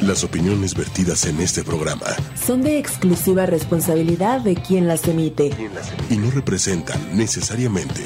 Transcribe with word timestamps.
Las 0.00 0.22
opiniones 0.22 0.76
vertidas 0.76 1.26
en 1.26 1.40
este 1.40 1.64
programa 1.64 2.06
son 2.36 2.62
de 2.62 2.78
exclusiva 2.78 3.46
responsabilidad 3.46 4.40
de 4.40 4.54
quien 4.54 4.86
las 4.86 5.08
emite 5.08 5.50
y 6.08 6.16
no 6.16 6.30
representan 6.30 7.16
necesariamente 7.16 8.02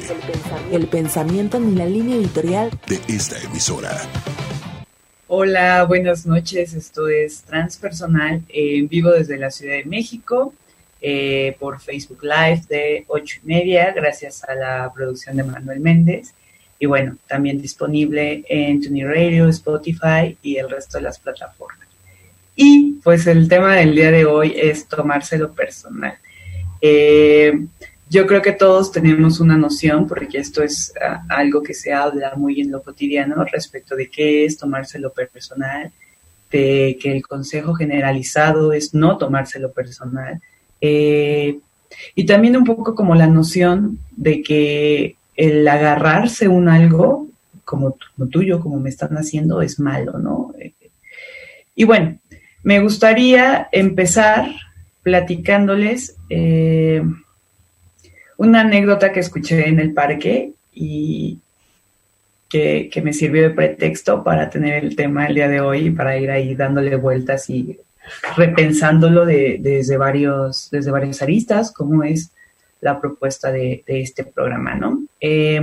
el 0.71 0.87
pensamiento 0.87 1.59
ni 1.59 1.75
la 1.75 1.85
línea 1.85 2.15
editorial 2.15 2.71
de 2.87 2.99
esta 3.07 3.39
emisora. 3.43 3.91
Hola, 5.27 5.83
buenas 5.83 6.25
noches. 6.25 6.73
Esto 6.73 7.07
es 7.07 7.43
Transpersonal 7.43 8.41
en 8.49 8.87
vivo 8.87 9.11
desde 9.11 9.37
la 9.37 9.51
Ciudad 9.51 9.75
de 9.75 9.85
México 9.85 10.51
eh, 10.99 11.55
por 11.59 11.79
Facebook 11.79 12.23
Live 12.23 12.63
de 12.69 13.05
8 13.07 13.41
y 13.43 13.47
media, 13.47 13.93
gracias 13.93 14.43
a 14.45 14.55
la 14.55 14.91
producción 14.95 15.37
de 15.37 15.43
Manuel 15.43 15.79
Méndez 15.79 16.33
y 16.83 16.85
bueno, 16.85 17.15
también 17.29 17.61
disponible 17.61 18.43
en 18.49 18.81
Tuning 18.81 19.07
Radio, 19.07 19.47
Spotify 19.47 20.37
y 20.41 20.57
el 20.57 20.69
resto 20.69 20.97
de 20.97 21.03
las 21.03 21.17
plataformas. 21.17 21.87
Y 22.57 22.95
pues 23.01 23.25
el 23.25 23.47
tema 23.47 23.77
del 23.77 23.95
día 23.95 24.11
de 24.11 24.25
hoy 24.25 24.53
es 24.53 24.85
tomárselo 24.89 25.53
personal. 25.53 26.17
Eh, 26.81 27.53
yo 28.09 28.27
creo 28.27 28.41
que 28.41 28.51
todos 28.51 28.91
tenemos 28.91 29.39
una 29.39 29.55
noción, 29.55 30.09
porque 30.09 30.39
esto 30.39 30.61
es 30.61 30.91
ah, 31.01 31.23
algo 31.29 31.63
que 31.63 31.73
se 31.73 31.93
habla 31.93 32.33
muy 32.35 32.59
en 32.59 32.69
lo 32.69 32.83
cotidiano 32.83 33.45
respecto 33.45 33.95
de 33.95 34.09
qué 34.09 34.43
es 34.43 34.57
tomárselo 34.57 35.13
personal, 35.13 35.89
de 36.51 36.97
que 37.01 37.13
el 37.13 37.25
consejo 37.25 37.75
generalizado 37.75 38.73
es 38.73 38.93
no 38.93 39.17
tomárselo 39.17 39.71
personal. 39.71 40.41
Eh, 40.81 41.59
y 42.13 42.25
también 42.25 42.57
un 42.57 42.65
poco 42.65 42.93
como 42.93 43.15
la 43.15 43.27
noción 43.27 43.99
de 44.17 44.41
que 44.41 45.15
el 45.35 45.67
agarrarse 45.67 46.47
un 46.47 46.69
algo 46.69 47.27
como, 47.65 47.97
tuyo, 48.29 48.59
como 48.59 48.79
me 48.79 48.89
están 48.89 49.15
haciendo, 49.17 49.61
es 49.61 49.79
malo, 49.79 50.19
¿no? 50.19 50.53
Eh, 50.59 50.73
y 51.75 51.85
bueno, 51.85 52.19
me 52.61 52.79
gustaría 52.79 53.67
empezar 53.71 54.47
platicándoles 55.01 56.15
eh, 56.29 57.03
una 58.37 58.61
anécdota 58.61 59.11
que 59.11 59.19
escuché 59.19 59.67
en 59.67 59.79
el 59.79 59.93
parque 59.93 60.53
y 60.73 61.39
que, 62.49 63.01
me 63.03 63.13
sirvió 63.13 63.43
de 63.43 63.49
pretexto 63.49 64.23
para 64.23 64.49
tener 64.49 64.83
el 64.83 64.95
tema 64.95 65.25
el 65.25 65.35
día 65.35 65.47
de 65.47 65.59
hoy 65.59 65.87
y 65.87 65.91
para 65.91 66.17
ir 66.17 66.29
ahí 66.29 66.53
dándole 66.53 66.95
vueltas 66.95 67.49
y 67.49 67.79
repensándolo 68.37 69.25
desde, 69.25 69.97
varios, 69.97 70.69
desde 70.69 70.91
varias 70.91 71.21
aristas, 71.21 71.71
como 71.71 72.03
es 72.03 72.31
la 72.83 72.99
propuesta 72.99 73.51
de, 73.51 73.83
este 73.87 74.25
programa, 74.25 74.75
¿no? 74.75 75.05
Eh, 75.19 75.61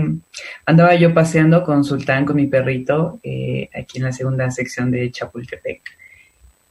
andaba 0.64 0.94
yo 0.94 1.12
paseando 1.12 1.62
con 1.62 1.84
Sultán, 1.84 2.24
con 2.24 2.36
mi 2.36 2.46
perrito, 2.46 3.20
eh, 3.22 3.68
aquí 3.74 3.98
en 3.98 4.04
la 4.04 4.12
segunda 4.12 4.50
sección 4.50 4.90
de 4.90 5.10
Chapultepec. 5.10 5.82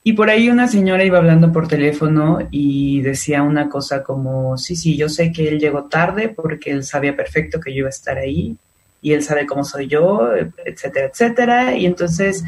Y 0.03 0.13
por 0.13 0.29
ahí 0.29 0.49
una 0.49 0.67
señora 0.67 1.03
iba 1.03 1.19
hablando 1.19 1.51
por 1.51 1.67
teléfono 1.67 2.39
y 2.49 3.01
decía 3.01 3.43
una 3.43 3.69
cosa 3.69 4.01
como, 4.01 4.57
sí, 4.57 4.75
sí, 4.75 4.97
yo 4.97 5.07
sé 5.07 5.31
que 5.31 5.47
él 5.47 5.59
llegó 5.59 5.83
tarde 5.83 6.29
porque 6.29 6.71
él 6.71 6.83
sabía 6.83 7.15
perfecto 7.15 7.59
que 7.59 7.71
yo 7.71 7.79
iba 7.79 7.87
a 7.87 7.91
estar 7.91 8.17
ahí 8.17 8.57
y 9.01 9.13
él 9.13 9.21
sabe 9.21 9.45
cómo 9.45 9.63
soy 9.63 9.87
yo, 9.87 10.31
etcétera, 10.65 11.07
etcétera. 11.07 11.75
Y 11.75 11.85
entonces, 11.85 12.43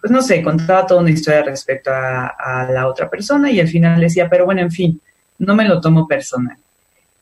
pues 0.00 0.10
no 0.10 0.22
sé, 0.22 0.42
contaba 0.42 0.86
toda 0.86 1.02
una 1.02 1.10
historia 1.10 1.42
respecto 1.42 1.90
a, 1.90 2.28
a 2.28 2.72
la 2.72 2.86
otra 2.86 3.10
persona 3.10 3.50
y 3.50 3.60
al 3.60 3.68
final 3.68 4.00
decía, 4.00 4.30
pero 4.30 4.46
bueno, 4.46 4.62
en 4.62 4.70
fin, 4.70 5.00
no 5.38 5.54
me 5.54 5.68
lo 5.68 5.82
tomo 5.82 6.08
personal. 6.08 6.56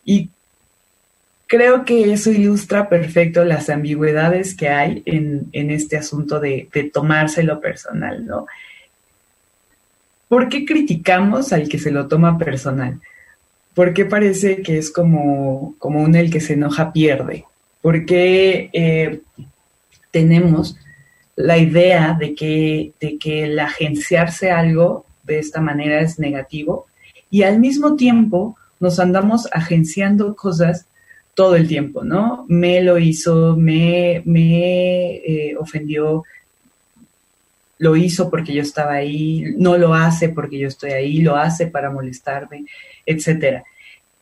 Y 0.04 0.30
creo 1.46 1.84
que 1.84 2.12
eso 2.12 2.30
ilustra 2.30 2.88
perfecto 2.88 3.44
las 3.44 3.70
ambigüedades 3.70 4.54
que 4.54 4.68
hay 4.68 5.02
en, 5.04 5.50
este 5.52 5.96
asunto 5.96 6.38
de, 6.38 6.68
tomárselo 6.92 7.60
personal, 7.60 8.24
¿no? 8.24 8.46
¿Por 10.28 10.48
qué 10.48 10.64
criticamos 10.64 11.52
al 11.52 11.68
que 11.68 11.80
se 11.80 11.90
lo 11.90 12.06
toma 12.06 12.38
personal? 12.38 13.00
¿Por 13.74 13.92
qué 13.92 14.04
parece 14.04 14.62
que 14.62 14.78
es 14.78 14.92
como, 14.92 15.74
como 15.78 16.02
un 16.02 16.14
el 16.14 16.30
que 16.30 16.40
se 16.40 16.52
enoja 16.52 16.92
pierde? 16.92 17.46
¿Por 17.82 18.06
qué 18.06 18.70
eh, 18.72 19.20
tenemos 20.12 20.76
la 21.34 21.58
idea 21.58 22.16
de 22.18 22.34
que, 22.34 22.92
de 23.00 23.18
que 23.18 23.44
el 23.44 23.58
agenciarse 23.58 24.52
algo 24.52 25.04
de 25.24 25.40
esta 25.40 25.60
manera 25.60 26.00
es 26.00 26.20
negativo 26.20 26.86
y 27.30 27.42
al 27.42 27.58
mismo 27.58 27.96
tiempo 27.96 28.56
nos 28.80 28.98
andamos 28.98 29.48
agenciando 29.52 30.34
cosas 30.34 30.86
todo 31.34 31.54
el 31.54 31.68
tiempo, 31.68 32.02
¿no? 32.02 32.44
Me 32.48 32.82
lo 32.82 32.98
hizo, 32.98 33.56
me, 33.56 34.22
me 34.24 35.16
eh, 35.16 35.56
ofendió, 35.58 36.24
lo 37.78 37.96
hizo 37.96 38.28
porque 38.28 38.52
yo 38.52 38.62
estaba 38.62 38.94
ahí, 38.94 39.44
no 39.56 39.78
lo 39.78 39.94
hace 39.94 40.30
porque 40.30 40.58
yo 40.58 40.68
estoy 40.68 40.90
ahí, 40.90 41.20
lo 41.20 41.36
hace 41.36 41.66
para 41.66 41.90
molestarme, 41.90 42.64
etc. 43.06 43.62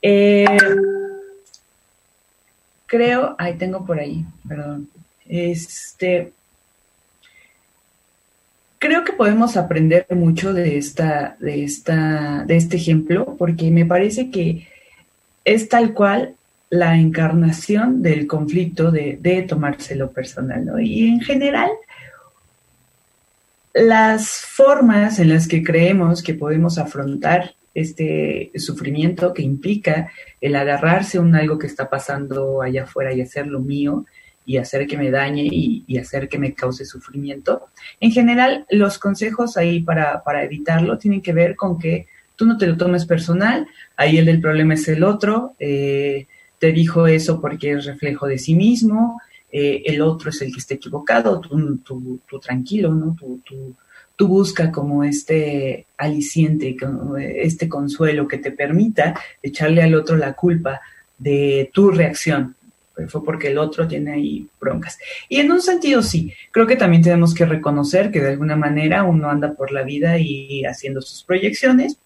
Eh, 0.03 0.47
creo, 2.87 3.35
ahí 3.39 3.55
tengo 3.55 3.85
por 3.87 3.99
ahí, 3.99 4.25
perdón. 4.47 4.89
Este, 5.27 6.33
creo 8.79 9.05
que 9.05 9.13
podemos 9.13 9.57
aprender 9.57 10.07
mucho 10.11 10.53
de 10.53 10.79
esta, 10.79 11.37
de 11.41 11.65
esta, 11.65 12.45
de 12.47 12.57
este 12.57 12.77
ejemplo, 12.77 13.37
porque 13.39 13.71
me 13.71 13.85
parece 13.85 14.31
que 14.31 14.69
es 15.45 15.69
tal 15.69 15.95
cual 15.95 16.35
la 16.71 16.99
encarnación 16.99 18.03
del 18.03 18.27
conflicto 18.27 18.91
de, 18.91 19.47
tomárselo 19.49 20.11
personal, 20.11 20.65
¿no? 20.65 20.79
Y 20.79 21.09
en 21.09 21.21
general, 21.21 21.71
las 23.73 24.29
formas 24.29 25.19
en 25.19 25.31
las 25.31 25.49
que 25.49 25.63
creemos 25.63 26.23
que 26.23 26.35
podemos 26.35 26.79
afrontar 26.79 27.55
este 27.75 28.51
sufrimiento 28.57 29.33
que 29.33 29.43
implica 29.43 30.11
el 30.41 30.57
agarrarse 30.57 31.19
a 31.19 31.21
un 31.21 31.35
algo 31.35 31.59
que 31.59 31.67
está 31.67 31.89
pasando 31.89 32.61
allá 32.61 32.83
afuera 32.85 33.15
y 33.15 33.23
hacerlo 33.23 33.61
mío, 33.61 34.05
y 34.49 34.57
hacer 34.57 34.87
que 34.87 34.97
me 34.97 35.11
dañe 35.11 35.47
y, 35.47 35.99
hacer 35.99 36.27
que 36.27 36.39
me 36.39 36.55
cause 36.55 36.87
sufrimiento. 36.87 37.67
En 38.01 38.11
general, 38.11 38.65
los 38.71 38.99
consejos 38.99 39.59
ahí 39.59 39.83
para, 39.83 40.23
evitarlo 40.43 40.97
tienen 40.97 41.21
que 41.21 41.35
ver 41.35 41.55
con 41.55 41.79
que 41.79 42.07
tú 42.35 42.47
no 42.47 42.57
te 42.57 42.67
lo 42.67 42.79
tomes 42.79 43.05
personal, 43.05 43.67
ahí 43.95 44.17
el 44.17 44.25
del 44.25 44.41
problema 44.41 44.73
es 44.73 44.89
el 44.89 45.05
otro, 45.05 45.55
eh, 45.59 46.29
te 46.59 46.73
dijo 46.73 47.07
eso 47.07 47.43
porque 47.43 47.73
es 47.73 47.85
reflejo 47.85 48.27
de 48.27 48.39
sí 48.39 48.55
mismo, 48.55 49.21
eh, 49.53 49.83
el 49.85 50.01
otro 50.01 50.31
es 50.31 50.41
el 50.41 50.51
que 50.51 50.61
está 50.61 50.75
equivocado, 50.75 51.43
tú, 51.43 52.41
tranquilo, 52.41 52.95
¿no? 52.95 53.15
Tú, 53.21 53.43
tú, 54.17 54.27
busca 54.27 54.73
como 54.73 55.05
este 55.05 55.85
aliciente, 55.99 56.75
este 57.37 57.69
consuelo 57.69 58.27
que 58.27 58.39
te 58.39 58.51
permita 58.51 59.15
echarle 59.43 59.83
al 59.83 59.95
otro 59.95 60.17
la 60.17 60.33
culpa 60.33 60.81
de 61.19 61.71
tu 61.75 61.91
reacción, 61.91 62.57
fue 63.07 63.25
porque 63.25 63.49
el 63.49 63.59
otro 63.59 63.87
tiene 63.87 64.13
ahí 64.13 64.47
broncas. 64.61 64.99
Y 65.29 65.39
en 65.41 65.53
un 65.53 65.61
sentido 65.61 66.03
sí, 66.03 66.33
creo 66.51 66.67
que 66.67 66.77
también 66.77 67.03
tenemos 67.03 67.35
que 67.35 67.47
reconocer 67.47 68.11
que 68.11 68.21
de 68.21 68.31
alguna 68.31 68.57
manera 68.57 69.05
uno 69.05 69.31
anda 69.31 69.55
por 69.55 69.71
la 69.73 69.83
vida 69.83 70.19
y 70.19 70.65
haciendo 70.65 71.01
sus 71.01 71.23
proyecciones 71.23 71.99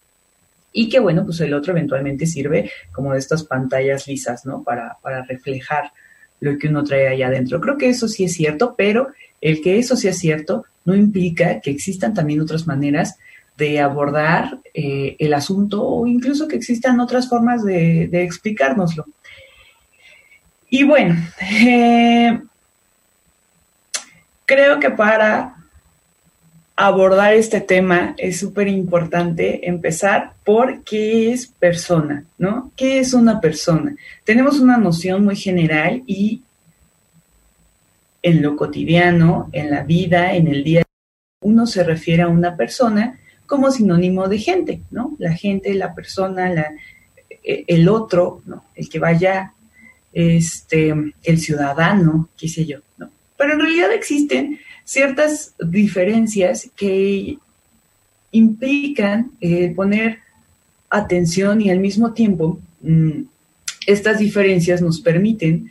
y 0.72 0.88
que 0.88 1.00
bueno, 1.00 1.24
pues 1.24 1.40
el 1.40 1.54
otro 1.54 1.72
eventualmente 1.72 2.26
sirve 2.26 2.70
como 2.92 3.12
de 3.12 3.18
estas 3.18 3.44
pantallas 3.44 4.06
lisas, 4.06 4.44
¿no? 4.46 4.62
Para, 4.62 4.96
para 5.02 5.22
reflejar 5.22 5.92
lo 6.40 6.58
que 6.58 6.68
uno 6.68 6.82
trae 6.82 7.08
allá 7.08 7.28
adentro. 7.28 7.60
Creo 7.60 7.78
que 7.78 7.88
eso 7.88 8.08
sí 8.08 8.24
es 8.24 8.32
cierto, 8.32 8.74
pero 8.76 9.08
el 9.40 9.60
que 9.60 9.78
eso 9.78 9.96
sea 9.96 10.12
cierto 10.12 10.64
no 10.84 10.94
implica 10.94 11.60
que 11.60 11.70
existan 11.70 12.14
también 12.14 12.40
otras 12.40 12.66
maneras 12.66 13.18
de 13.56 13.80
abordar 13.80 14.58
eh, 14.74 15.14
el 15.18 15.34
asunto 15.34 15.86
o 15.86 16.06
incluso 16.06 16.48
que 16.48 16.56
existan 16.56 16.98
otras 17.00 17.28
formas 17.28 17.64
de, 17.64 18.08
de 18.10 18.22
explicárnoslo. 18.22 19.06
Y 20.74 20.84
bueno, 20.84 21.16
eh, 21.38 22.40
creo 24.46 24.80
que 24.80 24.88
para 24.88 25.54
abordar 26.74 27.34
este 27.34 27.60
tema 27.60 28.14
es 28.16 28.40
súper 28.40 28.68
importante 28.68 29.68
empezar 29.68 30.32
por 30.46 30.82
qué 30.82 31.30
es 31.30 31.46
persona, 31.46 32.24
¿no? 32.38 32.72
¿Qué 32.74 33.00
es 33.00 33.12
una 33.12 33.38
persona? 33.38 33.94
Tenemos 34.24 34.60
una 34.60 34.78
noción 34.78 35.22
muy 35.26 35.36
general 35.36 36.04
y 36.06 36.40
en 38.22 38.40
lo 38.40 38.56
cotidiano, 38.56 39.50
en 39.52 39.70
la 39.70 39.82
vida, 39.82 40.34
en 40.34 40.48
el 40.48 40.64
día, 40.64 40.84
uno 41.42 41.66
se 41.66 41.84
refiere 41.84 42.22
a 42.22 42.28
una 42.28 42.56
persona 42.56 43.18
como 43.44 43.70
sinónimo 43.70 44.26
de 44.26 44.38
gente, 44.38 44.80
¿no? 44.90 45.16
La 45.18 45.34
gente, 45.34 45.74
la 45.74 45.94
persona, 45.94 46.48
la, 46.48 46.72
e, 47.44 47.66
el 47.66 47.90
otro, 47.90 48.40
¿no? 48.46 48.64
El 48.74 48.88
que 48.88 48.98
vaya 48.98 49.52
este, 50.12 50.94
el 51.22 51.38
ciudadano, 51.38 52.28
qué 52.36 52.48
sé 52.48 52.66
yo. 52.66 52.78
Pero 53.36 53.54
en 53.54 53.60
realidad 53.60 53.92
existen 53.92 54.60
ciertas 54.84 55.54
diferencias 55.58 56.70
que 56.76 57.38
implican 58.30 59.32
eh, 59.40 59.72
poner 59.74 60.18
atención 60.90 61.60
y 61.60 61.70
al 61.70 61.80
mismo 61.80 62.12
tiempo 62.12 62.60
mm, 62.82 63.22
estas 63.86 64.18
diferencias 64.18 64.80
nos 64.82 65.00
permiten 65.00 65.70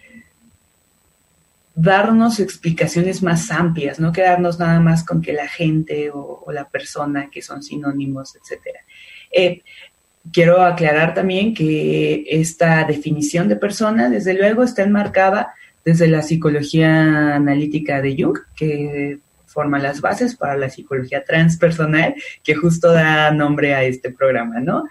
darnos 1.73 2.39
explicaciones 2.39 3.23
más 3.23 3.49
amplias, 3.49 3.99
no 3.99 4.11
quedarnos 4.11 4.59
nada 4.59 4.79
más 4.79 5.03
con 5.03 5.21
que 5.21 5.33
la 5.33 5.47
gente 5.47 6.11
o, 6.13 6.45
la 6.51 6.67
persona, 6.67 7.29
que 7.31 7.41
son 7.41 7.63
sinónimos. 7.63 8.37
Eh, 9.31 9.61
quiero 10.31 10.61
aclarar 10.61 11.13
también 11.13 11.53
que 11.53 12.25
esta 12.27 12.83
definición 12.83 13.47
de 13.47 13.55
persona, 13.55 14.09
desde 14.09 14.33
luego, 14.33 14.63
está 14.63 14.83
enmarcada 14.83 15.53
desde 15.83 16.07
la 16.07 16.21
psicología 16.21 17.35
analítica 17.35 18.01
de 18.01 18.15
Jung, 18.21 18.37
que 18.55 19.19
forma 19.47 19.79
las 19.79 19.99
bases 19.99 20.35
para 20.35 20.55
la 20.55 20.69
psicología 20.69 21.23
transpersonal, 21.25 22.15
que 22.43 22.55
justo 22.55 22.91
da 22.91 23.31
nombre 23.31 23.73
a 23.73 23.83
este 23.83 24.11
programa, 24.11 24.59
¿no? 24.59 24.85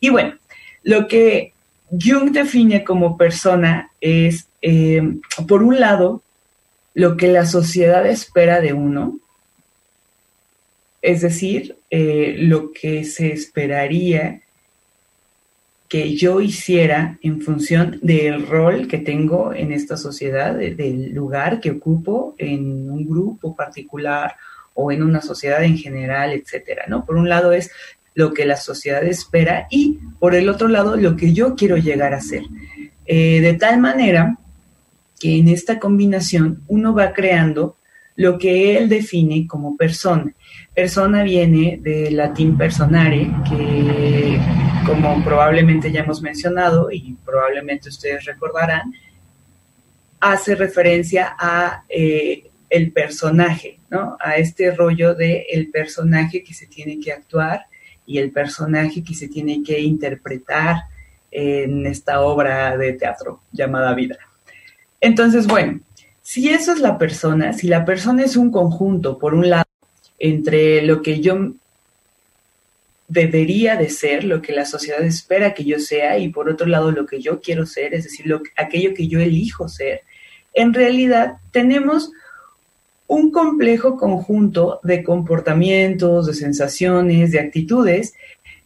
Y 0.00 0.08
bueno, 0.10 0.34
lo 0.82 1.06
que 1.06 1.52
Jung 1.90 2.30
define 2.30 2.82
como 2.82 3.16
persona 3.16 3.90
es, 4.00 4.48
eh, 4.62 5.02
por 5.46 5.62
un 5.62 5.78
lado, 5.78 6.22
lo 6.94 7.16
que 7.16 7.28
la 7.28 7.46
sociedad 7.46 8.06
espera 8.06 8.60
de 8.60 8.72
uno, 8.72 9.18
es 11.00 11.20
decir, 11.20 11.76
eh, 11.90 12.36
lo 12.38 12.72
que 12.72 13.04
se 13.04 13.32
esperaría 13.32 14.40
que 15.92 16.16
yo 16.16 16.40
hiciera 16.40 17.18
en 17.20 17.42
función 17.42 17.98
del 18.00 18.46
rol 18.46 18.88
que 18.88 18.96
tengo 18.96 19.52
en 19.52 19.72
esta 19.72 19.98
sociedad, 19.98 20.54
del 20.54 21.12
lugar 21.12 21.60
que 21.60 21.72
ocupo 21.72 22.34
en 22.38 22.90
un 22.90 23.06
grupo 23.06 23.54
particular 23.54 24.36
o 24.72 24.90
en 24.90 25.02
una 25.02 25.20
sociedad 25.20 25.62
en 25.62 25.76
general, 25.76 26.32
etcétera, 26.32 26.84
¿no? 26.88 27.04
Por 27.04 27.16
un 27.16 27.28
lado 27.28 27.52
es 27.52 27.70
lo 28.14 28.32
que 28.32 28.46
la 28.46 28.56
sociedad 28.56 29.04
espera 29.04 29.66
y 29.70 29.98
por 30.18 30.34
el 30.34 30.48
otro 30.48 30.66
lado 30.66 30.96
lo 30.96 31.14
que 31.14 31.34
yo 31.34 31.56
quiero 31.56 31.76
llegar 31.76 32.14
a 32.14 32.22
ser. 32.22 32.44
Eh, 33.04 33.42
de 33.42 33.52
tal 33.52 33.78
manera 33.78 34.38
que 35.20 35.36
en 35.36 35.48
esta 35.48 35.78
combinación 35.78 36.62
uno 36.68 36.94
va 36.94 37.12
creando 37.12 37.76
lo 38.16 38.38
que 38.38 38.78
él 38.78 38.88
define 38.88 39.46
como 39.46 39.76
persona. 39.76 40.32
Persona 40.74 41.22
viene 41.22 41.78
del 41.82 42.16
latín 42.16 42.56
personare, 42.56 43.30
que 43.46 44.40
como 44.86 45.22
probablemente 45.24 45.92
ya 45.92 46.00
hemos 46.00 46.22
mencionado 46.22 46.90
y 46.90 47.16
probablemente 47.24 47.88
ustedes 47.88 48.24
recordarán, 48.24 48.92
hace 50.20 50.54
referencia 50.54 51.34
a 51.38 51.84
eh, 51.88 52.50
el 52.70 52.92
personaje, 52.92 53.78
¿no? 53.90 54.16
A 54.20 54.36
este 54.36 54.70
rollo 54.70 55.14
de 55.14 55.46
el 55.50 55.70
personaje 55.70 56.42
que 56.42 56.54
se 56.54 56.66
tiene 56.66 56.98
que 57.00 57.12
actuar 57.12 57.66
y 58.06 58.18
el 58.18 58.30
personaje 58.30 59.04
que 59.04 59.14
se 59.14 59.28
tiene 59.28 59.62
que 59.62 59.80
interpretar 59.80 60.84
en 61.30 61.86
esta 61.86 62.20
obra 62.20 62.76
de 62.76 62.92
teatro 62.92 63.40
llamada 63.52 63.94
vida. 63.94 64.16
Entonces, 65.00 65.46
bueno, 65.46 65.80
si 66.20 66.48
eso 66.48 66.72
es 66.72 66.80
la 66.80 66.98
persona, 66.98 67.52
si 67.52 67.68
la 67.68 67.84
persona 67.84 68.22
es 68.22 68.36
un 68.36 68.50
conjunto, 68.50 69.18
por 69.18 69.34
un 69.34 69.50
lado, 69.50 69.64
entre 70.18 70.82
lo 70.82 71.02
que 71.02 71.20
yo 71.20 71.54
debería 73.12 73.76
de 73.76 73.90
ser, 73.90 74.24
lo 74.24 74.40
que 74.40 74.52
la 74.52 74.64
sociedad 74.64 75.02
espera 75.02 75.52
que 75.52 75.64
yo 75.64 75.78
sea, 75.78 76.18
y 76.18 76.30
por 76.30 76.48
otro 76.48 76.66
lado 76.66 76.90
lo 76.90 77.04
que 77.04 77.20
yo 77.20 77.40
quiero 77.42 77.66
ser, 77.66 77.92
es 77.92 78.04
decir, 78.04 78.26
lo, 78.26 78.42
aquello 78.56 78.94
que 78.94 79.06
yo 79.06 79.20
elijo 79.20 79.68
ser, 79.68 80.00
en 80.54 80.72
realidad 80.72 81.34
tenemos 81.50 82.10
un 83.06 83.30
complejo 83.30 83.98
conjunto 83.98 84.80
de 84.82 85.02
comportamientos, 85.02 86.26
de 86.26 86.32
sensaciones, 86.32 87.32
de 87.32 87.40
actitudes 87.40 88.14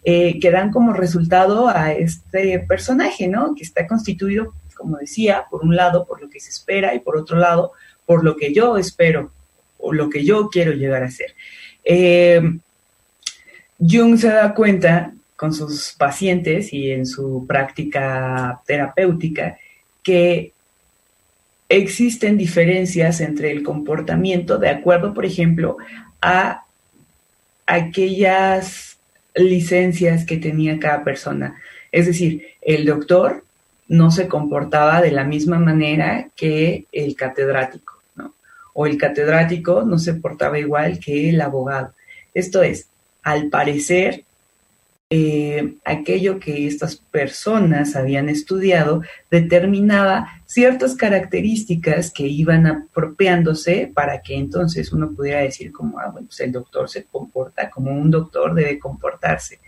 eh, 0.04 0.38
que 0.38 0.52
dan 0.52 0.70
como 0.70 0.92
resultado 0.92 1.68
a 1.68 1.92
este 1.92 2.60
personaje, 2.60 3.26
¿no? 3.26 3.56
Que 3.56 3.64
está 3.64 3.88
constituido, 3.88 4.54
como 4.76 4.98
decía, 4.98 5.46
por 5.50 5.64
un 5.64 5.74
lado 5.74 6.06
por 6.06 6.22
lo 6.22 6.28
que 6.28 6.38
se 6.38 6.50
espera 6.50 6.94
y 6.94 7.00
por 7.00 7.16
otro 7.16 7.36
lado 7.36 7.72
por 8.04 8.22
lo 8.22 8.36
que 8.36 8.54
yo 8.54 8.76
espero 8.76 9.32
o 9.78 9.92
lo 9.92 10.08
que 10.08 10.24
yo 10.24 10.48
quiero 10.48 10.70
llegar 10.70 11.02
a 11.02 11.10
ser. 11.10 11.34
Eh, 11.82 12.40
Jung 13.78 14.18
se 14.18 14.28
da 14.28 14.54
cuenta 14.54 15.12
con 15.36 15.52
sus 15.52 15.94
pacientes 15.98 16.72
y 16.72 16.90
en 16.90 17.06
su 17.06 17.44
práctica 17.46 18.60
terapéutica 18.66 19.58
que 20.02 20.52
existen 21.68 22.38
diferencias 22.38 23.20
entre 23.20 23.50
el 23.50 23.62
comportamiento 23.62 24.58
de 24.58 24.70
acuerdo, 24.70 25.12
por 25.12 25.26
ejemplo, 25.26 25.76
a 26.22 26.64
aquellas 27.66 28.96
licencias 29.34 30.24
que 30.24 30.38
tenía 30.38 30.78
cada 30.78 31.04
persona. 31.04 31.60
Es 31.92 32.06
decir, 32.06 32.46
el 32.62 32.86
doctor 32.86 33.44
no 33.88 34.10
se 34.10 34.28
comportaba 34.28 35.02
de 35.02 35.10
la 35.10 35.24
misma 35.24 35.58
manera 35.58 36.28
que 36.34 36.86
el 36.92 37.14
catedrático, 37.14 38.00
¿no? 38.14 38.32
O 38.72 38.86
el 38.86 38.96
catedrático 38.96 39.82
no 39.82 39.98
se 39.98 40.14
portaba 40.14 40.58
igual 40.58 40.98
que 40.98 41.28
el 41.30 41.40
abogado. 41.40 41.92
Esto 42.34 42.62
es, 42.62 42.88
al 43.26 43.48
parecer, 43.48 44.22
eh, 45.10 45.74
aquello 45.84 46.38
que 46.38 46.68
estas 46.68 46.94
personas 46.94 47.96
habían 47.96 48.28
estudiado 48.28 49.02
determinaba 49.28 50.42
ciertas 50.46 50.94
características 50.94 52.12
que 52.12 52.28
iban 52.28 52.68
apropiándose 52.68 53.90
para 53.92 54.22
que 54.22 54.36
entonces 54.36 54.92
uno 54.92 55.10
pudiera 55.10 55.40
decir 55.40 55.72
como, 55.72 55.98
ah, 55.98 56.10
bueno, 56.12 56.28
pues 56.28 56.38
el 56.38 56.52
doctor 56.52 56.88
se 56.88 57.02
comporta 57.02 57.68
como 57.68 57.90
un 57.90 58.12
doctor 58.12 58.54
debe 58.54 58.78
comportarse. 58.78 59.58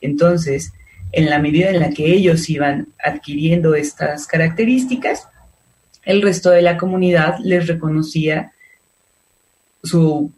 Entonces, 0.00 0.72
en 1.10 1.28
la 1.30 1.40
medida 1.40 1.70
en 1.70 1.80
la 1.80 1.90
que 1.90 2.12
ellos 2.12 2.48
iban 2.48 2.86
adquiriendo 3.02 3.74
estas 3.74 4.28
características, 4.28 5.26
el 6.04 6.22
resto 6.22 6.50
de 6.50 6.62
la 6.62 6.78
comunidad 6.78 7.38
les 7.42 7.66
reconocía 7.66 8.52
su 9.82 10.30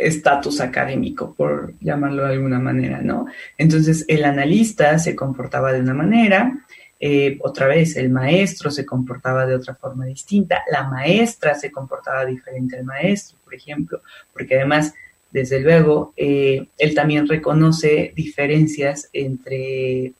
estatus 0.00 0.60
académico, 0.60 1.34
por 1.34 1.74
llamarlo 1.80 2.24
de 2.24 2.32
alguna 2.32 2.58
manera, 2.58 3.00
¿no? 3.02 3.26
Entonces, 3.58 4.04
el 4.08 4.24
analista 4.24 4.98
se 4.98 5.14
comportaba 5.14 5.72
de 5.72 5.80
una 5.80 5.94
manera, 5.94 6.64
eh, 7.02 7.38
otra 7.40 7.66
vez, 7.66 7.96
el 7.96 8.10
maestro 8.10 8.70
se 8.70 8.84
comportaba 8.84 9.46
de 9.46 9.54
otra 9.54 9.74
forma 9.74 10.04
distinta, 10.04 10.62
la 10.70 10.84
maestra 10.84 11.54
se 11.54 11.70
comportaba 11.70 12.26
diferente 12.26 12.76
al 12.76 12.84
maestro, 12.84 13.38
por 13.42 13.54
ejemplo, 13.54 14.02
porque 14.32 14.56
además, 14.56 14.92
desde 15.30 15.60
luego, 15.60 16.12
eh, 16.16 16.66
él 16.76 16.94
también 16.94 17.26
reconoce 17.26 18.12
diferencias 18.14 19.08
entre 19.12 20.12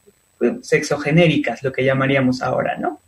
sexogenéricas, 0.63 1.63
lo 1.63 1.71
que 1.71 1.85
llamaríamos 1.85 2.41
ahora, 2.41 2.79
¿no? 2.79 2.99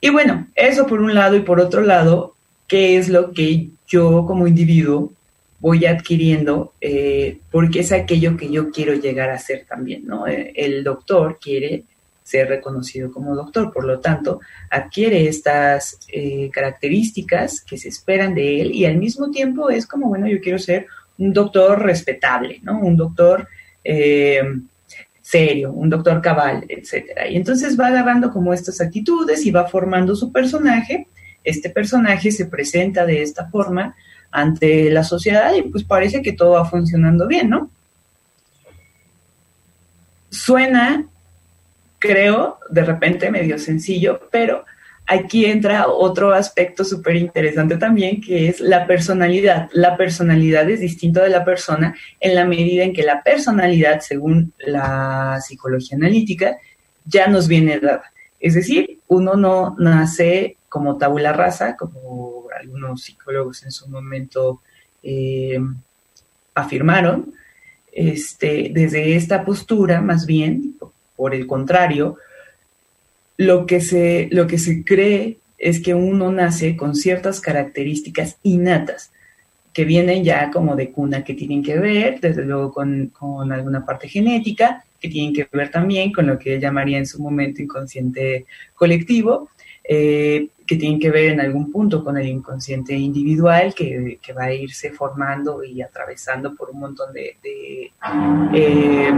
Y 0.00 0.10
bueno, 0.10 0.46
eso 0.54 0.86
por 0.86 1.00
un 1.00 1.14
lado 1.14 1.36
y 1.36 1.40
por 1.40 1.58
otro 1.58 1.80
lado, 1.80 2.36
¿qué 2.68 2.96
es 2.96 3.08
lo 3.08 3.32
que 3.32 3.70
yo 3.88 4.24
como 4.26 4.46
individuo 4.46 5.12
voy 5.62 5.86
adquiriendo 5.86 6.72
eh, 6.80 7.38
porque 7.48 7.80
es 7.80 7.92
aquello 7.92 8.36
que 8.36 8.50
yo 8.50 8.70
quiero 8.72 8.94
llegar 8.94 9.30
a 9.30 9.38
ser 9.38 9.64
también, 9.64 10.04
¿no? 10.04 10.26
Eh, 10.26 10.52
el 10.56 10.82
doctor 10.82 11.38
quiere 11.40 11.84
ser 12.24 12.48
reconocido 12.48 13.12
como 13.12 13.36
doctor, 13.36 13.72
por 13.72 13.84
lo 13.84 14.00
tanto, 14.00 14.40
adquiere 14.70 15.28
estas 15.28 16.00
eh, 16.12 16.50
características 16.52 17.60
que 17.60 17.78
se 17.78 17.90
esperan 17.90 18.34
de 18.34 18.60
él 18.60 18.72
y 18.72 18.86
al 18.86 18.96
mismo 18.96 19.30
tiempo 19.30 19.70
es 19.70 19.86
como, 19.86 20.08
bueno, 20.08 20.26
yo 20.26 20.40
quiero 20.40 20.58
ser 20.58 20.88
un 21.18 21.32
doctor 21.32 21.80
respetable, 21.80 22.58
¿no? 22.64 22.80
Un 22.80 22.96
doctor 22.96 23.46
serio, 25.20 25.72
un 25.72 25.90
doctor 25.90 26.20
cabal, 26.20 26.64
etcétera. 26.68 27.28
Y 27.28 27.36
entonces 27.36 27.78
va 27.78 27.86
agarrando 27.86 28.32
como 28.32 28.52
estas 28.52 28.80
actitudes 28.80 29.46
y 29.46 29.52
va 29.52 29.68
formando 29.68 30.16
su 30.16 30.32
personaje. 30.32 31.06
Este 31.44 31.70
personaje 31.70 32.32
se 32.32 32.46
presenta 32.46 33.06
de 33.06 33.22
esta 33.22 33.48
forma 33.48 33.94
ante 34.32 34.90
la 34.90 35.04
sociedad 35.04 35.54
y 35.54 35.62
pues 35.62 35.84
parece 35.84 36.22
que 36.22 36.32
todo 36.32 36.52
va 36.52 36.64
funcionando 36.64 37.28
bien, 37.28 37.50
¿no? 37.50 37.70
Suena, 40.30 41.06
creo, 41.98 42.58
de 42.70 42.84
repente 42.84 43.30
medio 43.30 43.58
sencillo, 43.58 44.28
pero 44.30 44.64
aquí 45.06 45.44
entra 45.44 45.88
otro 45.88 46.32
aspecto 46.32 46.84
súper 46.84 47.16
interesante 47.16 47.76
también, 47.76 48.20
que 48.22 48.48
es 48.48 48.60
la 48.60 48.86
personalidad. 48.86 49.68
La 49.72 49.96
personalidad 49.98 50.68
es 50.70 50.80
distinta 50.80 51.22
de 51.22 51.28
la 51.28 51.44
persona 51.44 51.94
en 52.18 52.34
la 52.34 52.46
medida 52.46 52.84
en 52.84 52.94
que 52.94 53.02
la 53.02 53.22
personalidad, 53.22 54.00
según 54.00 54.54
la 54.58 55.38
psicología 55.46 55.96
analítica, 55.96 56.56
ya 57.04 57.26
nos 57.26 57.46
viene 57.46 57.78
dada. 57.78 58.10
Es 58.40 58.54
decir, 58.54 58.98
uno 59.08 59.36
no 59.36 59.76
nace 59.78 60.56
como 60.68 60.96
tabula 60.96 61.34
rasa, 61.34 61.76
como 61.76 62.21
algunos 62.62 63.02
psicólogos 63.02 63.64
en 63.64 63.72
su 63.72 63.88
momento 63.88 64.62
eh, 65.02 65.58
afirmaron, 66.54 67.34
este, 67.92 68.70
desde 68.72 69.16
esta 69.16 69.44
postura, 69.44 70.00
más 70.00 70.26
bien, 70.26 70.76
por 71.16 71.34
el 71.34 71.46
contrario, 71.46 72.16
lo 73.36 73.66
que, 73.66 73.80
se, 73.80 74.28
lo 74.30 74.46
que 74.46 74.58
se 74.58 74.84
cree 74.84 75.38
es 75.58 75.80
que 75.80 75.94
uno 75.94 76.32
nace 76.32 76.76
con 76.76 76.94
ciertas 76.94 77.40
características 77.40 78.36
innatas 78.42 79.10
que 79.72 79.84
vienen 79.84 80.22
ya 80.22 80.50
como 80.50 80.76
de 80.76 80.90
cuna, 80.90 81.24
que 81.24 81.34
tienen 81.34 81.62
que 81.62 81.78
ver, 81.78 82.20
desde 82.20 82.44
luego, 82.44 82.72
con, 82.72 83.08
con 83.08 83.50
alguna 83.52 83.84
parte 83.84 84.08
genética, 84.08 84.84
que 85.00 85.08
tienen 85.08 85.34
que 85.34 85.48
ver 85.50 85.70
también 85.70 86.12
con 86.12 86.26
lo 86.26 86.38
que 86.38 86.60
llamaría 86.60 86.98
en 86.98 87.06
su 87.06 87.20
momento 87.20 87.62
inconsciente 87.62 88.46
colectivo, 88.74 89.48
eh, 89.82 90.48
que 90.72 90.78
tienen 90.78 90.98
que 90.98 91.10
ver 91.10 91.32
en 91.32 91.40
algún 91.40 91.70
punto 91.70 92.02
con 92.02 92.16
el 92.16 92.26
inconsciente 92.26 92.94
individual 92.94 93.74
que, 93.74 94.18
va 94.34 94.44
a 94.44 94.54
irse 94.54 94.90
formando 94.90 95.62
y 95.62 95.82
atravesando 95.82 96.54
por 96.54 96.70
un 96.70 96.80
montón 96.80 97.12
de, 97.12 97.36
eh, 98.54 99.12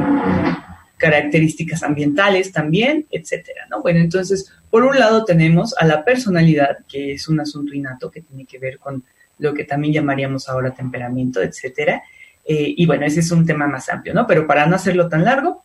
características 0.97 1.85
ambientales 1.85 2.51
también, 2.51 3.07
etcétera, 3.09 3.67
¿no? 3.71 3.83
Bueno, 3.83 4.01
entonces, 4.01 4.53
por 4.69 4.83
un 4.83 4.99
lado 4.99 5.25
tenemos 5.25 5.77
a 5.79 5.85
la 5.85 6.05
personalidad, 6.05 6.79
que 6.89 7.13
es 7.13 7.29
un 7.29 7.39
asunto 7.39 7.73
innato 7.73 8.11
que 8.11 8.23
tiene 8.23 8.47
que 8.47 8.59
ver 8.59 8.81
con 8.81 9.05
lo 9.39 9.55
que 9.55 9.63
también 9.63 9.95
llamaríamos 9.95 10.49
ahora 10.49 10.73
temperamento, 10.73 11.41
etcétera. 11.41 12.03
Eh, 12.45 12.75
y 12.77 12.85
bueno, 12.85 13.07
ese 13.07 13.21
es 13.21 13.31
un 13.31 13.47
tema 13.47 13.69
más 13.69 13.89
amplio, 13.89 14.13
¿no? 14.13 14.27
Pero 14.27 14.45
para 14.49 14.67
no 14.67 14.75
hacerlo 14.75 15.09
tan 15.09 15.25
largo, 15.25 15.65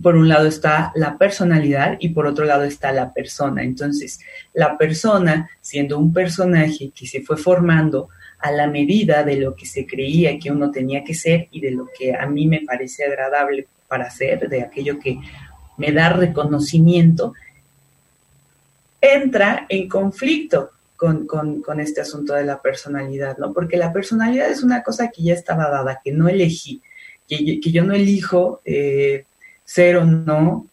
por 0.00 0.16
un 0.16 0.28
lado 0.28 0.46
está 0.46 0.92
la 0.94 1.18
personalidad 1.18 1.96
y 2.00 2.10
por 2.10 2.26
otro 2.26 2.44
lado 2.44 2.64
está 2.64 2.92
la 2.92 3.12
persona. 3.12 3.62
Entonces, 3.62 4.20
la 4.54 4.78
persona, 4.78 5.50
siendo 5.60 5.98
un 5.98 6.12
personaje 6.12 6.90
que 6.94 7.06
se 7.06 7.22
fue 7.22 7.36
formando 7.36 8.08
a 8.38 8.50
la 8.50 8.66
medida 8.66 9.22
de 9.22 9.36
lo 9.36 9.54
que 9.54 9.66
se 9.66 9.86
creía 9.86 10.38
que 10.38 10.50
uno 10.50 10.70
tenía 10.70 11.04
que 11.04 11.14
ser 11.14 11.48
y 11.50 11.60
de 11.60 11.70
lo 11.72 11.88
que 11.96 12.14
a 12.14 12.26
mí 12.26 12.46
me 12.46 12.62
parece 12.62 13.04
agradable 13.04 13.68
para 13.86 14.06
hacer, 14.06 14.48
de 14.48 14.62
aquello 14.62 14.98
que 14.98 15.18
me 15.76 15.92
da 15.92 16.08
reconocimiento, 16.10 17.34
entra 19.00 19.66
en 19.68 19.88
conflicto 19.88 20.70
con, 20.96 21.80
este 21.80 22.00
asunto 22.00 22.34
de 22.34 22.44
la 22.44 22.62
personalidad, 22.62 23.36
¿no? 23.36 23.52
Porque 23.52 23.76
la 23.76 23.92
personalidad 23.92 24.48
es 24.48 24.62
una 24.62 24.82
cosa 24.82 25.10
que 25.10 25.22
ya 25.22 25.34
estaba 25.34 25.68
dada, 25.68 26.00
que 26.02 26.12
no 26.12 26.28
elegí, 26.28 26.80
que, 27.28 27.60
yo 27.60 27.84
no 27.84 27.94
elijo 27.94 28.60
eh, 28.64 29.24
ser 29.64 29.96
o 29.96 30.04
no 30.04 30.66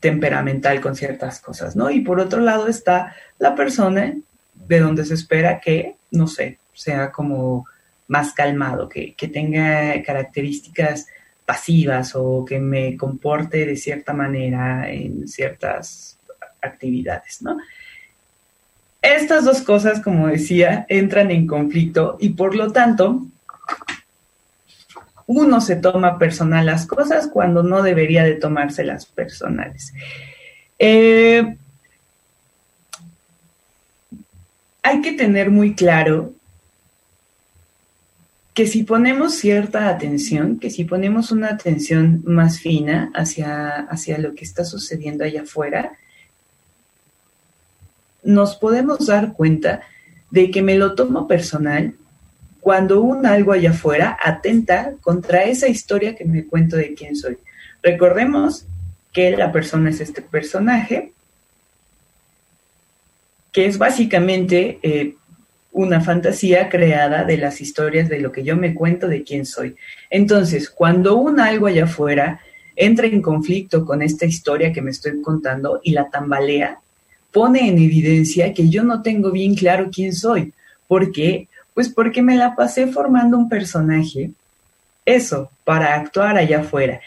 temperamental 0.00 0.80
con 0.80 0.94
ciertas 0.94 1.40
cosas, 1.40 1.76
¿no? 1.76 1.90
Y 1.90 2.00
por 2.00 2.20
otro 2.20 2.40
lado 2.40 2.68
está 2.68 3.14
la 3.38 3.54
persona 3.54 4.14
de 4.54 4.80
donde 4.80 5.04
se 5.04 5.14
espera 5.14 5.60
que, 5.60 5.96
no 6.10 6.26
sé, 6.26 6.58
sea 6.74 7.10
como 7.10 7.66
más 8.08 8.32
calmado, 8.32 8.88
que, 8.88 9.14
que 9.14 9.28
tenga 9.28 10.02
características 10.02 11.06
pasivas 11.44 12.12
o 12.14 12.44
que 12.44 12.58
me 12.58 12.96
comporte 12.96 13.64
de 13.66 13.76
cierta 13.76 14.12
manera 14.12 14.90
en 14.90 15.26
ciertas 15.28 16.18
actividades, 16.60 17.42
¿no? 17.42 17.56
Estas 19.02 19.44
dos 19.44 19.62
cosas, 19.62 20.00
como 20.00 20.26
decía, 20.26 20.84
entran 20.88 21.30
en 21.30 21.46
conflicto 21.46 22.16
y 22.18 22.30
por 22.30 22.56
lo 22.56 22.72
tanto 22.72 23.26
uno 25.26 25.60
se 25.60 25.76
toma 25.76 26.18
personal 26.18 26.66
las 26.66 26.86
cosas 26.86 27.28
cuando 27.28 27.62
no 27.62 27.82
debería 27.82 28.24
de 28.24 28.34
tomárselas 28.34 29.06
personales. 29.06 29.92
Eh, 30.78 31.56
hay 34.82 35.00
que 35.00 35.12
tener 35.12 35.50
muy 35.50 35.74
claro 35.74 36.32
que 38.54 38.66
si 38.66 38.84
ponemos 38.84 39.34
cierta 39.34 39.88
atención, 39.88 40.58
que 40.58 40.70
si 40.70 40.84
ponemos 40.84 41.30
una 41.30 41.48
atención 41.48 42.22
más 42.24 42.60
fina 42.60 43.10
hacia, 43.14 43.80
hacia 43.80 44.18
lo 44.18 44.34
que 44.34 44.44
está 44.44 44.64
sucediendo 44.64 45.24
allá 45.24 45.42
afuera, 45.42 45.92
nos 48.22 48.56
podemos 48.56 49.06
dar 49.06 49.34
cuenta 49.34 49.82
de 50.30 50.50
que 50.50 50.62
me 50.62 50.76
lo 50.76 50.94
tomo 50.94 51.28
personal 51.28 51.94
cuando 52.66 53.00
un 53.00 53.26
algo 53.26 53.52
allá 53.52 53.70
afuera 53.70 54.18
atenta 54.20 54.94
contra 55.00 55.44
esa 55.44 55.68
historia 55.68 56.16
que 56.16 56.24
me 56.24 56.46
cuento 56.46 56.76
de 56.76 56.94
quién 56.94 57.14
soy. 57.14 57.38
Recordemos 57.80 58.66
que 59.12 59.36
la 59.36 59.52
persona 59.52 59.90
es 59.90 60.00
este 60.00 60.20
personaje, 60.20 61.12
que 63.52 63.66
es 63.66 63.78
básicamente 63.78 64.80
eh, 64.82 65.14
una 65.70 66.00
fantasía 66.00 66.68
creada 66.68 67.22
de 67.22 67.36
las 67.36 67.60
historias 67.60 68.08
de 68.08 68.18
lo 68.18 68.32
que 68.32 68.42
yo 68.42 68.56
me 68.56 68.74
cuento 68.74 69.06
de 69.06 69.22
quién 69.22 69.46
soy. 69.46 69.76
Entonces, 70.10 70.68
cuando 70.68 71.18
un 71.18 71.38
algo 71.38 71.68
allá 71.68 71.84
afuera 71.84 72.40
entra 72.74 73.06
en 73.06 73.22
conflicto 73.22 73.84
con 73.84 74.02
esta 74.02 74.26
historia 74.26 74.72
que 74.72 74.82
me 74.82 74.90
estoy 74.90 75.22
contando 75.22 75.78
y 75.84 75.92
la 75.92 76.10
tambalea, 76.10 76.80
pone 77.30 77.68
en 77.68 77.78
evidencia 77.78 78.52
que 78.52 78.68
yo 78.68 78.82
no 78.82 79.02
tengo 79.02 79.30
bien 79.30 79.54
claro 79.54 79.88
quién 79.92 80.12
soy. 80.12 80.52
¿Por 80.88 81.12
qué? 81.12 81.46
Pues 81.76 81.90
porque 81.90 82.22
me 82.22 82.36
la 82.36 82.56
pasé 82.56 82.86
formando 82.86 83.36
un 83.36 83.50
personaje, 83.50 84.30
eso, 85.04 85.50
para 85.62 85.94
actuar 85.94 86.38
allá 86.38 86.60
afuera, 86.60 87.02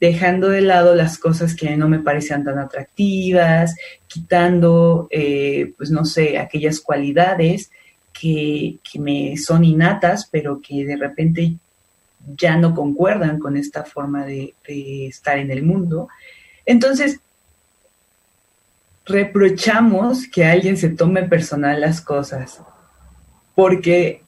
dejando 0.00 0.48
de 0.48 0.60
lado 0.60 0.96
las 0.96 1.18
cosas 1.18 1.54
que 1.54 1.76
no 1.76 1.88
me 1.88 2.00
parecían 2.00 2.42
tan 2.42 2.58
atractivas, 2.58 3.76
quitando, 4.08 5.06
eh, 5.12 5.72
pues 5.76 5.92
no 5.92 6.04
sé, 6.04 6.36
aquellas 6.36 6.80
cualidades 6.80 7.70
que, 8.12 8.80
me 8.98 9.36
son 9.36 9.62
innatas, 9.62 10.28
pero 10.28 10.60
que 10.60 10.84
de 10.84 10.96
repente 10.96 11.54
ya 12.36 12.56
no 12.56 12.74
concuerdan 12.74 13.38
con 13.38 13.56
esta 13.56 13.84
forma 13.84 14.26
de, 14.26 14.52
estar 15.06 15.38
en 15.38 15.52
el 15.52 15.62
mundo. 15.62 16.08
Entonces, 16.66 17.20
reprochamos 19.06 20.26
que 20.26 20.44
alguien 20.44 20.76
se 20.76 20.88
tome 20.88 21.22
personal 21.22 21.80
las 21.80 22.00
cosas, 22.00 22.60
porque 23.58 24.22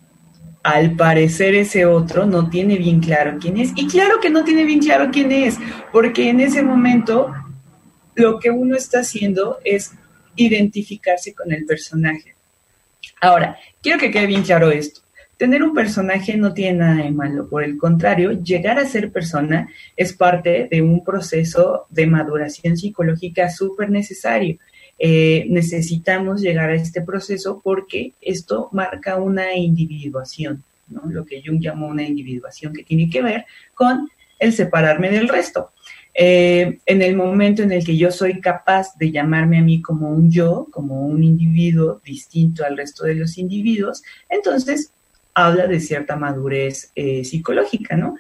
al 0.65 0.97
parecer 0.97 1.55
ese 1.55 1.87
otro 1.87 2.27
no 2.27 2.51
tiene 2.51 2.77
bien 2.79 2.99
claro 2.99 3.39
quién 3.41 3.59
es. 3.59 3.71
Y 3.77 3.87
claro 3.87 4.19
que 4.21 4.29
no 4.29 4.43
tiene 4.43 4.65
bien 4.65 4.81
claro 4.81 5.11
quién 5.13 5.31
es, 5.31 5.57
porque 5.93 6.31
en 6.31 6.41
ese 6.41 6.65
momento 6.65 7.33
lo 8.17 8.41
que 8.41 8.51
uno 8.51 8.75
está 8.75 8.99
haciendo 8.99 9.59
es 9.65 9.93
identificarse 10.35 11.33
con 11.33 11.53
el 11.53 11.65
personaje. 11.65 12.35
Ahora, 13.21 13.57
quiero 13.81 14.01
que 14.01 14.11
quede 14.11 14.27
bien 14.27 14.43
claro 14.43 14.73
esto. 14.73 15.03
Tener 15.37 15.63
un 15.63 15.75
personaje 15.75 16.37
no 16.37 16.53
tiene 16.53 16.79
nada 16.79 17.05
de 17.05 17.13
malo, 17.13 17.49
por 17.49 17.63
el 17.63 17.79
contrario, 17.79 18.33
llegar 18.33 18.81
a 18.81 18.85
ser 18.85 19.13
persona 19.13 19.69
es 19.97 20.13
parte 20.13 20.67
de 20.69 20.83
un 20.83 21.05
proceso 21.05 21.87
de 21.89 22.09
maduración 22.09 22.77
psicológica 22.77 23.49
súper 23.49 23.91
necesario. 23.91 24.59
Eh, 25.02 25.47
necesitamos 25.49 26.42
llegar 26.42 26.69
a 26.69 26.75
este 26.75 27.00
proceso 27.00 27.62
porque 27.64 28.12
esto 28.21 28.69
marca 28.73 29.16
una 29.16 29.54
individuación, 29.54 30.62
¿no? 30.88 31.00
lo 31.07 31.25
que 31.25 31.42
Jung 31.42 31.59
llamó 31.59 31.87
una 31.87 32.02
individuación 32.02 32.75
que 32.75 32.83
tiene 32.83 33.09
que 33.09 33.23
ver 33.23 33.47
con 33.75 34.11
el 34.38 34.52
separarme 34.52 35.09
del 35.11 35.28
resto. 35.28 35.73
Eh, 36.12 36.80
en 36.85 37.00
el 37.00 37.16
momento 37.16 37.62
en 37.62 37.73
el 37.73 37.83
que 37.83 37.97
yo 37.97 38.11
soy 38.11 38.40
capaz 38.42 38.95
de 38.99 39.11
llamarme 39.11 39.59
a 39.59 39.62
mí 39.62 39.80
como 39.80 40.11
un 40.11 40.30
yo, 40.30 40.66
como 40.71 41.07
un 41.07 41.25
individuo 41.25 42.02
distinto 42.04 42.62
al 42.62 42.76
resto 42.76 43.04
de 43.04 43.14
los 43.14 43.38
individuos, 43.38 44.02
entonces 44.28 44.92
habla 45.33 45.66
de 45.66 45.80
cierta 45.80 46.16
madurez 46.16 46.92
eh, 46.95 47.25
psicológica, 47.25 47.97
¿no? 47.97 48.16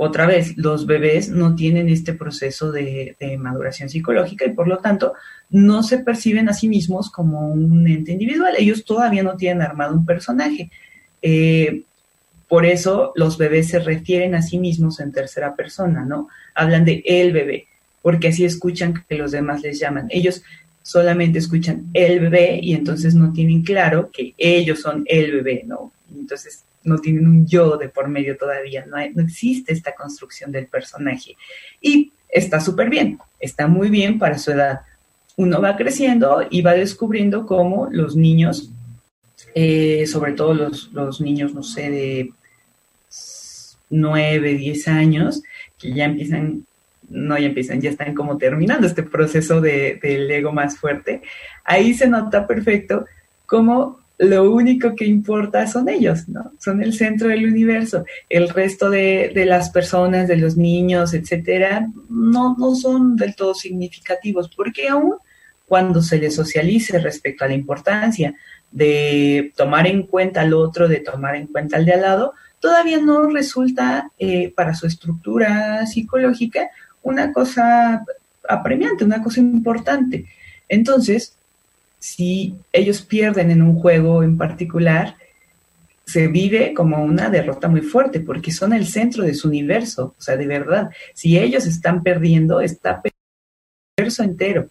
Otra 0.00 0.26
vez, 0.26 0.56
los 0.56 0.86
bebés 0.86 1.28
no 1.28 1.56
tienen 1.56 1.88
este 1.88 2.14
proceso 2.14 2.70
de, 2.70 3.16
maduración 3.40 3.88
psicológica 3.88 4.46
y 4.46 4.52
por 4.52 4.68
lo 4.68 4.78
tanto 4.78 5.14
no 5.50 5.82
se 5.82 5.98
perciben 5.98 6.48
a 6.48 6.54
sí 6.54 6.68
mismos 6.68 7.10
como 7.10 7.48
un 7.48 7.84
ente 7.88 8.12
individual. 8.12 8.54
Ellos 8.56 8.84
todavía 8.84 9.24
no 9.24 9.36
tienen 9.36 9.60
armado 9.60 9.96
un 9.96 10.06
personaje. 10.06 10.70
Eh, 11.20 11.82
por 12.46 12.64
eso 12.64 13.12
los 13.16 13.38
bebés 13.38 13.70
se 13.70 13.80
refieren 13.80 14.36
a 14.36 14.42
sí 14.42 14.60
mismos 14.60 15.00
en 15.00 15.10
tercera 15.10 15.56
persona, 15.56 16.04
¿no? 16.04 16.28
Hablan 16.54 16.84
de 16.84 17.02
el 17.04 17.32
bebé, 17.32 17.66
porque 18.00 18.28
así 18.28 18.44
escuchan 18.44 19.04
que 19.08 19.16
los 19.16 19.32
demás 19.32 19.62
les 19.62 19.80
llaman. 19.80 20.06
Ellos 20.10 20.44
solamente 20.80 21.40
escuchan 21.40 21.86
el 21.92 22.20
bebé 22.20 22.60
y 22.62 22.74
entonces 22.74 23.16
no 23.16 23.32
tienen 23.32 23.62
claro 23.62 24.10
que 24.12 24.32
ellos 24.38 24.80
son 24.80 25.02
el 25.08 25.32
bebé, 25.32 25.64
¿no? 25.66 25.90
Entonces 26.16 26.62
no 26.88 26.98
tienen 26.98 27.26
un 27.26 27.46
yo 27.46 27.76
de 27.76 27.88
por 27.88 28.08
medio 28.08 28.36
todavía, 28.36 28.86
no, 28.86 28.96
no 29.14 29.22
existe 29.22 29.72
esta 29.72 29.94
construcción 29.94 30.50
del 30.50 30.66
personaje. 30.66 31.36
Y 31.80 32.12
está 32.28 32.60
súper 32.60 32.90
bien, 32.90 33.18
está 33.38 33.66
muy 33.66 33.88
bien 33.88 34.18
para 34.18 34.38
su 34.38 34.50
edad. 34.50 34.80
Uno 35.36 35.60
va 35.60 35.76
creciendo 35.76 36.46
y 36.50 36.62
va 36.62 36.74
descubriendo 36.74 37.46
cómo 37.46 37.88
los 37.90 38.16
niños, 38.16 38.72
eh, 39.54 40.06
sobre 40.06 40.32
todo 40.32 40.54
los, 40.54 40.92
los 40.92 41.20
niños, 41.20 41.54
no 41.54 41.62
sé, 41.62 41.90
de 41.90 42.32
9, 43.90 44.54
10 44.54 44.88
años, 44.88 45.42
que 45.78 45.92
ya 45.92 46.04
empiezan, 46.04 46.66
no 47.08 47.38
ya 47.38 47.46
empiezan, 47.46 47.80
ya 47.80 47.90
están 47.90 48.14
como 48.14 48.36
terminando 48.36 48.86
este 48.86 49.02
proceso 49.02 49.60
de, 49.60 49.98
del 50.02 50.30
ego 50.30 50.52
más 50.52 50.76
fuerte, 50.76 51.22
ahí 51.64 51.94
se 51.94 52.08
nota 52.08 52.46
perfecto 52.46 53.06
cómo 53.46 54.00
lo 54.18 54.50
único 54.50 54.96
que 54.96 55.06
importa 55.06 55.66
son 55.68 55.88
ellos, 55.88 56.28
¿no? 56.28 56.52
Son 56.58 56.82
el 56.82 56.92
centro 56.92 57.28
del 57.28 57.46
universo. 57.46 58.04
El 58.28 58.48
resto 58.48 58.90
de, 58.90 59.30
de 59.32 59.46
las 59.46 59.70
personas, 59.70 60.26
de 60.26 60.36
los 60.36 60.56
niños, 60.56 61.14
etcétera, 61.14 61.88
no, 62.08 62.56
no 62.58 62.74
son 62.74 63.14
del 63.16 63.36
todo 63.36 63.54
significativos, 63.54 64.50
porque 64.54 64.88
aún 64.88 65.14
cuando 65.66 66.02
se 66.02 66.18
les 66.18 66.34
socialice 66.34 66.98
respecto 66.98 67.44
a 67.44 67.48
la 67.48 67.54
importancia 67.54 68.34
de 68.72 69.52
tomar 69.56 69.86
en 69.86 70.02
cuenta 70.02 70.40
al 70.40 70.52
otro, 70.52 70.88
de 70.88 71.00
tomar 71.00 71.36
en 71.36 71.46
cuenta 71.46 71.76
al 71.76 71.84
de 71.84 71.92
al 71.92 72.02
lado, 72.02 72.32
todavía 72.58 72.98
no 72.98 73.28
resulta 73.28 74.10
eh, 74.18 74.52
para 74.56 74.74
su 74.74 74.86
estructura 74.86 75.86
psicológica 75.86 76.68
una 77.02 77.32
cosa 77.32 78.04
apremiante, 78.48 79.04
una 79.04 79.22
cosa 79.22 79.40
importante. 79.40 80.26
Entonces, 80.68 81.37
si 81.98 82.54
ellos 82.72 83.02
pierden 83.02 83.50
en 83.50 83.62
un 83.62 83.78
juego 83.78 84.22
en 84.22 84.36
particular, 84.36 85.16
se 86.04 86.26
vive 86.28 86.72
como 86.72 87.04
una 87.04 87.28
derrota 87.28 87.68
muy 87.68 87.82
fuerte 87.82 88.20
porque 88.20 88.50
son 88.50 88.72
el 88.72 88.86
centro 88.86 89.24
de 89.24 89.34
su 89.34 89.48
universo, 89.48 90.14
o 90.18 90.20
sea, 90.20 90.36
de 90.36 90.46
verdad, 90.46 90.90
si 91.12 91.38
ellos 91.38 91.66
están 91.66 92.02
perdiendo, 92.02 92.60
está 92.60 93.02
perdiendo 93.02 93.18
el 93.96 94.02
universo 94.02 94.22
entero, 94.22 94.70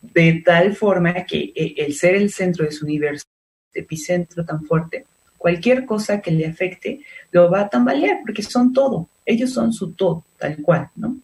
de 0.00 0.42
tal 0.44 0.76
forma 0.76 1.24
que 1.24 1.52
eh, 1.56 1.74
el 1.78 1.94
ser 1.94 2.14
el 2.14 2.30
centro 2.30 2.64
de 2.64 2.72
su 2.72 2.84
universo, 2.84 3.24
epicentro 3.74 4.44
tan 4.44 4.64
fuerte, 4.64 5.06
cualquier 5.38 5.86
cosa 5.86 6.20
que 6.20 6.30
le 6.30 6.46
afecte 6.46 7.00
lo 7.32 7.50
va 7.50 7.62
a 7.62 7.68
tambalear 7.68 8.18
porque 8.24 8.42
son 8.42 8.72
todo, 8.72 9.08
ellos 9.26 9.52
son 9.52 9.72
su 9.72 9.92
todo, 9.92 10.24
tal 10.38 10.56
cual, 10.62 10.88
¿no? 10.94 11.16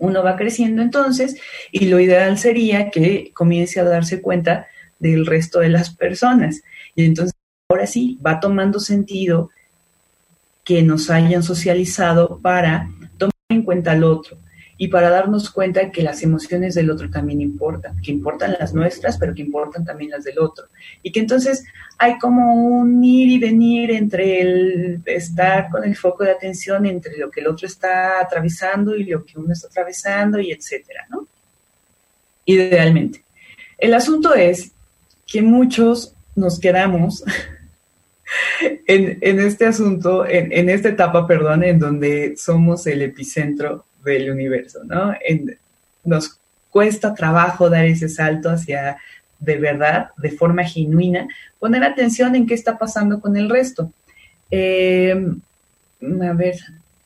Uno 0.00 0.24
va 0.24 0.36
creciendo 0.36 0.82
entonces 0.82 1.36
y 1.70 1.86
lo 1.86 2.00
ideal 2.00 2.36
sería 2.38 2.90
que 2.90 3.30
comience 3.32 3.78
a 3.78 3.84
darse 3.84 4.20
cuenta 4.20 4.66
del 4.98 5.24
resto 5.26 5.60
de 5.60 5.68
las 5.68 5.94
personas. 5.94 6.62
Y 6.96 7.04
entonces 7.04 7.34
ahora 7.68 7.86
sí 7.86 8.18
va 8.26 8.40
tomando 8.40 8.80
sentido 8.80 9.50
que 10.64 10.82
nos 10.82 11.08
hayan 11.10 11.44
socializado 11.44 12.40
para 12.42 12.90
tomar 13.16 13.32
en 13.48 13.62
cuenta 13.62 13.92
al 13.92 14.02
otro 14.02 14.36
y 14.82 14.88
para 14.88 15.10
darnos 15.10 15.50
cuenta 15.50 15.90
que 15.90 16.02
las 16.02 16.22
emociones 16.22 16.74
del 16.74 16.90
otro 16.90 17.10
también 17.10 17.42
importan, 17.42 18.00
que 18.00 18.10
importan 18.10 18.56
las 18.58 18.72
nuestras, 18.72 19.18
pero 19.18 19.34
que 19.34 19.42
importan 19.42 19.84
también 19.84 20.10
las 20.10 20.24
del 20.24 20.38
otro. 20.38 20.68
Y 21.02 21.12
que 21.12 21.20
entonces 21.20 21.64
hay 21.98 22.18
como 22.18 22.54
un 22.54 23.04
ir 23.04 23.28
y 23.28 23.38
venir 23.38 23.90
entre 23.90 24.40
el 24.40 25.02
estar 25.04 25.68
con 25.68 25.84
el 25.84 25.94
foco 25.96 26.24
de 26.24 26.30
atención 26.30 26.86
entre 26.86 27.18
lo 27.18 27.30
que 27.30 27.40
el 27.40 27.48
otro 27.48 27.66
está 27.66 28.22
atravesando 28.22 28.96
y 28.96 29.04
lo 29.04 29.22
que 29.22 29.38
uno 29.38 29.52
está 29.52 29.68
atravesando 29.68 30.40
y 30.40 30.50
etcétera, 30.50 31.06
¿no? 31.10 31.26
Idealmente. 32.46 33.22
El 33.76 33.92
asunto 33.92 34.34
es 34.34 34.72
que 35.26 35.42
muchos 35.42 36.14
nos 36.34 36.58
quedamos 36.58 37.22
en, 38.86 39.40
este 39.40 39.66
asunto, 39.66 40.24
en, 40.26 40.50
en, 40.52 40.70
esta 40.70 40.88
etapa, 40.88 41.26
perdón, 41.26 41.64
en 41.64 41.78
donde 41.78 42.34
somos 42.38 42.86
el 42.86 43.02
epicentro 43.02 43.84
del 44.04 44.30
universo, 44.30 44.80
¿no? 44.84 45.14
nos 46.04 46.38
cuesta 46.70 47.14
trabajo 47.14 47.68
dar 47.68 47.84
ese 47.84 48.08
salto 48.08 48.50
hacia, 48.50 48.96
de 49.38 49.56
verdad, 49.56 50.10
de 50.16 50.30
forma 50.30 50.64
genuina, 50.64 51.28
poner 51.58 51.84
atención 51.84 52.34
en 52.34 52.46
qué 52.46 52.54
está 52.54 52.78
pasando 52.78 53.20
con 53.20 53.36
el 53.36 53.50
resto. 53.50 53.92
Eh, 54.50 55.14
a 56.22 56.32
ver, 56.32 56.56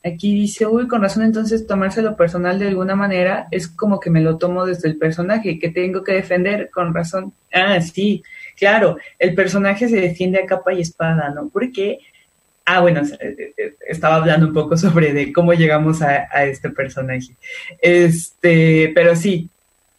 aquí 0.03 0.33
dice, 0.33 0.65
uy, 0.67 0.87
con 0.87 1.01
razón, 1.01 1.23
entonces 1.23 1.65
tomárselo 1.65 2.15
personal 2.15 2.59
de 2.59 2.67
alguna 2.67 2.95
manera 2.95 3.47
es 3.51 3.67
como 3.67 3.99
que 3.99 4.11
me 4.11 4.21
lo 4.21 4.37
tomo 4.37 4.65
desde 4.65 4.87
el 4.87 4.97
personaje, 4.97 5.59
que 5.59 5.69
tengo 5.69 6.03
que 6.03 6.13
defender 6.13 6.69
con 6.71 6.93
razón. 6.93 7.33
Ah, 7.51 7.81
sí, 7.81 8.23
claro, 8.55 8.97
el 9.17 9.33
personaje 9.33 9.89
se 9.89 9.99
defiende 9.99 10.39
a 10.39 10.45
capa 10.45 10.73
y 10.73 10.81
espada, 10.81 11.31
¿no? 11.31 11.49
Porque 11.49 11.99
Ah, 12.65 12.81
bueno, 12.81 13.01
eh, 13.19 13.53
eh, 13.57 13.75
estaba 13.87 14.15
hablando 14.15 14.47
un 14.47 14.53
poco 14.53 14.75
sobre 14.77 15.13
de 15.13 15.31
cómo 15.31 15.53
llegamos 15.53 16.01
a, 16.01 16.25
este 16.45 16.71
personaje. 16.71 17.35
Este, 17.79 18.91
pero 18.95 19.15
sí, 19.15 19.49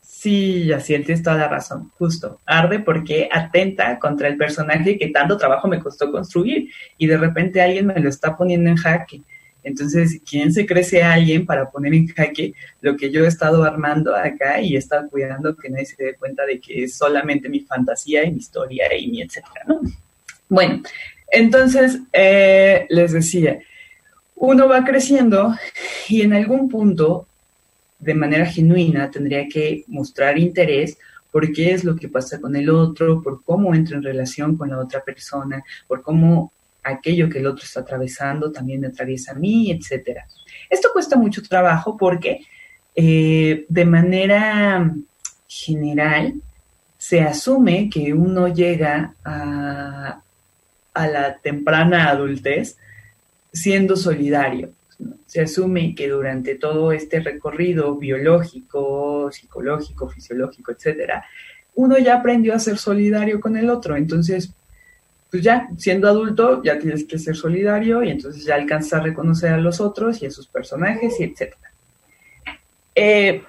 sí, 0.03 0.73
así 0.73 0.99
tienes 0.99 1.23
toda 1.23 1.37
la 1.37 1.49
razón, 1.49 1.93
justo. 1.97 2.41
Arde 2.45 2.81
porque 2.81 3.29
atenta 3.31 3.99
contra 4.01 4.27
el 4.29 4.37
personaje 4.37 4.99
que 4.99 5.09
tanto 5.09 5.37
trabajo 5.37 5.69
me 5.69 5.79
costó 5.79 6.11
construir 6.11 6.69
y 6.99 7.07
de 7.07 7.17
repente 7.17 7.63
alguien 7.63 7.87
me 7.87 8.01
lo 8.01 8.09
está 8.09 8.37
poniendo 8.37 8.69
en 8.69 8.77
jaque. 8.77 9.23
Entonces, 9.63 10.21
¿quién 10.29 10.53
se 10.53 10.65
crece 10.65 11.03
a 11.03 11.15
alguien 11.15 11.45
para 11.45 11.71
poner 11.71 11.93
en 11.93 12.07
jaque 12.07 12.53
lo 12.81 12.97
que 12.97 13.11
yo 13.11 13.25
he 13.25 13.29
estado 13.29 13.65
armando 13.65 14.15
acá 14.15 14.61
y 14.61 14.77
he 14.77 14.79
estado 14.79 15.09
cuidando 15.09 15.57
que 15.57 15.71
nadie 15.71 15.87
se 15.87 16.03
dé 16.03 16.15
cuenta 16.15 16.47
de 16.47 16.61
que 16.61 16.85
es 16.85 16.97
solamente 16.97 17.49
mi 17.49 17.61
fantasía 17.61 18.25
y 18.25 18.31
mi 18.31 18.39
historia 18.39 18.87
y 18.97 19.09
mi 19.09 19.23
etcétera, 19.23 19.65
¿no? 19.67 19.81
Bueno, 20.49 20.83
entonces, 21.29 22.01
eh, 22.13 22.87
les 22.89 23.13
decía, 23.13 23.59
uno 24.37 24.69
va 24.69 24.85
creciendo 24.85 25.55
y 26.09 26.23
en 26.23 26.33
algún 26.33 26.69
punto, 26.69 27.27
de 27.99 28.15
manera 28.15 28.47
genuina, 28.47 29.11
tendría 29.11 29.49
que 29.49 29.85
mostrar 29.89 30.39
interés 30.39 30.99
por 31.31 31.53
qué 31.53 31.73
es 31.73 31.85
lo 31.85 31.97
que 31.97 32.09
pasa 32.09 32.41
con 32.41 32.55
el 32.57 32.71
otro, 32.71 33.23
por 33.23 33.43
cómo 33.43 33.75
entra 33.75 33.97
en 33.97 34.03
relación 34.03 34.57
con 34.57 34.71
la 34.71 34.79
otra 34.79 35.03
persona, 35.03 35.63
por 35.87 36.03
cómo 36.03 36.53
aquello 36.83 37.29
que 37.29 37.39
el 37.39 37.47
otro 37.47 37.65
está 37.65 37.81
atravesando 37.81 38.53
también 38.53 38.81
me 38.81 38.87
atraviesa 38.87 39.33
a 39.33 39.35
mí, 39.35 39.71
etc. 39.71 40.21
Esto 40.71 40.91
cuesta 40.93 41.17
mucho 41.17 41.43
trabajo 41.43 41.97
porque 41.97 42.41
eh, 42.95 43.67
de 43.69 43.85
manera 43.85 44.95
general 45.49 46.35
se 46.97 47.21
asume 47.21 47.91
que 47.91 48.13
uno 48.15 48.49
llega 48.49 49.15
a, 49.25 50.21
a 50.97 51.07
la 51.07 51.37
temprana 51.39 52.09
adultez 52.09 52.77
siendo 53.53 53.97
solidario. 53.97 54.71
Se 55.27 55.43
asume 55.43 55.95
que 55.95 56.09
durante 56.09 56.55
todo 56.55 56.93
este 56.93 57.21
recorrido 57.21 57.97
biológico, 57.97 59.31
psicológico, 59.31 60.09
fisiológico, 60.09 60.73
etcétera, 60.73 61.25
uno 61.75 61.99
ya 61.99 62.17
aprendió 62.17 62.55
a 62.55 62.59
ser 62.59 62.79
solidario 62.79 63.41
con 63.41 63.57
el 63.57 63.69
otro. 63.69 63.97
Entonces, 63.97 64.51
pues 65.31 65.43
ya 65.43 65.69
siendo 65.77 66.09
adulto, 66.09 66.63
ya 66.63 66.79
tienes 66.79 67.05
que 67.05 67.19
ser 67.19 67.37
solidario 67.37 68.03
y 68.03 68.11
entonces 68.11 68.45
ya 68.45 68.55
alcanzas 68.55 68.95
a 68.95 69.03
reconocer 69.03 69.53
a 69.53 69.59
los 69.59 69.81
otros 69.81 70.23
y 70.23 70.27
a 70.27 70.31
sus 70.31 70.47
personajes 70.47 71.21
y 71.21 71.25
etcétera. 71.25 71.71
Eh, 72.95 73.43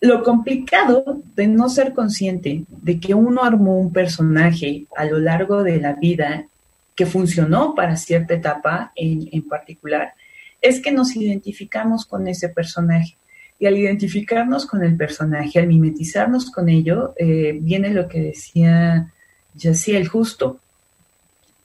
lo 0.00 0.22
complicado 0.22 1.22
de 1.34 1.46
no 1.46 1.68
ser 1.68 1.92
consciente 1.94 2.64
de 2.68 3.00
que 3.00 3.14
uno 3.14 3.42
armó 3.42 3.78
un 3.78 3.92
personaje 3.92 4.86
a 4.96 5.04
lo 5.04 5.18
largo 5.18 5.62
de 5.62 5.80
la 5.80 5.94
vida 5.94 6.46
que 6.94 7.06
funcionó 7.06 7.74
para 7.74 7.96
cierta 7.96 8.34
etapa 8.34 8.92
en, 8.94 9.42
particular, 9.42 10.14
es 10.60 10.80
que 10.80 10.92
nos 10.92 11.14
identificamos 11.14 12.06
con 12.06 12.26
ese 12.26 12.48
personaje. 12.48 13.16
Y 13.58 13.66
al 13.66 13.76
identificarnos 13.76 14.66
con 14.66 14.82
el 14.82 14.96
personaje, 14.96 15.58
al 15.58 15.66
mimetizarnos 15.66 16.50
con 16.50 16.68
ello, 16.68 17.14
eh, 17.18 17.58
viene 17.60 17.90
lo 17.90 18.08
que 18.08 18.20
decía 18.20 19.12
Yacía 19.54 19.98
el 19.98 20.08
justo. 20.08 20.60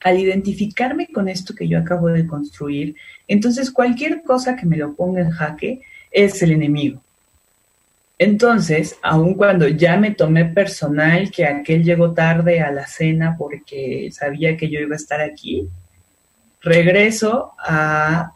Al 0.02 0.20
identificarme 0.20 1.08
con 1.08 1.28
esto 1.28 1.54
que 1.54 1.67
yo 1.67 1.78
acabo 1.78 2.08
de 2.08 2.26
construir, 2.26 2.96
entonces 3.28 3.72
cualquier 3.72 4.24
cosa 4.24 4.56
que 4.56 4.65
me 4.65 4.78
lo 4.78 4.96
ponga 4.96 5.22
en 5.22 5.30
jaque 5.30 5.82
es 6.12 6.41
el 6.41 6.52
enemigo 6.52 7.02
entonces, 8.24 9.00
aun 9.02 9.34
cuando 9.34 9.68
ya 9.68 9.98
me 9.98 10.12
tomé 10.12 10.46
personal 10.46 11.32
que 11.32 11.48
aquel 11.48 11.84
llegó 11.84 12.14
tarde 12.14 12.62
a 12.62 12.72
la 12.72 12.86
cena 12.86 13.36
porque 13.36 14.10
sabía 14.12 14.56
que 14.56 14.70
yo 14.70 14.80
iba 14.80 14.94
a 14.94 14.98
estar 14.98 15.22
aquí, 15.22 15.68
regreso 16.62 17.56
a, 17.68 18.32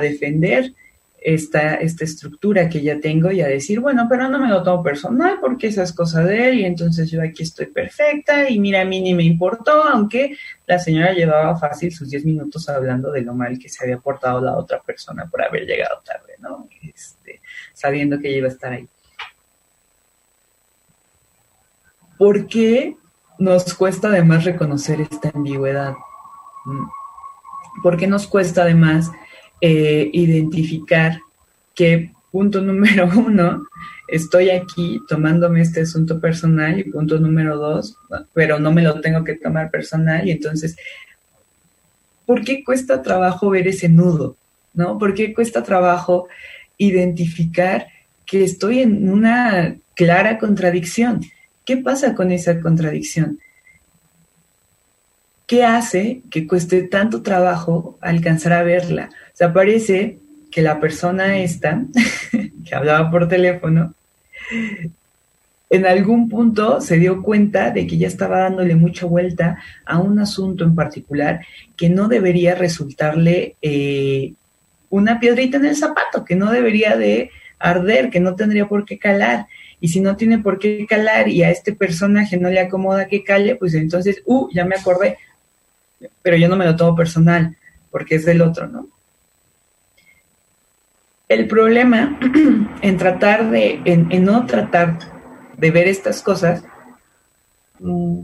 defender 0.00 0.74
esta, 1.20 1.74
esta 1.74 2.04
estructura 2.04 2.68
que 2.68 2.80
ya 2.80 3.00
tengo 3.00 3.32
y 3.32 3.40
a 3.40 3.48
decir, 3.48 3.80
bueno, 3.80 4.06
pero 4.08 4.28
no 4.28 4.38
me 4.38 4.46
lo 4.46 4.62
tomo 4.62 4.80
personal 4.84 5.38
porque 5.40 5.66
esa 5.66 5.82
es 5.82 5.92
cosa 5.92 6.22
de 6.22 6.48
él 6.48 6.60
y 6.60 6.64
entonces 6.64 7.10
yo 7.10 7.20
aquí 7.20 7.42
estoy 7.42 7.66
perfecta 7.66 8.48
y 8.48 8.60
mira, 8.60 8.82
a 8.82 8.84
mí 8.84 9.00
ni 9.00 9.12
me 9.12 9.24
importó, 9.24 9.72
aunque 9.88 10.36
la 10.68 10.78
señora 10.78 11.12
llevaba 11.14 11.58
fácil 11.58 11.92
sus 11.92 12.10
10 12.10 12.24
minutos 12.26 12.68
hablando 12.68 13.10
de 13.10 13.22
lo 13.22 13.34
mal 13.34 13.58
que 13.58 13.68
se 13.68 13.82
había 13.82 13.98
portado 13.98 14.40
la 14.40 14.56
otra 14.56 14.80
persona 14.80 15.26
por 15.28 15.42
haber 15.42 15.66
llegado 15.66 16.00
tarde, 16.04 16.34
¿no? 16.38 16.68
Este, 16.98 17.40
sabiendo 17.74 18.18
que 18.18 18.28
ella 18.28 18.38
iba 18.38 18.48
a 18.48 18.50
estar 18.50 18.72
ahí. 18.72 18.88
¿Por 22.18 22.48
qué 22.48 22.96
nos 23.38 23.72
cuesta 23.74 24.08
además 24.08 24.44
reconocer 24.44 25.00
esta 25.00 25.30
ambigüedad? 25.32 25.94
Mm. 26.64 26.86
¿Por 27.82 27.96
qué 27.96 28.08
nos 28.08 28.26
cuesta 28.26 28.62
además 28.62 29.12
eh, 29.60 30.10
identificar 30.12 31.20
que, 31.76 32.12
punto 32.32 32.60
número 32.60 33.08
uno, 33.16 33.62
estoy 34.08 34.50
aquí 34.50 35.00
tomándome 35.08 35.60
este 35.60 35.82
asunto 35.82 36.20
personal 36.20 36.80
y 36.80 36.90
punto 36.90 37.20
número 37.20 37.56
dos, 37.56 37.96
pero 38.32 38.58
no 38.58 38.72
me 38.72 38.82
lo 38.82 39.00
tengo 39.00 39.22
que 39.22 39.36
tomar 39.36 39.70
personal 39.70 40.26
y 40.26 40.32
entonces, 40.32 40.74
¿por 42.26 42.42
qué 42.42 42.64
cuesta 42.64 43.02
trabajo 43.02 43.50
ver 43.50 43.68
ese 43.68 43.88
nudo? 43.88 44.36
¿No? 44.74 44.98
¿Por 44.98 45.14
qué 45.14 45.32
cuesta 45.32 45.62
trabajo 45.62 46.28
identificar 46.78 47.88
que 48.24 48.44
estoy 48.44 48.80
en 48.80 49.10
una 49.10 49.76
clara 49.94 50.38
contradicción. 50.38 51.20
¿Qué 51.64 51.76
pasa 51.76 52.14
con 52.14 52.30
esa 52.30 52.60
contradicción? 52.60 53.40
¿Qué 55.46 55.64
hace 55.64 56.22
que 56.30 56.46
cueste 56.46 56.82
tanto 56.82 57.22
trabajo 57.22 57.98
alcanzar 58.00 58.52
a 58.52 58.62
verla? 58.62 59.10
O 59.34 59.36
sea, 59.36 59.52
parece 59.52 60.18
que 60.50 60.62
la 60.62 60.80
persona 60.80 61.38
esta, 61.38 61.84
que 62.64 62.74
hablaba 62.74 63.10
por 63.10 63.28
teléfono, 63.28 63.94
en 65.70 65.86
algún 65.86 66.28
punto 66.28 66.80
se 66.80 66.96
dio 66.96 67.22
cuenta 67.22 67.70
de 67.70 67.86
que 67.86 67.98
ya 67.98 68.08
estaba 68.08 68.40
dándole 68.40 68.74
mucha 68.74 69.06
vuelta 69.06 69.58
a 69.84 69.98
un 69.98 70.18
asunto 70.18 70.64
en 70.64 70.74
particular 70.74 71.40
que 71.76 71.90
no 71.90 72.08
debería 72.08 72.54
resultarle 72.54 73.56
eh, 73.60 74.32
una 74.90 75.20
piedrita 75.20 75.58
en 75.58 75.66
el 75.66 75.76
zapato, 75.76 76.24
que 76.24 76.36
no 76.36 76.50
debería 76.50 76.96
de 76.96 77.30
arder, 77.58 78.10
que 78.10 78.20
no 78.20 78.34
tendría 78.34 78.66
por 78.66 78.84
qué 78.84 78.98
calar. 78.98 79.46
y 79.80 79.88
si 79.88 80.00
no 80.00 80.16
tiene 80.16 80.38
por 80.38 80.58
qué 80.58 80.86
calar 80.88 81.28
y 81.28 81.44
a 81.44 81.50
este 81.50 81.72
personaje 81.72 82.36
no 82.36 82.50
le 82.50 82.58
acomoda 82.58 83.06
que 83.06 83.22
calle, 83.22 83.54
pues 83.54 83.74
entonces, 83.74 84.22
uh, 84.24 84.48
ya 84.52 84.64
me 84.64 84.74
acordé, 84.74 85.18
pero 86.22 86.36
yo 86.36 86.48
no 86.48 86.56
me 86.56 86.64
lo 86.64 86.74
tomo 86.74 86.96
personal, 86.96 87.56
porque 87.90 88.16
es 88.16 88.24
del 88.24 88.42
otro, 88.42 88.66
¿no? 88.66 88.88
El 91.28 91.46
problema 91.46 92.18
en 92.82 92.96
tratar 92.96 93.50
de, 93.50 93.80
en, 93.84 94.24
no 94.24 94.46
tratar 94.46 94.98
de 95.56 95.70
ver 95.70 95.86
estas 95.86 96.22
cosas, 96.22 96.64
mm, 97.78 98.20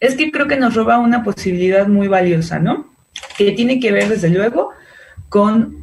es 0.00 0.14
que 0.14 0.30
creo 0.30 0.48
que 0.48 0.56
nos 0.56 0.74
roba 0.74 0.98
una 0.98 1.22
posibilidad 1.22 1.86
muy 1.88 2.08
valiosa, 2.08 2.58
¿no? 2.58 2.92
Que 3.36 3.52
tiene 3.52 3.80
que 3.80 3.92
ver, 3.92 4.08
desde 4.08 4.30
luego, 4.30 4.71
con 5.32 5.78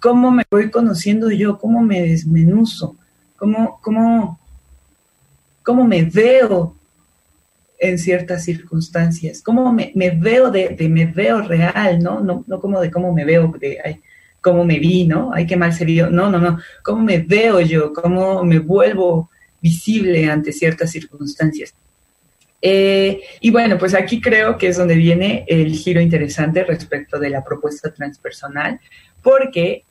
cómo 0.00 0.30
me 0.30 0.44
voy 0.50 0.70
conociendo 0.70 1.30
yo, 1.30 1.56
cómo 1.56 1.80
me 1.80 2.02
desmenuzo, 2.02 2.94
cómo, 3.38 3.80
cómo, 3.80 4.38
cómo 5.62 5.86
me 5.86 6.02
veo 6.02 6.76
en 7.78 7.98
ciertas 7.98 8.44
circunstancias, 8.44 9.40
cómo 9.42 9.72
me, 9.72 9.94
veo 9.94 10.50
de, 10.50 10.76
me 10.90 11.06
veo 11.06 11.40
real, 11.40 12.00
¿no? 12.00 12.20
¿no? 12.20 12.44
No 12.46 12.60
como 12.60 12.82
de 12.82 12.90
cómo 12.90 13.14
me 13.14 13.24
veo, 13.24 13.54
de 13.58 13.78
ay, 13.82 14.02
cómo 14.42 14.62
me 14.62 14.78
vi, 14.78 15.06
¿no? 15.06 15.32
Ay, 15.32 15.46
qué 15.46 15.56
mal 15.56 15.72
se 15.72 15.86
vio. 15.86 16.10
No, 16.10 16.28
no, 16.28 16.38
no. 16.38 16.58
Cómo 16.84 17.02
me 17.02 17.16
veo 17.16 17.62
yo, 17.62 17.94
cómo 17.94 18.44
me 18.44 18.58
vuelvo 18.58 19.30
visible 19.62 20.30
ante 20.30 20.52
ciertas 20.52 20.90
circunstancias. 20.90 21.74
Eh, 22.62 23.20
y 23.40 23.50
bueno, 23.50 23.76
pues 23.76 23.92
aquí 23.92 24.20
creo 24.20 24.56
que 24.56 24.68
es 24.68 24.76
donde 24.76 24.94
viene 24.94 25.44
el 25.48 25.74
giro 25.74 26.00
interesante 26.00 26.64
respecto 26.64 27.18
de 27.18 27.28
la 27.28 27.44
propuesta 27.44 27.92
transpersonal, 27.92 28.80
porque 29.20 29.84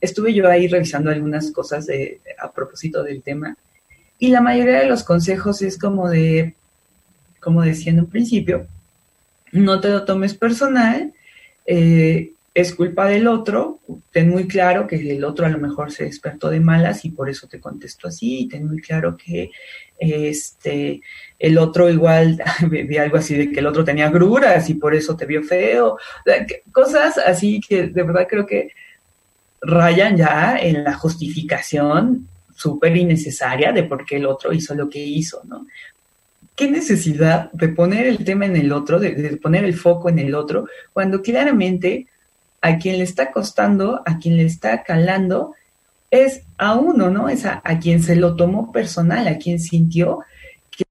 estuve 0.00 0.32
yo 0.32 0.48
ahí 0.48 0.68
revisando 0.68 1.10
algunas 1.10 1.50
cosas 1.50 1.88
a 2.38 2.52
propósito 2.52 3.02
del 3.02 3.20
tema 3.20 3.56
y 4.22 4.28
la 4.28 4.40
mayoría 4.40 4.78
de 4.78 4.86
los 4.86 5.02
consejos 5.02 5.62
es 5.62 5.76
como 5.76 6.08
de, 6.08 6.54
como 7.40 7.62
decía 7.62 7.90
en 7.90 7.98
un 7.98 8.06
principio, 8.06 8.68
no 9.50 9.80
te 9.80 9.88
lo 9.88 10.04
tomes 10.04 10.34
personal, 10.34 11.12
eh, 11.66 12.30
es 12.54 12.72
culpa 12.72 13.08
del 13.08 13.26
otro, 13.26 13.80
ten 14.12 14.30
muy 14.30 14.46
claro 14.46 14.86
que 14.86 14.94
el 14.94 15.24
otro 15.24 15.44
a 15.44 15.48
lo 15.48 15.58
mejor 15.58 15.90
se 15.90 16.04
despertó 16.04 16.50
de 16.50 16.60
malas 16.60 17.04
y 17.04 17.10
por 17.10 17.28
eso 17.28 17.48
te 17.48 17.58
contesto 17.58 18.06
así, 18.06 18.42
y 18.42 18.48
ten 18.48 18.68
muy 18.68 18.80
claro 18.80 19.16
que 19.16 19.50
este 20.10 21.00
el 21.38 21.58
otro 21.58 21.90
igual 21.90 22.42
vi 22.70 22.96
algo 22.96 23.16
así 23.16 23.34
de 23.34 23.50
que 23.50 23.60
el 23.60 23.66
otro 23.66 23.84
tenía 23.84 24.10
gruras 24.10 24.68
y 24.70 24.74
por 24.74 24.94
eso 24.94 25.16
te 25.16 25.26
vio 25.26 25.42
feo, 25.42 25.98
cosas 26.70 27.18
así 27.18 27.60
que 27.60 27.88
de 27.88 28.02
verdad 28.02 28.26
creo 28.28 28.46
que 28.46 28.70
rayan 29.60 30.16
ya 30.16 30.56
en 30.58 30.84
la 30.84 30.94
justificación 30.94 32.28
súper 32.54 32.96
innecesaria 32.96 33.72
de 33.72 33.84
por 33.84 34.04
qué 34.04 34.16
el 34.16 34.26
otro 34.26 34.52
hizo 34.52 34.74
lo 34.74 34.88
que 34.88 35.00
hizo, 35.00 35.42
¿no? 35.44 35.66
¿Qué 36.54 36.70
necesidad 36.70 37.50
de 37.52 37.68
poner 37.68 38.06
el 38.06 38.24
tema 38.24 38.44
en 38.44 38.56
el 38.56 38.72
otro, 38.72 39.00
de, 39.00 39.14
de 39.14 39.36
poner 39.38 39.64
el 39.64 39.74
foco 39.74 40.10
en 40.10 40.18
el 40.18 40.34
otro, 40.34 40.66
cuando 40.92 41.22
claramente 41.22 42.08
a 42.60 42.78
quien 42.78 42.98
le 42.98 43.04
está 43.04 43.32
costando, 43.32 44.02
a 44.04 44.18
quien 44.18 44.36
le 44.36 44.44
está 44.44 44.82
calando, 44.82 45.54
es 46.12 46.42
a 46.58 46.74
uno, 46.74 47.10
¿no? 47.10 47.30
Es 47.30 47.46
a, 47.46 47.62
quien 47.80 48.02
se 48.02 48.14
lo 48.14 48.36
tomó 48.36 48.70
personal, 48.70 49.26
a 49.26 49.38
quien 49.38 49.58
sintió 49.58 50.20
que 50.70 50.84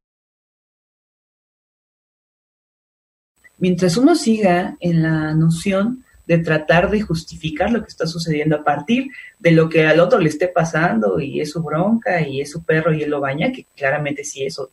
mientras 3.59 3.95
uno 3.97 4.15
siga 4.15 4.75
en 4.79 5.03
la 5.03 5.35
noción 5.35 6.03
de 6.25 6.39
tratar 6.39 6.89
de 6.89 7.01
justificar 7.01 7.71
lo 7.71 7.81
que 7.81 7.89
está 7.89 8.07
sucediendo 8.07 8.55
a 8.55 8.63
partir 8.63 9.11
de 9.37 9.51
lo 9.51 9.69
que 9.69 9.85
al 9.85 9.99
otro 9.99 10.17
le 10.17 10.27
esté 10.27 10.47
pasando 10.47 11.19
y 11.19 11.39
es 11.39 11.51
su 11.51 11.61
bronca 11.61 12.21
y 12.21 12.41
es 12.41 12.49
su 12.49 12.63
perro 12.63 12.91
y 12.91 13.03
él 13.03 13.11
lo 13.11 13.19
baña, 13.19 13.51
que 13.51 13.67
claramente 13.75 14.23
sí 14.23 14.43
eso 14.43 14.71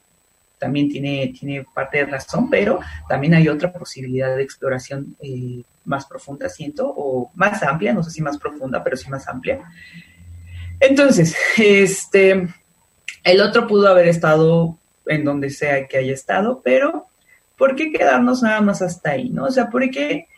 también 0.57 0.89
tiene, 0.89 1.31
tiene 1.39 1.67
parte 1.75 1.99
de 1.99 2.07
razón, 2.07 2.49
pero 2.49 2.81
también 3.07 3.35
hay 3.35 3.49
otra 3.49 3.71
posibilidad 3.71 4.35
de 4.35 4.43
exploración 4.43 5.15
eh, 5.21 5.63
más 5.85 6.07
profunda, 6.07 6.49
siento, 6.49 6.89
o 6.89 7.31
más 7.35 7.63
amplia, 7.63 7.93
no 7.93 8.03
sé 8.03 8.11
si 8.11 8.23
más 8.23 8.39
profunda, 8.39 8.83
pero 8.83 8.97
sí 8.97 9.11
más 9.11 9.29
amplia. 9.29 9.61
Entonces, 10.81 11.37
este, 11.59 12.49
el 13.25 13.41
otro 13.41 13.67
pudo 13.67 13.89
haber 13.89 14.09
estado 14.09 14.79
en 15.07 15.25
donde 15.25 15.51
sea 15.51 15.87
que 15.87 15.99
haya 15.99 16.13
estado, 16.13 16.61
pero 16.63 17.07
¿por 17.57 17.75
qué 17.75 17.93
quedarnos 17.93 18.43
nada 18.43 18.61
más 18.61 18.83
hasta 18.83 19.13
ahí, 19.13 19.31
no? 19.31 19.45
O 19.45 19.51
sea, 19.51 19.69
¿por 19.71 19.91
qué 19.91 20.29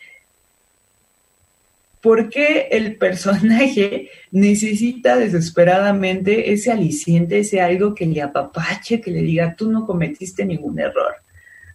¿Por 2.01 2.29
qué 2.29 2.67
el 2.71 2.95
personaje 2.97 4.09
necesita 4.31 5.17
desesperadamente 5.17 6.51
ese 6.51 6.71
aliciente, 6.71 7.39
ese 7.39 7.61
algo 7.61 7.93
que 7.93 8.07
le 8.07 8.23
apapache, 8.23 8.99
que 8.99 9.11
le 9.11 9.21
diga, 9.21 9.55
tú 9.55 9.71
no 9.71 9.85
cometiste 9.85 10.43
ningún 10.43 10.79
error? 10.79 11.15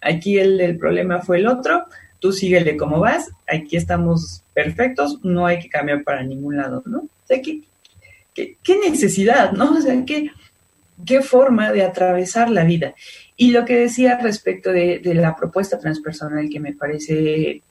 Aquí 0.02 0.36
el, 0.38 0.76
problema 0.78 1.20
fue 1.20 1.38
el 1.38 1.46
otro, 1.46 1.84
tú 2.18 2.32
síguele 2.32 2.76
como 2.76 2.98
vas, 2.98 3.30
aquí 3.46 3.76
estamos 3.76 4.42
perfectos, 4.52 5.20
no 5.22 5.46
hay 5.46 5.60
que 5.60 5.68
cambiar 5.68 6.02
para 6.02 6.24
ningún 6.24 6.56
lado, 6.56 6.82
¿no? 6.86 6.98
O 6.98 7.26
sea, 7.26 7.40
¿qué, 8.36 8.78
necesidad, 8.88 9.52
¿no? 9.52 9.72
O 9.72 9.80
sea, 9.80 10.04
¿qué, 10.04 10.30
qué 11.04 11.22
forma 11.22 11.72
de 11.72 11.82
atravesar 11.82 12.50
la 12.50 12.64
vida? 12.64 12.94
Y 13.36 13.50
lo 13.50 13.64
que 13.64 13.76
decía 13.76 14.18
respecto 14.18 14.70
de, 14.70 14.98
de 14.98 15.14
la 15.14 15.34
propuesta 15.34 15.78
transpersonal 15.78 16.48
que 16.48 16.60
me 16.60 16.74
parece 16.74 17.62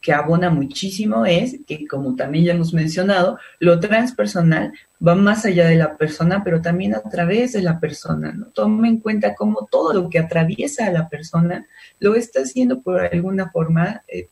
que 0.00 0.12
abona 0.12 0.50
muchísimo 0.50 1.26
es 1.26 1.56
que, 1.66 1.86
como 1.86 2.14
también 2.14 2.44
ya 2.44 2.52
hemos 2.52 2.72
mencionado, 2.72 3.38
lo 3.58 3.80
transpersonal 3.80 4.72
va 5.04 5.14
más 5.14 5.44
allá 5.44 5.66
de 5.66 5.76
la 5.76 5.96
persona, 5.96 6.42
pero 6.44 6.62
también 6.62 6.94
a 6.94 7.02
través 7.02 7.52
de 7.52 7.62
la 7.62 7.80
persona. 7.80 8.32
¿no? 8.32 8.46
Tome 8.46 8.88
en 8.88 9.00
cuenta 9.00 9.34
cómo 9.34 9.68
todo 9.70 9.92
lo 9.92 10.08
que 10.08 10.18
atraviesa 10.18 10.86
a 10.86 10.92
la 10.92 11.08
persona 11.08 11.66
lo 11.98 12.14
está 12.14 12.40
haciendo 12.40 12.80
por 12.80 13.00
alguna 13.00 13.50
forma, 13.50 14.02
eh, 14.08 14.28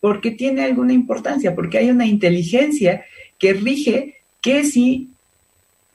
porque 0.00 0.32
tiene 0.32 0.64
alguna 0.64 0.92
importancia, 0.92 1.54
porque 1.54 1.78
hay 1.78 1.90
una 1.90 2.06
inteligencia 2.06 3.04
que 3.38 3.52
rige 3.52 4.16
que 4.40 4.64
si 4.64 5.10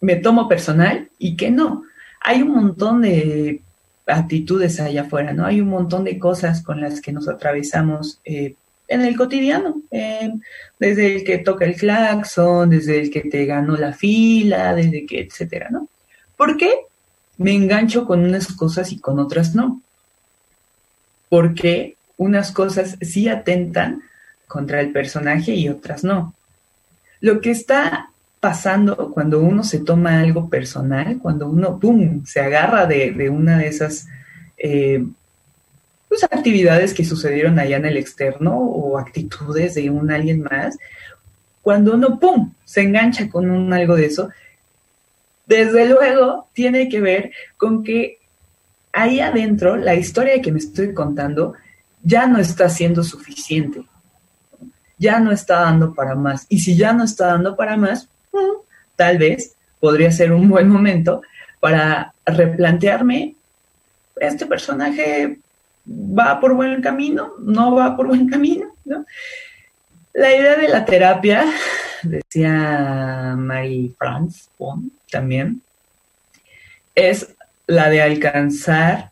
me 0.01 0.15
tomo 0.15 0.47
personal 0.47 1.09
y 1.19 1.35
que 1.35 1.51
no. 1.51 1.83
Hay 2.19 2.41
un 2.41 2.51
montón 2.51 3.01
de 3.01 3.61
actitudes 4.05 4.79
allá 4.79 5.03
afuera, 5.03 5.33
¿no? 5.33 5.45
Hay 5.45 5.61
un 5.61 5.69
montón 5.69 6.03
de 6.03 6.19
cosas 6.19 6.61
con 6.61 6.81
las 6.81 7.01
que 7.01 7.11
nos 7.11 7.27
atravesamos 7.27 8.19
eh, 8.25 8.55
en 8.87 9.01
el 9.01 9.15
cotidiano, 9.15 9.81
desde 10.77 11.15
el 11.15 11.23
que 11.23 11.37
toca 11.37 11.63
el 11.63 11.75
claxon, 11.75 12.69
desde 12.69 12.99
el 12.99 13.09
que 13.09 13.21
te 13.21 13.45
ganó 13.45 13.77
la 13.77 13.93
fila, 13.93 14.75
desde 14.75 15.05
que, 15.05 15.21
etcétera, 15.21 15.69
¿no? 15.69 15.87
¿Por 16.35 16.57
qué 16.57 16.73
me 17.37 17.53
engancho 17.53 18.05
con 18.05 18.21
unas 18.21 18.47
cosas 18.47 18.91
y 18.91 18.99
con 18.99 19.17
otras 19.19 19.55
no? 19.55 19.81
Porque 21.29 21.95
unas 22.17 22.51
cosas 22.51 22.97
sí 23.01 23.29
atentan 23.29 24.01
contra 24.45 24.81
el 24.81 24.91
personaje 24.91 25.53
y 25.53 25.69
otras 25.69 26.03
no. 26.03 26.35
Lo 27.21 27.39
que 27.39 27.51
está 27.51 28.10
pasando 28.41 29.11
cuando 29.11 29.39
uno 29.39 29.63
se 29.63 29.79
toma 29.79 30.19
algo 30.19 30.49
personal, 30.49 31.19
cuando 31.19 31.47
uno, 31.47 31.79
¡pum!, 31.79 32.25
se 32.25 32.41
agarra 32.41 32.87
de, 32.87 33.29
una 33.29 33.59
de 33.59 33.67
esas 33.67 34.07
eh, 34.57 35.05
pues, 36.09 36.23
actividades 36.23 36.95
que 36.95 37.05
sucedieron 37.05 37.59
allá 37.59 37.77
en 37.77 37.85
el 37.85 37.97
externo 37.97 38.57
o 38.57 38.97
actitudes 38.97 39.75
de 39.75 39.91
un 39.91 40.09
alguien 40.11 40.41
más, 40.41 40.75
cuando 41.61 41.93
uno, 41.93 42.19
¡pum!, 42.19 42.51
se 42.65 42.81
engancha 42.81 43.29
con 43.29 43.51
un 43.51 43.71
algo 43.73 43.95
de 43.95 44.07
eso, 44.07 44.29
desde 45.45 45.87
luego 45.87 46.47
tiene 46.53 46.89
que 46.89 46.99
ver 46.99 47.31
con 47.57 47.83
que 47.83 48.17
ahí 48.91 49.19
adentro 49.19 49.75
la 49.75 49.93
historia 49.93 50.41
que 50.41 50.51
me 50.51 50.59
estoy 50.59 50.95
contando 50.95 51.53
ya 52.01 52.25
no 52.25 52.39
está 52.39 52.69
siendo 52.69 53.03
suficiente, 53.03 53.83
ya 54.97 55.19
no 55.19 55.31
está 55.31 55.59
dando 55.59 55.93
para 55.93 56.15
más. 56.15 56.47
Y 56.49 56.59
si 56.59 56.75
ya 56.75 56.91
no 56.93 57.03
está 57.03 57.27
dando 57.27 57.55
para 57.55 57.77
más, 57.77 58.09
tal 58.95 59.17
vez 59.17 59.55
podría 59.79 60.11
ser 60.11 60.31
un 60.31 60.49
buen 60.49 60.69
momento 60.69 61.21
para 61.59 62.13
replantearme 62.25 63.35
este 64.21 64.45
personaje 64.45 65.39
va 65.87 66.39
por 66.39 66.53
buen 66.53 66.81
camino, 66.81 67.33
no 67.39 67.75
va 67.75 67.95
por 67.95 68.07
buen 68.07 68.29
camino, 68.29 68.75
¿no? 68.85 69.05
La 70.13 70.35
idea 70.35 70.55
de 70.57 70.67
la 70.67 70.85
terapia, 70.85 71.45
decía 72.03 73.35
Marie 73.37 73.91
France 73.97 74.49
también, 75.09 75.61
es 76.93 77.35
la 77.67 77.89
de 77.89 78.01
alcanzar 78.01 79.11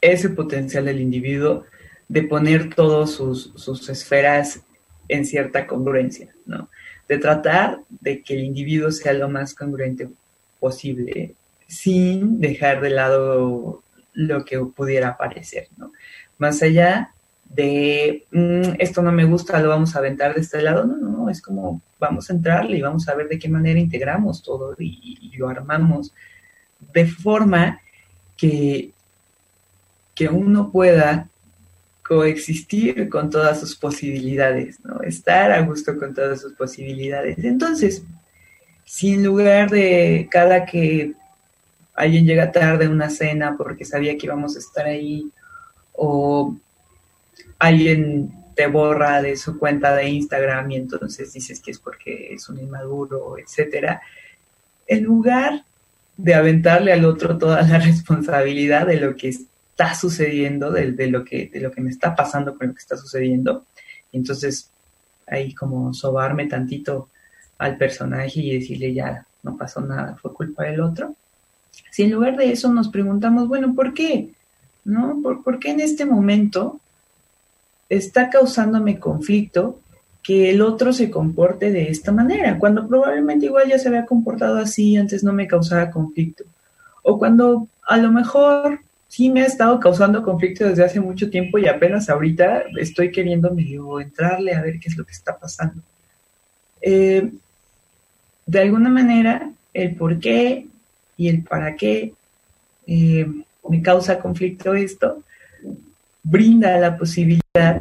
ese 0.00 0.30
potencial 0.30 0.86
del 0.86 1.00
individuo 1.00 1.64
de 2.08 2.22
poner 2.22 2.74
todas 2.74 3.10
sus, 3.10 3.52
sus, 3.54 3.88
esferas 3.88 4.60
en 5.08 5.24
cierta 5.24 5.66
congruencia, 5.66 6.34
¿no? 6.46 6.68
De 7.10 7.18
tratar 7.18 7.80
de 7.88 8.22
que 8.22 8.34
el 8.34 8.44
individuo 8.44 8.90
sea 8.92 9.12
lo 9.12 9.28
más 9.28 9.52
congruente 9.54 10.08
posible, 10.60 11.34
sin 11.66 12.40
dejar 12.40 12.80
de 12.80 12.90
lado 12.90 13.82
lo 14.12 14.44
que 14.44 14.58
pudiera 14.60 15.16
parecer, 15.16 15.66
¿no? 15.76 15.92
Más 16.38 16.62
allá 16.62 17.12
de 17.44 18.26
mm, 18.30 18.76
esto 18.78 19.02
no 19.02 19.10
me 19.10 19.24
gusta, 19.24 19.60
lo 19.60 19.70
vamos 19.70 19.94
a 19.94 19.98
aventar 19.98 20.34
de 20.34 20.40
este 20.40 20.62
lado. 20.62 20.86
No, 20.86 20.96
no, 20.96 21.08
no, 21.10 21.30
es 21.30 21.42
como 21.42 21.82
vamos 21.98 22.30
a 22.30 22.32
entrarle 22.32 22.78
y 22.78 22.82
vamos 22.82 23.08
a 23.08 23.14
ver 23.14 23.28
de 23.28 23.38
qué 23.38 23.48
manera 23.48 23.78
integramos 23.78 24.42
todo 24.42 24.74
y, 24.78 25.18
y 25.20 25.36
lo 25.36 25.48
armamos 25.48 26.14
de 26.92 27.06
forma 27.06 27.80
que, 28.36 28.92
que 30.14 30.28
uno 30.28 30.70
pueda 30.70 31.29
coexistir 32.10 33.08
con 33.08 33.30
todas 33.30 33.60
sus 33.60 33.76
posibilidades, 33.76 34.84
¿no? 34.84 35.00
Estar 35.00 35.52
a 35.52 35.60
gusto 35.60 35.96
con 35.96 36.12
todas 36.12 36.40
sus 36.40 36.54
posibilidades. 36.54 37.38
Entonces, 37.38 38.02
si 38.84 39.14
en 39.14 39.22
lugar 39.22 39.70
de 39.70 40.26
cada 40.28 40.66
que 40.66 41.12
alguien 41.94 42.26
llega 42.26 42.50
tarde 42.50 42.86
a 42.86 42.90
una 42.90 43.10
cena 43.10 43.54
porque 43.56 43.84
sabía 43.84 44.18
que 44.18 44.26
íbamos 44.26 44.56
a 44.56 44.58
estar 44.58 44.86
ahí, 44.86 45.30
o 45.92 46.56
alguien 47.60 48.32
te 48.56 48.66
borra 48.66 49.22
de 49.22 49.36
su 49.36 49.56
cuenta 49.56 49.94
de 49.94 50.08
Instagram 50.08 50.68
y 50.72 50.76
entonces 50.78 51.32
dices 51.32 51.60
que 51.60 51.70
es 51.70 51.78
porque 51.78 52.34
es 52.34 52.48
un 52.48 52.58
inmaduro, 52.58 53.38
etcétera, 53.38 54.02
en 54.88 55.04
lugar 55.04 55.62
de 56.16 56.34
aventarle 56.34 56.92
al 56.92 57.04
otro 57.04 57.38
toda 57.38 57.62
la 57.62 57.78
responsabilidad 57.90 58.88
de 58.88 58.98
lo 58.98 59.14
que 59.14 59.28
está 59.80 59.94
sucediendo, 59.94 60.70
de, 60.70 61.06
lo, 61.08 61.24
que, 61.24 61.50
me 61.78 61.88
está 61.88 62.14
pasando 62.14 62.54
con 62.54 62.68
lo 62.68 62.74
que 62.74 62.80
está 62.80 62.98
sucediendo. 62.98 63.64
Y 64.12 64.18
entonces 64.18 64.70
ahí 65.26 65.54
como 65.54 65.94
sobarme 65.94 66.46
tantito 66.46 67.08
al 67.56 67.78
personaje 67.78 68.40
y 68.40 68.58
decirle 68.58 68.92
ya, 68.92 69.26
no 69.42 69.56
pasó 69.56 69.80
nada, 69.80 70.18
fue 70.20 70.34
culpa 70.34 70.64
del 70.64 70.82
otro. 70.82 71.14
Si 71.90 72.02
en 72.02 72.10
lugar 72.10 72.36
de 72.36 72.52
eso 72.52 72.70
nos 72.70 72.90
preguntamos, 72.90 73.48
bueno, 73.48 73.74
¿por 73.74 73.94
qué? 73.94 74.34
¿No? 74.84 75.18
¿Por, 75.22 75.42
¿Por 75.42 75.58
qué 75.58 75.70
en 75.70 75.80
este 75.80 76.04
momento 76.04 76.78
está 77.88 78.28
causándome 78.28 78.98
conflicto 78.98 79.80
que 80.22 80.50
el 80.50 80.60
otro 80.60 80.92
se 80.92 81.10
comporte 81.10 81.72
de 81.72 81.88
esta 81.88 82.12
manera, 82.12 82.58
cuando 82.58 82.86
probablemente 82.86 83.46
igual 83.46 83.66
ya 83.66 83.78
se 83.78 83.88
había 83.88 84.04
comportado 84.04 84.58
así, 84.58 84.98
antes 84.98 85.24
no 85.24 85.32
me 85.32 85.46
causaba 85.46 85.90
conflicto. 85.90 86.44
O 87.02 87.18
cuando 87.18 87.66
a 87.86 87.96
lo 87.96 88.12
mejor 88.12 88.80
sí 89.10 89.28
me 89.28 89.42
ha 89.42 89.46
estado 89.46 89.80
causando 89.80 90.22
conflicto 90.22 90.64
desde 90.64 90.84
hace 90.84 91.00
mucho 91.00 91.28
tiempo 91.28 91.58
y 91.58 91.66
apenas 91.66 92.08
ahorita 92.08 92.62
estoy 92.78 93.10
queriendo 93.10 93.52
medio 93.52 94.00
entrarle 94.00 94.54
a 94.54 94.62
ver 94.62 94.78
qué 94.78 94.88
es 94.88 94.96
lo 94.96 95.04
que 95.04 95.10
está 95.10 95.36
pasando. 95.36 95.82
Eh, 96.80 97.28
de 98.46 98.60
alguna 98.60 98.88
manera, 98.88 99.50
el 99.74 99.96
por 99.96 100.20
qué 100.20 100.68
y 101.16 101.28
el 101.28 101.42
para 101.42 101.74
qué 101.74 102.14
eh, 102.86 103.26
me 103.68 103.82
causa 103.82 104.20
conflicto 104.20 104.74
esto, 104.74 105.24
brinda 106.22 106.78
la 106.78 106.96
posibilidad 106.96 107.80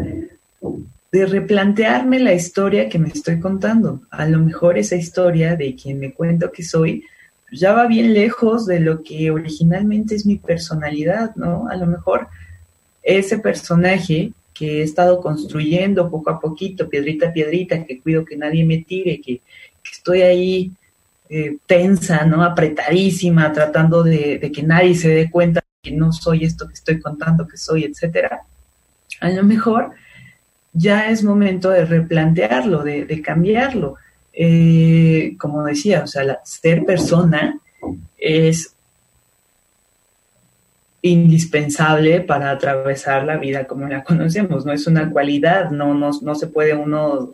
de 1.11 1.25
replantearme 1.27 2.19
la 2.19 2.33
historia 2.33 2.89
que 2.89 2.97
me 2.97 3.09
estoy 3.09 3.39
contando. 3.39 4.01
A 4.09 4.25
lo 4.25 4.39
mejor 4.39 4.79
esa 4.79 4.95
historia 4.95 5.55
de 5.55 5.75
quien 5.75 5.99
me 5.99 6.11
cuento 6.11 6.51
que 6.51 6.63
soy 6.63 7.03
ya 7.51 7.73
va 7.73 7.87
bien 7.87 8.13
lejos 8.13 8.65
de 8.65 8.79
lo 8.79 9.03
que 9.03 9.31
originalmente 9.31 10.15
es 10.15 10.25
mi 10.25 10.37
personalidad, 10.37 11.35
¿no? 11.35 11.67
A 11.69 11.75
lo 11.75 11.85
mejor 11.85 12.27
ese 13.01 13.39
personaje 13.39 14.33
que 14.53 14.79
he 14.79 14.83
estado 14.83 15.21
construyendo 15.21 16.09
poco 16.09 16.29
a 16.29 16.39
poquito, 16.39 16.89
piedrita 16.89 17.29
a 17.29 17.33
piedrita, 17.33 17.85
que 17.85 18.01
cuido 18.01 18.25
que 18.25 18.35
nadie 18.35 18.65
me 18.65 18.79
tire, 18.79 19.21
que, 19.21 19.41
estoy 19.91 20.21
ahí 20.21 20.71
eh, 21.29 21.57
tensa, 21.65 22.25
¿no? 22.25 22.43
Apretadísima, 22.43 23.51
tratando 23.51 24.03
de, 24.03 24.51
que 24.53 24.61
nadie 24.61 24.93
se 24.93 25.09
dé 25.09 25.31
cuenta 25.31 25.61
que 25.81 25.91
no 25.91 26.11
soy 26.11 26.43
esto 26.43 26.67
que 26.67 26.73
estoy 26.73 26.99
contando 26.99 27.47
que 27.47 27.57
soy, 27.57 27.85
etcétera. 27.85 28.41
A 29.21 29.29
lo 29.29 29.43
mejor 29.43 29.91
ya 30.73 31.09
es 31.09 31.23
momento 31.23 31.71
de 31.71 31.85
replantearlo, 31.85 32.83
de, 32.83 33.05
de 33.05 33.21
cambiarlo 33.21 33.95
eh, 34.41 35.35
como 35.37 35.65
decía, 35.65 36.01
o 36.01 36.07
sea, 36.07 36.39
ser 36.45 36.85
persona 36.85 37.59
es 38.17 38.73
indispensable 41.01 42.21
para 42.21 42.51
atravesar 42.51 43.25
la 43.25 43.35
vida 43.35 43.67
como 43.67 43.85
la 43.89 44.01
conocemos, 44.01 44.65
no 44.65 44.71
es 44.71 44.87
una 44.87 45.11
cualidad, 45.11 45.71
no, 45.71 45.93
no, 45.93 46.11
no 46.21 46.35
se 46.35 46.47
puede 46.47 46.73
uno 46.73 47.33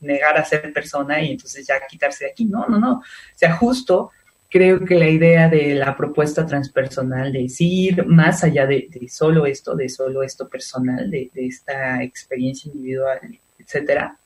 negar 0.00 0.38
a 0.38 0.46
ser 0.46 0.72
persona 0.72 1.20
y 1.20 1.32
entonces 1.32 1.66
ya 1.66 1.74
quitarse 1.86 2.24
de 2.24 2.30
aquí, 2.30 2.46
no, 2.46 2.66
no, 2.66 2.78
no, 2.78 2.92
o 2.94 3.02
sea, 3.34 3.54
justo 3.54 4.12
creo 4.48 4.82
que 4.82 4.94
la 4.94 5.10
idea 5.10 5.50
de 5.50 5.74
la 5.74 5.94
propuesta 5.94 6.46
transpersonal, 6.46 7.34
de 7.34 7.46
ir 7.58 8.06
más 8.06 8.44
allá 8.44 8.66
de, 8.66 8.88
solo 9.10 9.44
esto, 9.44 9.76
de 9.76 9.90
solo 9.90 10.22
esto 10.22 10.48
personal, 10.48 11.10
de 11.10 11.30
esta 11.34 12.02
experiencia 12.02 12.72
individual, 12.72 13.20
etcétera, 13.58 14.16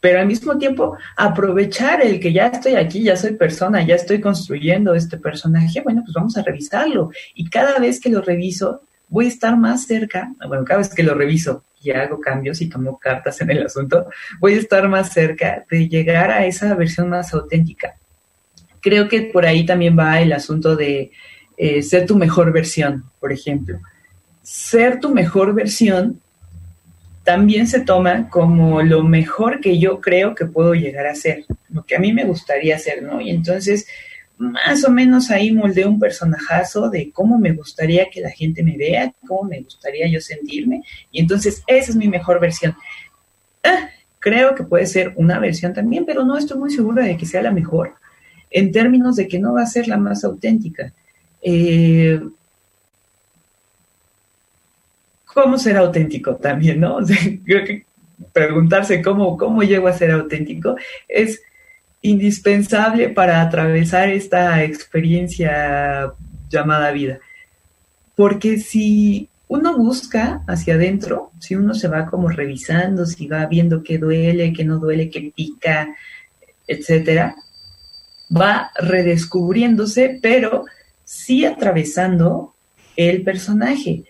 pero 0.00 0.20
al 0.20 0.26
mismo 0.26 0.56
tiempo 0.58 0.96
aprovechar 1.16 2.02
el 2.02 2.20
que 2.20 2.32
ya 2.32 2.46
estoy 2.46 2.74
aquí, 2.74 3.02
ya 3.02 3.16
soy 3.16 3.32
persona, 3.32 3.82
ya 3.82 3.96
estoy 3.96 4.20
construyendo 4.20 4.94
este 4.94 5.18
personaje, 5.18 5.80
bueno, 5.80 6.02
pues 6.04 6.14
vamos 6.14 6.36
a 6.36 6.42
revisarlo. 6.42 7.10
Y 7.34 7.48
cada 7.50 7.78
vez 7.78 8.00
que 8.00 8.10
lo 8.10 8.20
reviso, 8.20 8.82
voy 9.08 9.26
a 9.26 9.28
estar 9.28 9.56
más 9.56 9.86
cerca, 9.86 10.32
bueno, 10.46 10.64
cada 10.64 10.78
vez 10.78 10.94
que 10.94 11.02
lo 11.02 11.14
reviso 11.14 11.64
y 11.82 11.90
hago 11.90 12.20
cambios 12.20 12.60
y 12.60 12.68
tomo 12.68 12.98
cartas 12.98 13.40
en 13.40 13.50
el 13.50 13.64
asunto, 13.64 14.06
voy 14.40 14.54
a 14.54 14.58
estar 14.58 14.88
más 14.88 15.12
cerca 15.12 15.64
de 15.70 15.88
llegar 15.88 16.30
a 16.30 16.44
esa 16.46 16.74
versión 16.74 17.08
más 17.08 17.32
auténtica. 17.34 17.96
Creo 18.80 19.08
que 19.08 19.22
por 19.22 19.44
ahí 19.46 19.66
también 19.66 19.98
va 19.98 20.20
el 20.20 20.32
asunto 20.32 20.76
de 20.76 21.10
eh, 21.56 21.82
ser 21.82 22.06
tu 22.06 22.16
mejor 22.16 22.52
versión, 22.52 23.04
por 23.18 23.32
ejemplo. 23.32 23.80
Ser 24.42 25.00
tu 25.00 25.12
mejor 25.12 25.54
versión 25.54 26.20
también 27.28 27.66
se 27.66 27.80
toma 27.80 28.30
como 28.30 28.80
lo 28.80 29.02
mejor 29.02 29.60
que 29.60 29.78
yo 29.78 30.00
creo 30.00 30.34
que 30.34 30.46
puedo 30.46 30.72
llegar 30.72 31.06
a 31.06 31.14
ser, 31.14 31.44
lo 31.68 31.84
que 31.84 31.94
a 31.94 31.98
mí 31.98 32.10
me 32.10 32.24
gustaría 32.24 32.76
hacer, 32.76 33.02
¿no? 33.02 33.20
Y 33.20 33.28
entonces, 33.28 33.86
más 34.38 34.82
o 34.86 34.90
menos 34.90 35.30
ahí 35.30 35.52
moldeo 35.52 35.90
un 35.90 36.00
personajazo 36.00 36.88
de 36.88 37.12
cómo 37.12 37.38
me 37.38 37.52
gustaría 37.52 38.08
que 38.08 38.22
la 38.22 38.30
gente 38.30 38.62
me 38.62 38.78
vea, 38.78 39.12
cómo 39.26 39.42
me 39.42 39.60
gustaría 39.60 40.08
yo 40.08 40.22
sentirme, 40.22 40.80
y 41.10 41.20
entonces 41.20 41.62
esa 41.66 41.90
es 41.90 41.96
mi 41.96 42.08
mejor 42.08 42.40
versión. 42.40 42.74
Ah, 43.62 43.90
creo 44.20 44.54
que 44.54 44.64
puede 44.64 44.86
ser 44.86 45.12
una 45.16 45.38
versión 45.38 45.74
también, 45.74 46.06
pero 46.06 46.24
no 46.24 46.38
estoy 46.38 46.58
muy 46.58 46.70
segura 46.70 47.04
de 47.04 47.18
que 47.18 47.26
sea 47.26 47.42
la 47.42 47.52
mejor, 47.52 47.92
en 48.50 48.72
términos 48.72 49.16
de 49.16 49.28
que 49.28 49.38
no 49.38 49.52
va 49.52 49.64
a 49.64 49.66
ser 49.66 49.86
la 49.86 49.98
más 49.98 50.24
auténtica. 50.24 50.94
Eh, 51.42 52.22
cómo 55.32 55.58
ser 55.58 55.76
auténtico 55.76 56.36
también, 56.36 56.80
¿no? 56.80 56.98
creo 57.44 57.64
que 57.64 57.86
preguntarse 58.32 59.02
cómo, 59.02 59.36
cómo 59.36 59.62
llego 59.62 59.88
a 59.88 59.92
ser 59.92 60.10
auténtico 60.10 60.76
es 61.06 61.40
indispensable 62.02 63.08
para 63.10 63.40
atravesar 63.42 64.08
esta 64.08 64.62
experiencia 64.62 66.12
llamada 66.48 66.92
vida. 66.92 67.18
Porque 68.16 68.58
si 68.58 69.28
uno 69.48 69.76
busca 69.76 70.42
hacia 70.46 70.74
adentro, 70.74 71.32
si 71.38 71.56
uno 71.56 71.74
se 71.74 71.88
va 71.88 72.06
como 72.06 72.28
revisando, 72.28 73.06
si 73.06 73.26
va 73.26 73.46
viendo 73.46 73.82
qué 73.82 73.98
duele, 73.98 74.52
qué 74.52 74.64
no 74.64 74.78
duele, 74.78 75.10
qué 75.10 75.32
pica, 75.34 75.94
etcétera, 76.66 77.34
va 78.34 78.70
redescubriéndose, 78.76 80.18
pero 80.22 80.64
sí 81.04 81.44
atravesando 81.44 82.54
el 82.96 83.22
personaje. 83.22 84.04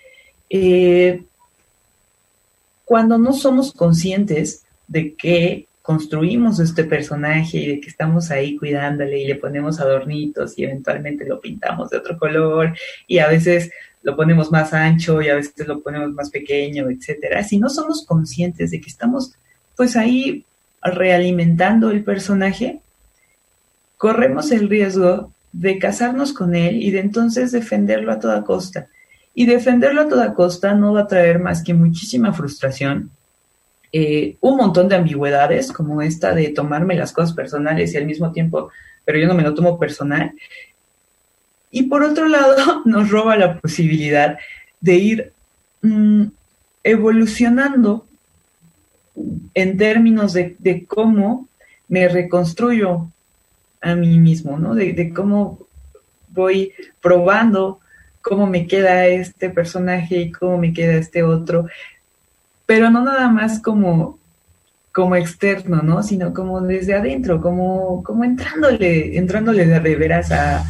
Eh, 0.50 1.24
cuando 2.84 3.18
no 3.18 3.32
somos 3.32 3.72
conscientes 3.72 4.64
de 4.86 5.14
que 5.14 5.68
construimos 5.82 6.60
este 6.60 6.84
personaje 6.84 7.58
y 7.58 7.66
de 7.66 7.80
que 7.80 7.88
estamos 7.88 8.30
ahí 8.30 8.56
cuidándole 8.56 9.20
y 9.20 9.26
le 9.26 9.36
ponemos 9.36 9.80
adornitos 9.80 10.58
y 10.58 10.64
eventualmente 10.64 11.24
lo 11.26 11.40
pintamos 11.40 11.90
de 11.90 11.96
otro 11.96 12.18
color 12.18 12.74
y 13.06 13.18
a 13.18 13.28
veces 13.28 13.70
lo 14.02 14.14
ponemos 14.14 14.50
más 14.50 14.72
ancho 14.74 15.22
y 15.22 15.28
a 15.28 15.34
veces 15.34 15.66
lo 15.66 15.80
ponemos 15.80 16.12
más 16.12 16.30
pequeño, 16.30 16.90
etcétera. 16.90 17.42
Si 17.42 17.58
no 17.58 17.68
somos 17.68 18.04
conscientes 18.06 18.70
de 18.70 18.80
que 18.80 18.90
estamos 18.90 19.32
pues 19.76 19.96
ahí 19.96 20.44
realimentando 20.82 21.90
el 21.90 22.04
personaje, 22.04 22.80
corremos 23.96 24.50
el 24.50 24.68
riesgo 24.68 25.32
de 25.52 25.78
casarnos 25.78 26.32
con 26.32 26.54
él 26.54 26.82
y 26.82 26.90
de 26.90 27.00
entonces 27.00 27.52
defenderlo 27.52 28.12
a 28.12 28.20
toda 28.20 28.44
costa. 28.44 28.88
Y 29.38 29.46
defenderlo 29.46 30.00
a 30.00 30.08
toda 30.08 30.34
costa 30.34 30.74
no 30.74 30.94
va 30.94 31.02
a 31.02 31.06
traer 31.06 31.38
más 31.38 31.62
que 31.62 31.72
muchísima 31.72 32.32
frustración, 32.32 33.12
eh, 33.92 34.36
un 34.40 34.56
montón 34.56 34.88
de 34.88 34.96
ambigüedades, 34.96 35.70
como 35.70 36.02
esta 36.02 36.34
de 36.34 36.48
tomarme 36.48 36.96
las 36.96 37.12
cosas 37.12 37.34
personales 37.34 37.94
y 37.94 37.98
al 37.98 38.04
mismo 38.04 38.32
tiempo, 38.32 38.70
pero 39.04 39.16
yo 39.16 39.28
no 39.28 39.34
me 39.34 39.44
lo 39.44 39.54
tomo 39.54 39.78
personal. 39.78 40.32
Y 41.70 41.84
por 41.84 42.02
otro 42.02 42.26
lado, 42.26 42.82
nos 42.84 43.10
roba 43.10 43.36
la 43.36 43.60
posibilidad 43.60 44.38
de 44.80 44.94
ir 44.96 45.32
mm, 45.82 46.24
evolucionando 46.82 48.08
en 49.54 49.78
términos 49.78 50.32
de, 50.32 50.84
cómo 50.88 51.46
me 51.86 52.08
reconstruyo 52.08 53.06
a 53.80 53.94
mí 53.94 54.18
mismo, 54.18 54.58
¿no? 54.58 54.74
De, 54.74 54.94
de 54.94 55.14
cómo 55.14 55.60
voy 56.30 56.72
probando 57.00 57.78
cómo 58.28 58.46
me 58.46 58.66
queda 58.66 59.06
este 59.06 59.48
personaje 59.48 60.16
y 60.18 60.30
cómo 60.32 60.58
me 60.58 60.72
queda 60.74 60.94
este 60.94 61.22
otro. 61.22 61.66
pero 62.66 62.90
no 62.90 63.02
nada 63.02 63.28
más 63.28 63.60
como, 63.60 64.18
como 64.92 65.16
externo, 65.16 65.80
¿no? 65.82 66.02
Sino 66.02 66.34
como 66.34 66.60
desde 66.60 66.94
adentro, 66.94 67.40
como, 67.40 68.02
como 68.02 68.24
entrándole, 68.24 69.16
entrándole 69.16 69.64
de 69.66 69.80
reveras 69.80 70.30
a, 70.32 70.64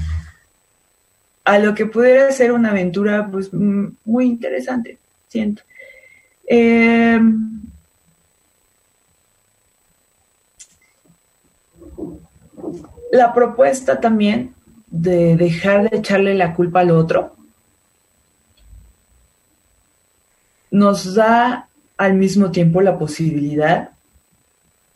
lo 1.60 1.74
que 1.74 1.86
pudiera 1.86 2.30
ser 2.30 2.52
una 2.52 2.70
aventura 2.70 3.28
pues 3.32 3.50
muy 3.52 4.26
interesante, 4.26 4.98
siento. 5.28 5.62
Eh, 6.46 7.18
la 13.12 13.32
propuesta 13.34 13.98
también 13.98 14.54
de 14.86 15.36
dejar 15.36 15.90
de 15.90 15.96
echarle 15.96 16.34
la 16.34 16.54
culpa 16.54 16.80
al 16.80 16.90
otro 16.90 17.37
nos 20.70 21.14
da 21.14 21.68
al 21.96 22.14
mismo 22.14 22.50
tiempo 22.50 22.80
la 22.80 22.98
posibilidad 22.98 23.90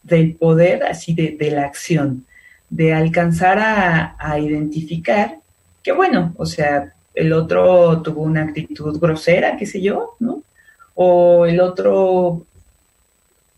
del 0.03 0.35
poder, 0.35 0.85
así 0.85 1.15
de, 1.15 1.51
la 1.51 1.65
acción, 1.65 2.27
de 2.71 2.93
alcanzar 2.95 3.59
a, 3.59 4.17
a, 4.19 4.39
identificar 4.39 5.39
que, 5.83 5.93
bueno, 5.93 6.35
o 6.37 6.47
sea, 6.47 6.93
el 7.15 7.33
otro 7.33 8.03
tuvo 8.03 8.23
una 8.23 8.43
actitud 8.43 8.99
grosera, 8.99 9.57
qué 9.57 9.67
sé 9.67 9.81
yo, 9.81 10.17
¿no? 10.21 10.43
O 10.95 11.47
el 11.47 11.61
otro 11.61 12.47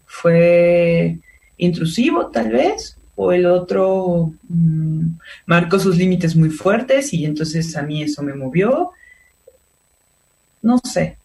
fue 0.06 1.18
intrusivo, 1.56 2.26
tal 2.26 2.50
vez, 2.50 2.96
o 3.16 3.32
el 3.32 3.46
otro 3.46 4.32
mm, 4.48 5.06
marcó 5.46 5.78
sus 5.78 5.96
límites 5.96 6.34
muy 6.34 6.50
fuertes 6.50 7.12
y 7.12 7.24
entonces 7.24 7.76
a 7.76 7.82
mí 7.82 8.02
eso 8.02 8.22
me 8.22 8.34
movió. 8.34 8.90
No 10.62 10.78
sé, 10.78 11.18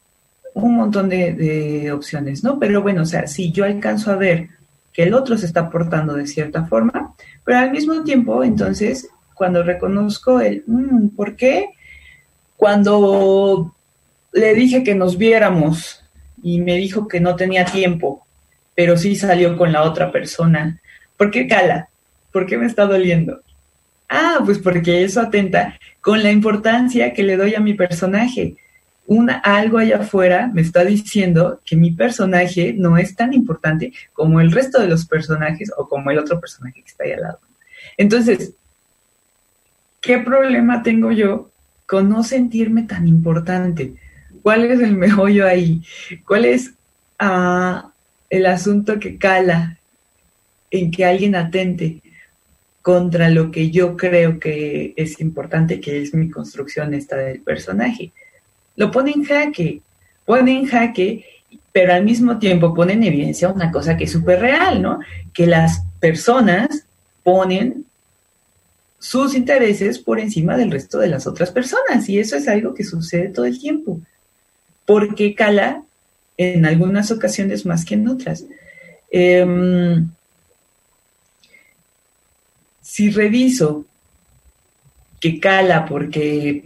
un 0.54 0.76
montón 0.76 1.10
de, 1.10 1.92
opciones, 1.92 2.44
¿no? 2.44 2.60
Pero 2.60 2.82
bueno, 2.82 3.04
o 3.04 3.06
sea, 3.06 3.28
si 3.28 3.52
yo 3.52 3.66
alcanzo 3.66 4.12
a 4.12 4.16
ver 4.16 4.50
que 4.94 5.04
el 5.04 5.14
otro 5.14 5.38
se 5.38 5.46
está 5.46 5.70
portando 5.70 6.14
de 6.14 6.28
cierta 6.28 6.66
forma, 6.66 7.14
pero 7.44 7.60
al 7.60 7.72
mismo 7.72 8.04
tiempo, 8.04 8.44
entonces, 8.44 9.10
cuando 9.34 9.64
reconozco 9.64 10.42
el, 10.42 10.64
mm, 10.68 11.10
¿por 11.10 11.36
qué? 11.36 11.70
Cuando 12.58 13.76
le 14.34 14.54
dije 14.54 14.84
que 14.84 14.96
nos 14.96 15.18
viéramos 15.18 16.04
y 16.44 16.60
me 16.62 16.76
dijo 16.76 17.08
que 17.08 17.20
no 17.20 17.36
tenía 17.36 17.66
tiempo, 17.66 18.26
pero 18.76 18.98
sí 18.98 19.16
salió 19.16 19.58
con 19.58 19.72
la 19.72 19.84
otra 19.84 20.12
persona 20.12 20.80
¿Por 21.20 21.32
qué 21.32 21.50
cala? 21.50 21.90
¿Por 22.32 22.46
qué 22.46 22.58
me 22.58 22.66
está 22.66 22.86
doliendo? 22.86 23.42
Ah, 24.08 24.40
pues 24.46 24.58
porque 24.58 25.04
eso 25.04 25.20
atenta 25.20 25.78
con 26.00 26.24
la 26.24 26.32
importancia 26.32 27.14
que 27.14 27.24
le 27.24 27.36
doy 27.36 27.56
a 27.56 27.60
mi 27.60 27.74
personaje. 27.74 28.56
Una, 29.10 29.39
algo 29.39 29.80
allá 29.80 30.02
afuera 30.02 30.52
me 30.54 30.62
está 30.62 30.86
diciendo 30.86 31.62
que 31.65 31.76
mi 31.76 31.89
personaje 31.89 32.76
no 32.78 32.95
es 32.95 33.15
tan 33.15 33.34
importante 33.34 33.91
como 34.13 34.39
el 34.39 34.52
resto 34.52 34.80
de 34.80 34.88
los 34.88 35.08
personajes 35.08 35.72
o 35.76 35.89
como 35.89 36.12
el 36.12 36.19
otro 36.19 36.39
personaje 36.39 36.84
que 36.84 36.89
está 36.89 37.06
ahí 37.06 37.13
al 37.13 37.22
lado. 37.22 37.39
Entonces, 37.98 38.54
¿qué 40.00 40.19
problema 40.19 40.84
tengo 40.84 41.12
yo 41.12 41.50
con 41.88 42.08
no 42.08 42.24
sentirme 42.24 42.84
tan 42.84 43.08
importante? 43.08 43.95
¿Cuál 44.43 44.65
es 44.65 44.80
el 44.80 44.95
meollo 45.04 45.48
ahí? 45.48 45.82
¿Cuál 46.28 46.45
es 46.45 46.74
ah, 47.17 47.91
el 48.30 48.45
asunto 48.45 49.00
que 49.00 49.17
cala 49.17 49.80
en 50.69 50.91
que 50.91 51.04
alguien 51.04 51.34
atente 51.36 52.04
contra 52.84 53.32
lo 53.32 53.50
que 53.50 53.72
yo 53.72 53.98
creo 53.98 54.39
que 54.39 54.93
es 54.95 55.19
importante, 55.19 55.80
que 55.80 56.04
es 56.04 56.13
mi 56.13 56.30
construcción 56.30 56.93
esta 56.93 57.17
del 57.17 57.41
personaje. 57.41 58.13
Lo 58.80 58.92
pone 58.92 59.12
en 59.12 59.26
jaque, 59.26 59.82
pone 60.24 60.58
en 60.58 60.65
jaque, 60.65 61.26
pero 61.74 61.94
al 61.94 62.06
mismo 62.06 62.39
tiempo 62.39 62.74
pone 62.74 62.94
en 62.94 63.04
evidencia 63.04 63.50
una 63.50 63.72
cosa 63.74 63.98
que 63.98 64.06
es 64.06 64.12
súper 64.13 64.39
real, 64.39 64.82
¿no? 64.82 65.00
Que 65.34 65.46
las 65.46 65.84
personas 66.00 66.86
ponen 67.22 67.84
sus 68.98 69.36
intereses 69.36 70.00
por 70.00 70.18
encima 70.18 70.56
del 70.56 70.72
resto 70.72 70.98
de 70.98 71.10
las 71.10 71.28
otras 71.28 71.52
personas 71.52 72.08
y 72.08 72.20
eso 72.20 72.38
es 72.38 72.48
algo 72.48 72.74
que 72.74 72.86
sucede 72.86 73.28
todo 73.28 73.44
el 73.44 73.60
tiempo, 73.60 74.00
porque 74.86 75.36
cala 75.36 75.84
en 76.38 76.65
algunas 76.65 77.12
ocasiones 77.12 77.65
más 77.65 77.84
que 77.84 77.96
en 77.96 78.08
otras. 78.08 78.46
Eh, 79.12 80.06
si 82.82 83.12
reviso 83.12 83.84
que 85.20 85.38
cala 85.38 85.86
porque, 85.86 86.63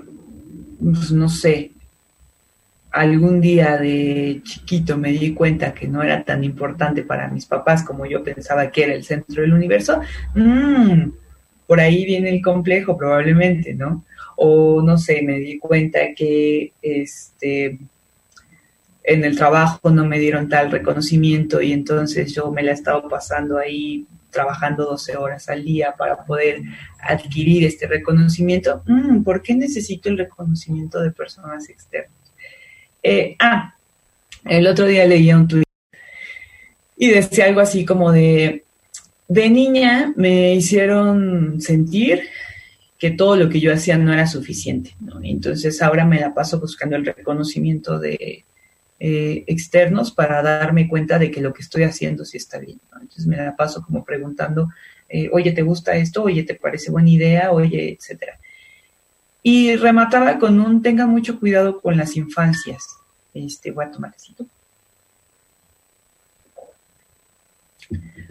pues, 0.79 1.11
no 1.11 1.27
sé, 1.27 1.72
algún 2.93 3.41
día 3.41 3.77
de 3.77 4.41
chiquito 4.43 4.97
me 4.97 5.11
di 5.11 5.33
cuenta 5.33 5.73
que 5.73 5.87
no 5.87 6.03
era 6.03 6.23
tan 6.23 6.43
importante 6.43 7.01
para 7.01 7.27
mis 7.27 7.47
papás 7.47 7.83
como 7.83 8.05
yo 8.05 8.23
pensaba 8.23 8.69
que 8.69 8.83
era 8.83 8.93
el 8.93 9.03
centro 9.03 9.41
del 9.41 9.53
universo, 9.53 9.99
mmm, 10.35 11.09
por 11.65 11.79
ahí 11.79 12.05
viene 12.05 12.29
el 12.29 12.41
complejo 12.41 12.95
probablemente, 12.95 13.73
¿no? 13.73 14.05
O 14.35 14.81
no 14.83 14.97
sé, 14.97 15.23
me 15.23 15.39
di 15.39 15.57
cuenta 15.57 16.13
que 16.15 16.73
este 16.81 17.79
en 19.03 19.25
el 19.25 19.35
trabajo 19.35 19.89
no 19.89 20.05
me 20.05 20.19
dieron 20.19 20.47
tal 20.47 20.71
reconocimiento 20.71 21.61
y 21.61 21.73
entonces 21.73 22.33
yo 22.33 22.51
me 22.51 22.63
la 22.63 22.71
he 22.71 22.73
estado 22.75 23.09
pasando 23.09 23.57
ahí 23.57 24.05
trabajando 24.29 24.85
12 24.85 25.17
horas 25.17 25.49
al 25.49 25.63
día 25.63 25.95
para 25.97 26.23
poder 26.25 26.61
adquirir 26.99 27.65
este 27.65 27.87
reconocimiento. 27.87 28.83
Mm, 28.85 29.23
¿Por 29.23 29.41
qué 29.41 29.55
necesito 29.55 30.09
el 30.09 30.17
reconocimiento 30.17 31.01
de 31.01 31.11
personas 31.11 31.69
externas? 31.69 32.22
Eh, 33.03 33.35
ah, 33.39 33.75
el 34.45 34.65
otro 34.65 34.87
día 34.87 35.05
leía 35.05 35.37
un 35.37 35.47
tuit 35.47 35.65
y 36.95 37.09
decía 37.09 37.45
algo 37.45 37.59
así 37.59 37.85
como 37.85 38.11
de, 38.11 38.63
de 39.27 39.49
niña 39.49 40.13
me 40.15 40.55
hicieron 40.55 41.59
sentir 41.59 42.21
que 42.97 43.11
todo 43.11 43.35
lo 43.35 43.49
que 43.49 43.59
yo 43.59 43.73
hacía 43.73 43.97
no 43.97 44.13
era 44.13 44.25
suficiente, 44.25 44.95
Entonces 45.23 45.81
ahora 45.81 46.05
me 46.05 46.21
la 46.21 46.33
paso 46.33 46.61
buscando 46.61 46.95
el 46.95 47.05
reconocimiento 47.05 47.99
de, 47.99 48.45
eh, 49.05 49.43
externos 49.47 50.13
para 50.13 50.41
darme 50.41 50.87
cuenta 50.87 51.19
de 51.19 51.29
que 51.29 51.41
lo 51.41 51.51
que 51.51 51.61
estoy 51.61 51.83
haciendo 51.83 52.23
sí 52.23 52.37
está 52.37 52.57
bien. 52.57 52.79
Entonces 52.93 53.27
me 53.27 53.35
la 53.35 53.53
paso 53.53 53.81
como 53.81 54.05
preguntando, 54.05 54.69
eh, 55.09 55.29
oye, 55.33 55.51
¿te 55.51 55.61
gusta 55.61 55.97
esto? 55.97 56.23
Oye, 56.23 56.43
¿te 56.43 56.55
parece 56.55 56.89
buena 56.89 57.09
idea? 57.09 57.51
Oye, 57.51 57.97
etcétera. 57.99 58.39
Y 59.43 59.75
remataba 59.75 60.39
con 60.39 60.59
un, 60.59 60.81
tenga 60.81 61.05
mucho 61.05 61.39
cuidado 61.39 61.81
con 61.81 61.97
las 61.97 62.15
infancias. 62.15 62.97
Este, 63.33 63.71
voy 63.71 63.85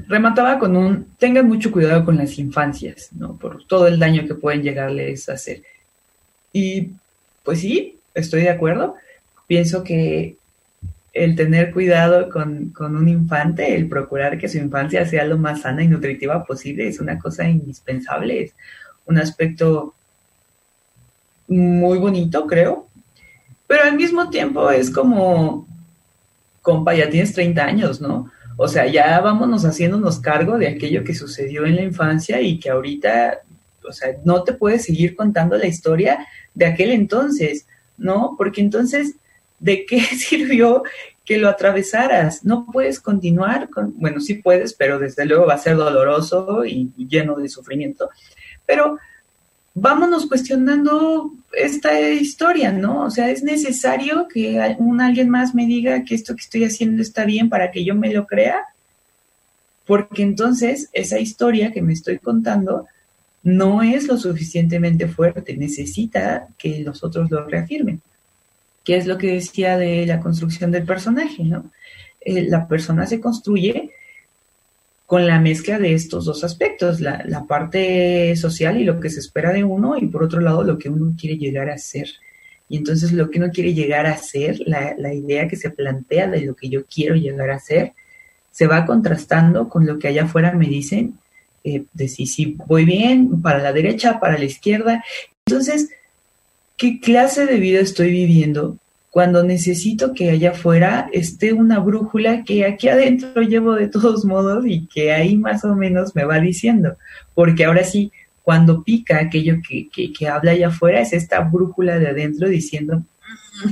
Remataba 0.09 0.59
con 0.59 0.77
un, 0.77 1.07
tengan 1.19 1.47
mucho 1.47 1.71
cuidado 1.71 2.05
con 2.05 2.17
las 2.17 2.39
infancias, 2.39 3.11
¿no? 3.13 3.37
Por 3.37 3.65
todo 3.67 3.87
el 3.87 3.99
daño 3.99 4.27
que 4.27 4.35
pueden 4.35 4.63
llegarles 4.63 5.29
a 5.29 5.35
hacer. 5.35 5.63
Y 6.53 6.91
pues 7.43 7.61
sí, 7.61 7.99
estoy 8.15 8.43
de 8.43 8.51
acuerdo. 8.51 8.95
Pienso 9.47 9.85
que 9.85 10.37
el 11.13 11.37
tener 11.37 11.73
cuidado 11.73 12.31
con, 12.31 12.73
un 12.79 13.09
infante, 13.09 13.75
el 13.75 13.89
procurar 13.89 14.39
que 14.39 14.49
su 14.49 14.59
infancia 14.59 15.07
sea 15.07 15.25
lo 15.25 15.37
más 15.37 15.63
sana 15.63 15.83
y 15.83 15.89
nutritiva 15.89 16.45
posible, 16.45 16.89
es 16.89 17.01
una 17.01 17.19
cosa 17.19 17.49
indispensable, 17.49 18.45
es 18.45 18.55
un 19.05 19.19
aspecto 19.19 19.95
muy 21.49 21.99
bonito, 21.99 22.47
creo. 22.47 22.89
Pero 23.67 23.85
al 23.85 23.97
mismo 23.97 24.29
tiempo 24.31 24.71
es 24.71 24.91
como, 24.91 25.67
compa, 26.61 26.95
ya 26.95 27.09
tienes 27.09 27.33
30 27.33 27.65
años, 27.65 28.01
¿no? 28.01 28.31
O 28.57 28.69
sea, 28.69 28.87
ya 28.87 29.19
vámonos 29.21 29.65
haciéndonos 29.65 30.21
cargo 30.21 30.59
de 30.59 30.69
aquello 30.69 31.05
que 31.05 31.15
sucedió 31.15 31.65
en 31.65 31.77
la 31.77 31.83
infancia 31.83 32.41
y 32.41 32.59
que 32.59 32.71
ahorita, 32.71 33.41
o 33.89 33.93
sea, 33.93 34.11
no 34.25 34.45
te 34.45 34.53
puedes 34.53 34.85
seguir 34.85 35.17
contando 35.17 35.57
la 35.57 35.67
historia 35.67 36.27
de 36.55 36.67
aquel 36.67 36.91
entonces, 36.91 37.67
¿no? 37.97 38.35
Porque 38.37 38.61
entonces 38.61 39.17
¿de 39.63 39.87
qué 39.87 40.01
sirvió 40.19 40.83
que 41.25 41.39
lo 41.39 41.49
atravesaras? 41.49 42.45
No 42.45 42.67
puedes 42.71 43.01
continuar 43.01 43.71
con, 43.71 43.95
bueno, 43.99 44.21
sí 44.21 44.35
puedes, 44.35 44.75
pero 44.75 44.99
desde 44.99 45.25
luego 45.25 45.47
va 45.47 45.55
a 45.55 45.59
ser 45.59 45.77
doloroso 45.77 46.65
y, 46.67 46.93
lleno 47.09 47.37
de 47.37 47.49
sufrimiento. 47.49 48.11
Pero 48.67 48.99
vámonos 49.75 50.27
cuestionando 50.27 51.33
esta 51.53 52.01
historia, 52.11 52.73
¿no? 52.73 53.05
O 53.05 53.11
sea, 53.11 53.31
es 53.31 53.43
necesario 53.43 54.29
que 54.29 54.61
un 54.79 55.01
alguien 55.01 55.29
más 55.29 55.55
me 55.55 55.67
diga 55.67 56.05
que 56.05 56.15
esto 56.15 56.35
que 56.35 56.43
estoy 56.43 56.65
haciendo 56.65 57.03
está 57.03 57.25
bien 57.25 57.49
para 57.49 57.71
que 57.71 57.85
yo 57.85 57.95
me 57.95 58.13
lo 58.13 58.27
crea, 58.27 58.57
porque 59.87 60.23
entonces 60.23 60.89
esa 60.93 61.19
historia 61.19 61.73
que 61.73 61.83
me 61.83 61.93
estoy 61.93 62.19
contando 62.19 62.87
no 63.43 63.83
es 63.83 64.07
lo 64.07 64.17
suficientemente 64.19 65.09
fuerte, 65.09 65.57
necesita 65.57 66.49
que 66.57 66.81
los 66.81 67.03
otros 67.03 67.31
lo 67.31 67.47
reafirmen 67.47 68.01
que 68.85 68.97
es 68.97 69.07
lo 69.07 69.19
que 69.19 69.35
decía 69.35 69.77
de 69.77 70.07
la 70.07 70.21
construcción 70.21 70.71
del 70.71 70.85
personaje, 70.85 71.45
¿no? 71.45 71.71
Eh, 72.21 72.47
la 72.49 72.67
persona 72.67 73.07
se 73.07 73.21
construye 73.21 73.91
con 75.13 75.27
la 75.27 75.39
mezcla 75.39 75.79
de 75.79 75.93
estos 75.93 76.25
dos 76.25 76.43
aspectos, 76.43 77.03
la, 77.03 77.45
parte 77.47 78.35
social 78.35 78.81
y 78.81 78.85
lo 78.85 78.99
que 78.99 79.11
se 79.11 79.21
espera 79.21 79.53
de 79.53 79.63
uno, 79.63 79.99
y 79.99 80.07
por 80.07 80.23
otro 80.23 80.41
lado 80.41 80.65
lo 80.65 80.79
que 80.79 80.89
uno 80.89 81.15
quiere 81.21 81.37
llegar 81.37 81.69
a 81.69 81.77
ser. 81.77 82.09
y 82.67 82.79
entonces 82.79 83.13
lo 83.13 83.29
que 83.29 83.39
uno 83.39 83.51
quiere 83.51 83.75
llegar 83.75 84.07
a 84.07 84.17
ser, 84.17 84.61
la, 84.65 84.95
la 84.97 85.13
idea 85.13 85.49
que 85.49 85.57
se 85.57 85.69
plantea 85.69 86.29
de 86.29 86.41
lo 86.47 86.57
que 86.57 86.71
yo 86.71 86.87
quiero 86.87 87.15
llegar 87.15 87.51
a 87.51 87.59
ser, 87.59 87.93
se 88.53 88.67
va 88.67 88.87
contrastando 88.87 89.69
con 89.69 89.85
lo 89.85 89.99
que 89.99 90.09
allá 90.09 90.23
afuera 90.23 90.53
me 90.53 90.67
dicen, 90.67 91.19
eh, 91.63 91.85
de 91.93 92.09
si, 92.09 92.25
si 92.25 92.57
voy 92.67 92.87
bien, 92.87 93.43
para 93.43 93.59
la 93.59 93.75
derecha, 93.75 94.19
para 94.19 94.39
la 94.39 94.47
izquierda. 94.47 95.05
Entonces, 95.45 95.91
¿qué 96.79 97.01
clase 97.01 97.45
de 97.45 97.59
vida 97.59 97.81
estoy 97.81 98.13
viviendo 98.13 98.79
cuando 99.13 99.45
necesito 99.45 100.15
que 100.15 100.31
allá 100.31 100.53
afuera 100.53 101.07
esté 101.13 101.53
una 101.53 101.79
brújula 101.81 102.45
que 102.45 102.65
aquí 102.65 102.89
adentro 102.89 103.43
llevo 103.43 103.75
de 103.75 103.89
todos 103.89 104.25
modos 104.25 104.65
y 104.67 104.87
que 104.87 105.13
ahí 105.13 105.37
más 105.37 105.67
o 105.67 105.77
menos 105.77 106.17
me 106.17 106.25
va 106.25 106.41
diciendo? 106.41 106.97
Porque 107.35 107.67
ahora 107.67 107.85
sí, 107.85 108.11
cuando 108.43 108.83
pica 108.83 109.19
aquello 109.19 109.57
que, 109.69 109.91
que, 109.91 110.29
habla 110.29 110.53
allá 110.53 110.69
afuera, 110.69 111.03
es 111.03 111.13
esta 111.13 111.41
brújula 111.41 111.99
de 111.99 112.09
adentro 112.09 112.49
diciendo, 112.49 113.05
mm, 113.67 113.71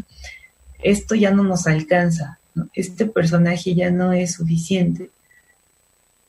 esto 0.82 1.14
ya 1.14 1.30
no 1.30 1.42
nos 1.42 1.66
alcanza, 1.66 2.38
este 2.74 3.06
personaje 3.06 3.74
ya 3.74 3.90
no 3.90 4.12
es 4.12 4.34
suficiente. 4.34 5.08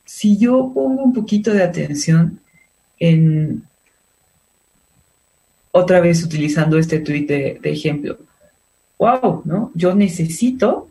Si 0.05 0.38
yo 0.38 0.72
pongo 0.74 1.03
un 1.03 1.12
poquito 1.12 1.51
de 1.51 1.64
atención 1.64 2.39
en, 2.97 3.64
otra 5.72 5.99
vez 5.99 6.24
utilizando 6.24 6.78
este 6.78 6.99
tuit 6.99 7.28
de, 7.28 7.59
de 7.62 7.72
ejemplo, 7.72 8.18
wow, 9.01 9.41
¿no? 9.45 9.71
Yo 9.73 9.95
necesito, 9.95 10.87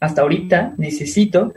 hasta 0.00 0.22
ahorita, 0.22 0.74
necesito 0.78 1.52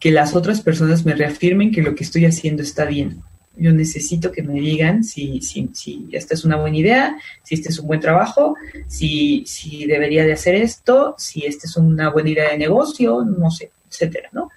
que 0.00 0.10
las 0.10 0.34
otras 0.34 0.62
personas 0.62 1.04
me 1.04 1.14
reafirmen 1.14 1.72
que 1.72 1.82
lo 1.82 1.94
que 1.94 2.04
estoy 2.04 2.24
haciendo 2.24 2.62
está 2.62 2.84
bien 2.84 3.22
yo 3.58 3.72
necesito 3.72 4.30
que 4.30 4.42
me 4.42 4.60
digan 4.60 5.02
si, 5.02 5.40
si, 5.42 5.68
si 5.74 6.08
esta 6.12 6.34
es 6.34 6.44
una 6.44 6.56
buena 6.56 6.76
idea, 6.76 7.18
si 7.42 7.56
este 7.56 7.70
es 7.70 7.78
un 7.78 7.88
buen 7.88 8.00
trabajo, 8.00 8.54
si, 8.86 9.44
si 9.46 9.84
debería 9.84 10.24
de 10.24 10.32
hacer 10.32 10.54
esto, 10.54 11.14
si 11.18 11.44
esta 11.44 11.66
es 11.66 11.76
una 11.76 12.10
buena 12.10 12.30
idea 12.30 12.50
de 12.50 12.58
negocio, 12.58 13.24
no 13.24 13.50
sé, 13.50 13.72
etcétera, 13.90 14.28
¿no? 14.32 14.50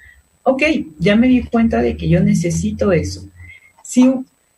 Ok, 0.43 0.63
ya 0.99 1.15
me 1.15 1.27
di 1.27 1.43
cuenta 1.43 1.81
de 1.81 1.97
que 1.97 2.07
yo 2.09 2.21
necesito 2.21 2.91
eso. 2.91 3.27
Si 3.83 4.13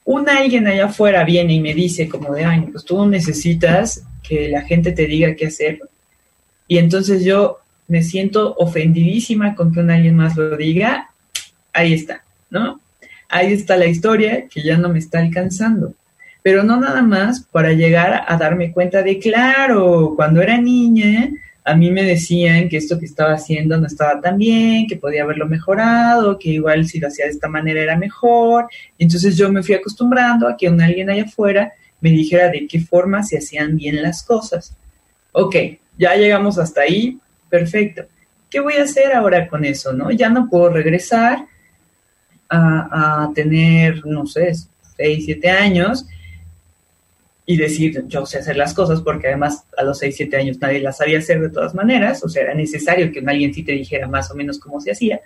un 0.06 0.30
alguien 0.30 0.68
allá 0.68 0.86
afuera 0.86 1.24
viene 1.24 1.54
y 1.54 1.62
me 1.62 1.74
dice 1.74 2.10
como 2.10 2.34
de, 2.34 2.46
ay, 2.46 2.62
pues 2.72 2.84
tú 2.84 3.06
necesitas 3.06 4.04
que 4.22 4.50
la 4.50 4.62
gente 4.62 4.92
te 4.92 5.06
diga 5.06 5.36
qué 5.36 5.48
hacer, 5.48 5.80
y 6.68 6.78
entonces 6.78 7.24
yo 7.24 7.60
me 7.88 8.04
siento 8.04 8.56
ofendidísima 8.58 9.56
con 9.56 9.74
que 9.74 9.80
un 9.82 9.92
alguien 9.92 10.16
más 10.16 10.36
lo 10.38 10.56
diga, 10.56 11.10
ahí 11.74 11.94
está, 11.94 12.24
¿no? 12.50 12.80
ahí 13.34 13.52
está 13.52 13.76
la 13.76 13.88
historia 13.88 14.48
que 14.48 14.62
ya 14.62 14.78
no 14.78 14.90
me 14.90 15.00
está 15.00 15.20
alcanzando. 15.20 15.94
Pero 16.44 16.64
no 16.64 16.80
nada 16.80 17.02
más 17.02 17.42
para 17.42 17.74
llegar 17.74 18.26
a 18.28 18.38
darme 18.38 18.72
cuenta 18.72 19.02
de, 19.02 19.18
claro, 19.18 20.14
cuando 20.16 20.42
era 20.42 20.58
niña, 20.58 21.32
a 21.66 21.76
mí 21.76 21.92
me 21.92 22.04
decían 22.04 22.68
que 22.68 22.78
esto 22.78 23.00
que 23.00 23.06
estaba 23.06 23.34
haciendo 23.34 23.78
no 23.78 23.88
estaba 23.88 24.20
tan 24.20 24.38
bien, 24.38 24.86
que 24.88 24.98
podía 24.98 25.24
haberlo 25.24 25.48
mejorado, 25.48 26.38
que 26.38 26.50
igual 26.50 26.86
si 26.86 27.00
lo 27.00 27.08
hacía 27.08 27.26
de 27.26 27.32
esta 27.32 27.48
manera 27.48 27.82
era 27.82 27.98
mejor. 27.98 28.68
Entonces 29.00 29.38
yo 29.38 29.52
me 29.52 29.64
fui 29.64 29.76
acostumbrando 29.76 30.48
a 30.48 30.58
que 30.58 30.70
un 30.70 30.82
alguien 30.82 31.10
allá 31.10 31.24
afuera 31.24 31.72
me 32.02 32.10
dijera 32.10 32.50
de 32.50 32.68
qué 32.68 32.82
forma 32.82 33.24
se 33.24 33.38
hacían 33.38 33.78
bien 33.78 34.02
las 34.02 34.24
cosas. 34.24 34.76
Ok, 35.32 35.56
ya 35.98 36.16
llegamos 36.16 36.58
hasta 36.60 36.82
ahí, 36.82 37.18
perfecto. 37.50 38.04
¿Qué 38.50 38.60
voy 38.60 38.74
a 38.74 38.84
hacer 38.84 39.14
ahora 39.14 39.48
con 39.48 39.64
eso? 39.64 39.94
¿No? 39.94 40.12
Ya 40.12 40.30
no 40.30 40.50
puedo 40.50 40.70
regresar, 40.70 41.46
a, 42.50 43.32
tener, 43.34 44.06
no 44.06 44.26
sé, 44.26 44.54
6, 44.98 45.26
7 45.26 45.50
años 45.50 46.06
y 47.46 47.58
decir, 47.58 48.06
yo 48.08 48.26
sé 48.26 48.40
hacer 48.40 48.56
las 48.56 48.74
cosas, 48.74 49.02
porque 49.02 49.28
además 49.28 49.66
a 49.78 49.84
los 49.84 50.00
6, 50.00 50.16
7 50.16 50.38
años 50.38 50.58
nadie 50.62 50.80
las 50.80 50.98
sabía 50.98 51.20
hacer 51.20 51.42
de 51.42 51.50
todas 51.50 51.76
maneras, 51.76 52.24
o 52.24 52.30
sea, 52.30 52.44
era 52.44 52.54
necesario 52.54 53.12
que 53.12 53.24
alguien 53.26 53.54
sí 53.54 53.64
te 53.64 53.74
dijera 53.74 54.08
más 54.08 54.32
o 54.32 54.36
menos 54.36 54.60
cómo 54.60 54.80
se 54.80 54.92
hacía. 54.92 55.20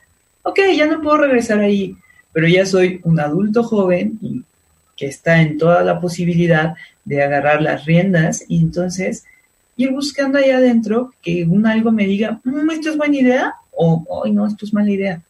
Ok, 0.44 0.60
ya 0.76 0.88
no 0.88 1.02
puedo 1.02 1.18
regresar 1.18 1.60
ahí, 1.60 1.96
pero 2.34 2.48
ya 2.48 2.66
soy 2.66 3.00
un 3.04 3.20
adulto 3.20 3.64
joven 3.64 4.46
que 4.96 5.06
está 5.06 5.42
en 5.42 5.58
toda 5.58 5.84
la 5.84 6.00
posibilidad 6.00 6.74
de 7.06 7.24
agarrar 7.24 7.62
las 7.62 7.86
riendas 7.86 8.44
y 8.48 8.60
entonces 8.60 9.24
ir 9.76 9.92
buscando 9.92 10.40
ahí 10.40 10.50
adentro 10.50 11.14
que 11.22 11.46
un 11.46 11.68
algo 11.68 11.92
me 11.92 12.08
diga, 12.08 12.42
mm, 12.44 12.72
esto 12.72 12.90
es 12.90 12.98
buena 12.98 13.16
idea 13.16 13.54
o, 13.72 14.24
ay, 14.26 14.32
no, 14.32 14.48
esto 14.48 14.66
es 14.66 14.74
mala 14.74 14.90
idea. 14.90 15.22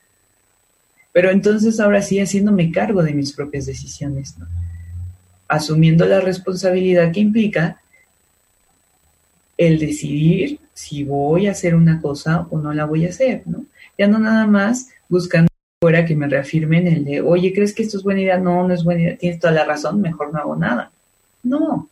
Pero 1.11 1.31
entonces 1.31 1.79
ahora 1.79 2.01
sí 2.01 2.19
haciéndome 2.19 2.71
cargo 2.71 3.03
de 3.03 3.13
mis 3.13 3.33
propias 3.33 3.65
decisiones, 3.65 4.35
asumiendo 5.47 6.05
la 6.05 6.19
responsabilidad 6.19 7.11
que 7.11 7.21
implica 7.21 7.81
el 9.57 9.79
decidir 9.79 10.59
si 10.73 11.03
voy 11.03 11.47
a 11.47 11.51
hacer 11.51 11.73
una 11.73 12.01
cosa 12.01 12.47
o 12.51 12.59
no 12.59 12.73
la 12.73 12.85
voy 12.85 13.05
a 13.05 13.09
hacer, 13.09 13.43
¿no? 13.45 13.65
Ya 13.97 14.07
no 14.07 14.19
nada 14.19 14.45
más 14.45 14.89
buscando 15.09 15.47
fuera 15.81 16.05
que 16.05 16.15
me 16.15 16.27
reafirmen 16.27 16.87
el 16.87 17.05
de, 17.05 17.21
oye, 17.21 17.53
¿crees 17.53 17.73
que 17.73 17.83
esto 17.83 17.97
es 17.97 18.03
buena 18.03 18.21
idea? 18.21 18.37
No, 18.37 18.67
no 18.67 18.73
es 18.73 18.83
buena 18.83 19.01
idea, 19.01 19.17
tienes 19.17 19.39
toda 19.39 19.53
la 19.53 19.65
razón, 19.65 20.01
mejor 20.01 20.33
no 20.33 20.39
hago 20.39 20.55
nada. 20.55 20.91
No, 21.43 21.89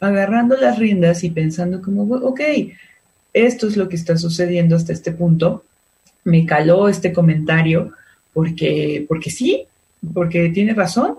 agarrando 0.00 0.56
las 0.56 0.78
riendas 0.78 1.24
y 1.24 1.30
pensando 1.30 1.82
como, 1.82 2.02
ok, 2.02 2.40
esto 3.32 3.68
es 3.68 3.76
lo 3.76 3.88
que 3.88 3.96
está 3.96 4.16
sucediendo 4.16 4.76
hasta 4.76 4.92
este 4.92 5.12
punto, 5.12 5.64
me 6.24 6.46
caló 6.46 6.88
este 6.88 7.12
comentario, 7.12 7.92
porque, 8.32 9.04
porque 9.08 9.30
sí, 9.30 9.64
porque 10.14 10.48
tiene 10.48 10.74
razón, 10.74 11.16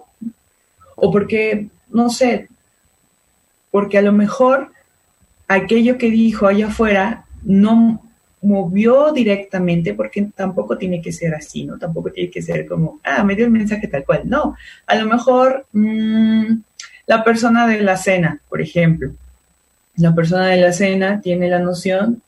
o 1.01 1.11
porque, 1.11 1.67
no 1.89 2.09
sé, 2.09 2.47
porque 3.71 3.97
a 3.97 4.03
lo 4.03 4.13
mejor 4.13 4.71
aquello 5.47 5.97
que 5.97 6.11
dijo 6.11 6.45
allá 6.45 6.67
afuera 6.67 7.25
no 7.41 8.03
movió 8.43 9.11
directamente, 9.11 9.95
porque 9.95 10.29
tampoco 10.35 10.77
tiene 10.77 11.01
que 11.01 11.11
ser 11.11 11.33
así, 11.33 11.65
¿no? 11.65 11.79
Tampoco 11.79 12.11
tiene 12.11 12.29
que 12.29 12.43
ser 12.43 12.67
como, 12.67 12.99
ah, 13.03 13.23
me 13.23 13.35
dio 13.35 13.45
el 13.45 13.51
mensaje 13.51 13.87
tal 13.87 14.05
cual. 14.05 14.21
No, 14.25 14.55
a 14.85 14.95
lo 14.95 15.07
mejor 15.07 15.65
mm, 15.73 16.53
la 17.07 17.23
persona 17.23 17.67
de 17.67 17.81
la 17.81 17.97
cena, 17.97 18.39
por 18.47 18.61
ejemplo, 18.61 19.11
la 19.95 20.13
persona 20.13 20.47
de 20.47 20.57
la 20.57 20.71
cena 20.71 21.19
tiene 21.19 21.49
la 21.49 21.59
noción 21.59 22.21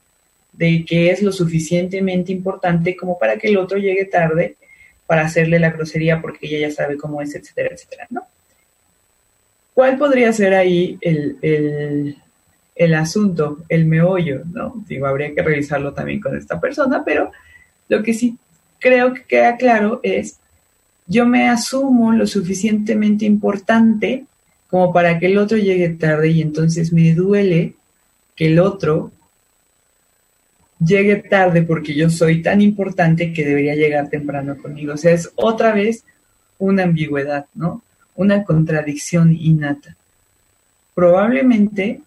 de 0.52 0.84
que 0.84 1.12
es 1.12 1.22
lo 1.22 1.32
suficientemente 1.32 2.32
importante 2.32 2.96
como 2.96 3.20
para 3.20 3.38
que 3.38 3.50
el 3.50 3.58
otro 3.58 3.78
llegue 3.78 4.06
tarde 4.06 4.56
para 5.06 5.26
hacerle 5.26 5.60
la 5.60 5.70
grosería 5.70 6.22
porque 6.22 6.48
ella 6.48 6.68
ya 6.68 6.74
sabe 6.74 6.98
cómo 6.98 7.22
es, 7.22 7.36
etcétera, 7.36 7.70
etcétera, 7.72 8.08
¿no? 8.10 8.24
¿Cuál 9.74 9.98
podría 9.98 10.32
ser 10.34 10.54
ahí 10.54 10.98
el, 11.02 11.38
el, 12.76 12.94
asunto, 12.94 13.60
el 13.70 13.86
meollo, 13.86 14.44
¿no? 14.52 14.84
Digo, 14.88 15.08
habría 15.08 15.34
que 15.34 15.42
revisarlo 15.42 15.94
también 15.94 16.20
con 16.20 16.38
esta 16.38 16.60
persona, 16.60 17.04
pero 17.04 17.32
lo 17.90 18.04
que 18.04 18.14
sí 18.14 18.38
creo 18.80 19.14
que 19.14 19.24
queda 19.24 19.58
claro 19.58 20.00
es, 20.04 20.40
yo 21.08 21.26
me 21.26 21.50
asumo 21.50 22.12
lo 22.12 22.28
suficientemente 22.28 23.26
importante 23.26 24.26
como 24.68 24.94
para 24.94 25.20
que 25.20 25.28
el 25.28 25.38
otro 25.38 25.58
llegue 25.58 25.90
tarde 25.90 26.30
y 26.30 26.42
entonces 26.42 26.94
me 26.94 27.14
duele 27.14 27.76
que 28.36 28.48
el 28.48 28.60
otro 28.60 29.12
llegue 30.86 31.18
tarde 31.18 31.62
porque 31.64 31.94
yo 31.94 32.10
soy 32.10 32.42
tan 32.42 32.62
importante 32.62 33.34
que 33.34 33.46
debería 33.46 33.76
llegar 33.76 34.10
temprano 34.10 34.58
conmigo. 34.58 34.94
O 34.94 34.98
sea, 34.98 35.12
es 35.12 35.32
otra 35.36 35.74
vez 35.74 36.04
una 36.58 36.84
ambigüedad, 36.84 37.46
¿no? 37.54 37.84
Una 38.16 38.44
contradicción 38.44 39.34
innata. 39.34 39.96
Probablemente 40.94 42.02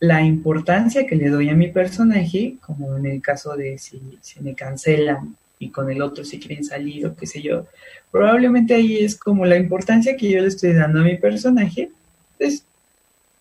la 0.00 0.22
importancia 0.22 1.06
que 1.06 1.16
le 1.16 1.28
doy 1.28 1.48
a 1.48 1.54
mi 1.54 1.68
personaje, 1.68 2.54
como 2.60 2.96
en 2.96 3.06
el 3.06 3.20
caso 3.20 3.56
de 3.56 3.78
si, 3.78 4.00
si 4.20 4.40
me 4.40 4.54
cancelan 4.54 5.36
y 5.58 5.70
con 5.70 5.90
el 5.90 6.02
otro 6.02 6.24
si 6.24 6.38
quieren 6.38 6.64
salir 6.64 7.06
o 7.06 7.16
qué 7.16 7.26
sé 7.26 7.42
yo, 7.42 7.66
probablemente 8.12 8.74
ahí 8.74 8.98
es 8.98 9.16
como 9.16 9.44
la 9.44 9.56
importancia 9.56 10.16
que 10.16 10.30
yo 10.30 10.40
le 10.40 10.48
estoy 10.48 10.72
dando 10.72 11.00
a 11.00 11.04
mi 11.04 11.16
personaje, 11.16 11.90
pues 12.38 12.62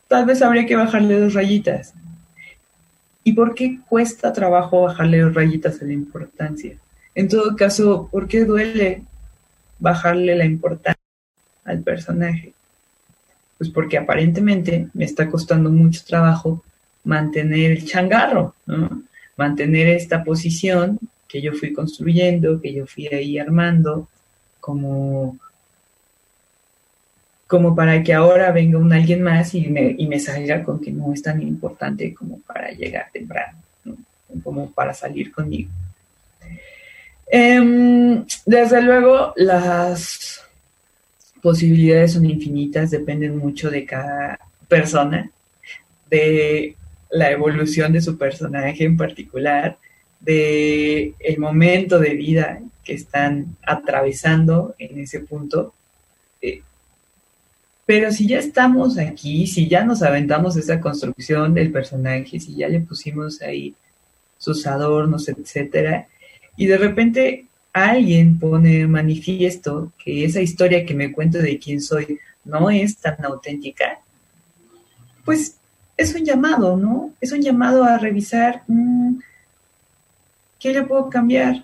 tal 0.07 0.25
vez 0.25 0.41
habría 0.41 0.65
que 0.65 0.75
bajarle 0.75 1.19
dos 1.19 1.36
rayitas, 1.36 1.93
¿Y 3.28 3.34
por 3.34 3.55
qué 3.55 3.82
cuesta 3.89 4.32
trabajo 4.32 4.84
bajarle 4.84 5.19
dos 5.19 5.34
rayitas 5.34 5.82
a 5.82 5.86
la 5.86 5.91
importancia? 5.91 6.78
En 7.13 7.28
todo 7.28 7.57
caso, 7.57 8.07
¿por 8.09 8.25
qué 8.25 8.45
duele 8.45 9.03
bajarle 9.80 10.34
la 10.34 10.45
importancia 10.45 10.96
al 11.68 11.82
personaje? 11.82 12.53
Pues 13.59 13.70
porque 13.70 13.97
aparentemente 13.97 14.88
me 14.93 15.05
está 15.05 15.30
costando 15.30 15.70
mucho 15.70 16.01
trabajo 16.05 16.63
mantener 17.03 17.72
el 17.72 17.86
changarro, 17.86 18.55
mantener 19.36 19.89
esta 19.89 20.24
posición 20.24 20.99
que 21.28 21.41
yo 21.41 21.53
fui 21.53 21.74
construyendo, 21.74 22.59
que 22.59 22.74
yo 22.74 22.88
fui 22.88 23.07
ahí 23.07 23.38
armando, 23.38 24.07
como 24.59 25.38
como 27.47 27.74
para 27.74 28.03
que 28.03 28.13
ahora 28.13 28.51
venga 28.51 28.78
un 28.78 28.91
alguien 28.91 29.24
más 29.24 29.55
y 29.55 29.68
me, 29.68 29.95
y 29.97 30.05
me 30.05 30.20
salga 30.20 30.63
con 30.63 30.82
que 30.82 30.91
no 30.91 31.13
es 31.13 31.22
tan 31.22 31.41
importante 31.41 32.13
como 32.13 32.39
para 32.41 32.72
llegar 32.72 33.09
temprano, 33.13 33.57
como 34.43 34.70
para 34.72 34.93
salir 34.93 35.32
conmigo. 35.32 35.72
Em, 37.30 38.26
desde 38.45 38.82
luego, 38.82 39.34
las 39.38 40.41
posibilidades 41.47 42.11
son 42.11 42.25
infinitas, 42.25 42.91
dependen 42.91 43.37
mucho 43.37 43.71
de 43.71 43.85
cada 43.85 44.37
persona. 44.67 45.31
de 46.09 46.75
la 47.09 47.31
evolución 47.31 47.93
de 47.93 48.01
su 48.01 48.17
personaje 48.17 48.83
en 48.83 48.97
particular, 48.97 49.77
de 50.19 51.13
el 51.19 51.37
momento 51.37 51.99
de 51.99 52.15
vida 52.15 52.59
que 52.83 52.93
están 52.93 53.55
atravesando 53.63 54.75
en 54.77 54.99
ese 54.99 55.21
punto. 55.21 55.73
Eh, 56.41 56.61
pero 57.85 58.11
si 58.11 58.27
ya 58.27 58.39
estamos 58.39 58.97
aquí, 58.97 59.47
si 59.47 59.69
ya 59.69 59.85
nos 59.85 60.01
aventamos 60.03 60.57
esa 60.57 60.81
construcción 60.81 61.53
del 61.53 61.71
personaje, 61.71 62.41
si 62.41 62.55
ya 62.55 62.67
le 62.67 62.81
pusimos 62.81 63.41
ahí 63.41 63.73
sus 64.37 64.67
adornos, 64.67 65.29
etcétera, 65.29 66.07
y 66.57 66.65
de 66.65 66.77
repente 66.77 67.45
alguien 67.86 68.39
pone 68.39 68.88
manifiesto 68.88 69.91
que 70.03 70.25
esa 70.25 70.41
historia 70.41 70.86
que 70.86 70.93
me 70.93 71.11
cuento 71.11 71.38
de 71.38 71.59
quién 71.59 71.82
soy 71.82 72.19
no 72.43 72.69
es 72.69 72.97
tan 72.97 73.23
auténtica, 73.25 73.99
pues 75.25 75.57
es 75.97 76.13
un 76.15 76.23
llamado, 76.23 76.78
¿no? 76.78 77.11
Es 77.19 77.32
un 77.32 77.41
llamado 77.41 77.84
a 77.84 77.97
revisar 77.97 78.63
mm, 78.67 79.17
qué 80.59 80.73
le 80.73 80.84
puedo 80.84 81.09
cambiar, 81.09 81.63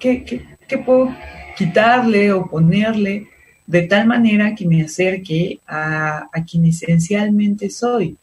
¿Qué, 0.00 0.44
puedo 0.84 1.14
quitarle 1.56 2.32
o 2.32 2.46
ponerle 2.48 3.28
de 3.66 3.82
tal 3.82 4.06
manera 4.06 4.54
que 4.54 4.66
me 4.66 4.82
acerque 4.82 5.58
a, 5.66 6.28
quien 6.48 6.66
esencialmente 6.66 7.70
soy. 7.70 8.16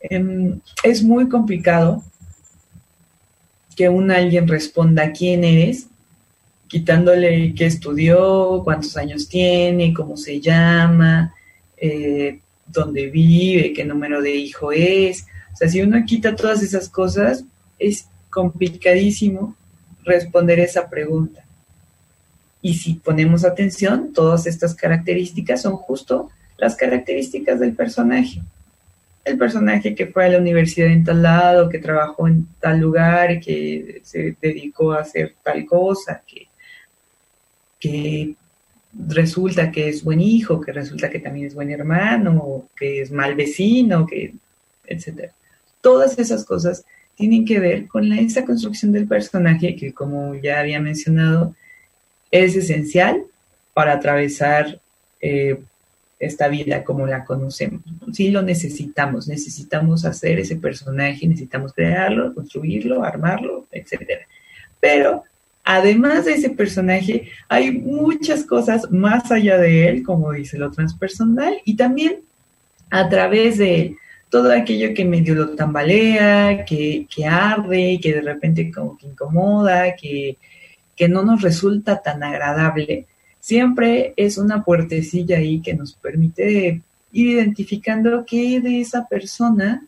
Em, 0.00 0.60
es 0.82 1.02
muy 1.02 1.28
complicado 1.28 2.02
que 3.74 3.88
un 3.88 4.10
alguien 4.10 4.48
responda 4.48 5.12
quién 5.12 5.44
eres, 5.44 5.86
quitándole 6.68 7.54
qué 7.54 7.66
estudió, 7.66 8.62
cuántos 8.64 8.96
años 8.96 9.28
tiene, 9.28 9.92
cómo 9.94 10.16
se 10.16 10.40
llama, 10.40 11.34
eh, 11.76 12.40
dónde 12.66 13.10
vive, 13.10 13.72
qué 13.72 13.84
número 13.84 14.22
de 14.22 14.34
hijo 14.34 14.72
es. 14.72 15.26
O 15.52 15.56
sea, 15.56 15.68
si 15.68 15.82
uno 15.82 16.04
quita 16.06 16.34
todas 16.34 16.62
esas 16.62 16.88
cosas, 16.88 17.44
es 17.78 18.06
complicadísimo 18.30 19.56
responder 20.04 20.60
esa 20.60 20.88
pregunta. 20.88 21.44
Y 22.62 22.74
si 22.74 22.94
ponemos 22.94 23.44
atención, 23.44 24.12
todas 24.12 24.46
estas 24.46 24.74
características 24.74 25.62
son 25.62 25.76
justo 25.76 26.30
las 26.56 26.76
características 26.76 27.60
del 27.60 27.74
personaje 27.74 28.42
el 29.24 29.38
personaje 29.38 29.94
que 29.94 30.06
fue 30.06 30.26
a 30.26 30.28
la 30.28 30.38
universidad 30.38 30.88
en 30.88 31.04
tal 31.04 31.22
lado, 31.22 31.68
que 31.68 31.78
trabajó 31.78 32.28
en 32.28 32.46
tal 32.60 32.78
lugar, 32.78 33.40
que 33.40 34.00
se 34.04 34.36
dedicó 34.40 34.92
a 34.92 35.00
hacer 35.00 35.34
tal 35.42 35.64
cosa, 35.64 36.22
que, 36.26 36.48
que 37.80 38.34
resulta 39.08 39.70
que 39.70 39.88
es 39.88 40.04
buen 40.04 40.20
hijo, 40.20 40.60
que 40.60 40.72
resulta 40.72 41.10
que 41.10 41.18
también 41.18 41.46
es 41.46 41.54
buen 41.54 41.70
hermano, 41.70 42.68
que 42.76 43.00
es 43.00 43.10
mal 43.10 43.34
vecino, 43.34 44.06
que, 44.06 44.34
etc. 44.86 45.30
Todas 45.80 46.18
esas 46.18 46.44
cosas 46.44 46.84
tienen 47.16 47.46
que 47.46 47.60
ver 47.60 47.88
con 47.88 48.08
la, 48.08 48.20
esa 48.20 48.44
construcción 48.44 48.92
del 48.92 49.06
personaje 49.06 49.74
que, 49.74 49.94
como 49.94 50.34
ya 50.34 50.60
había 50.60 50.80
mencionado, 50.80 51.54
es 52.30 52.56
esencial 52.56 53.24
para 53.72 53.94
atravesar 53.94 54.80
eh, 55.20 55.58
esta 56.18 56.48
vida 56.48 56.84
como 56.84 57.06
la 57.06 57.24
conocemos. 57.24 57.82
Sí 58.12 58.30
lo 58.30 58.42
necesitamos, 58.42 59.28
necesitamos 59.28 60.04
hacer 60.04 60.38
ese 60.38 60.56
personaje, 60.56 61.26
necesitamos 61.26 61.72
crearlo, 61.72 62.34
construirlo, 62.34 63.04
armarlo, 63.04 63.66
etc. 63.72 64.20
Pero 64.80 65.24
además 65.64 66.24
de 66.26 66.34
ese 66.34 66.50
personaje, 66.50 67.28
hay 67.48 67.72
muchas 67.72 68.44
cosas 68.44 68.90
más 68.90 69.30
allá 69.30 69.58
de 69.58 69.88
él, 69.88 70.02
como 70.02 70.32
dice 70.32 70.58
lo 70.58 70.70
transpersonal, 70.70 71.54
y 71.64 71.76
también 71.76 72.20
a 72.90 73.08
través 73.08 73.58
de 73.58 73.96
todo 74.30 74.52
aquello 74.52 74.94
que 74.94 75.04
medio 75.04 75.34
lo 75.34 75.50
tambalea, 75.50 76.64
que, 76.64 77.06
que 77.14 77.26
arde, 77.26 77.98
que 78.02 78.14
de 78.14 78.20
repente 78.20 78.70
como 78.72 78.96
que 78.96 79.06
incomoda, 79.06 79.94
que, 79.94 80.36
que 80.96 81.08
no 81.08 81.22
nos 81.24 81.42
resulta 81.42 82.02
tan 82.02 82.22
agradable 82.22 83.06
siempre 83.44 84.14
es 84.16 84.38
una 84.38 84.64
puertecilla 84.64 85.36
ahí 85.36 85.60
que 85.60 85.74
nos 85.74 85.92
permite 85.92 86.80
ir 87.12 87.26
identificando 87.26 88.24
qué 88.26 88.58
de 88.58 88.80
esa 88.80 89.06
persona 89.06 89.84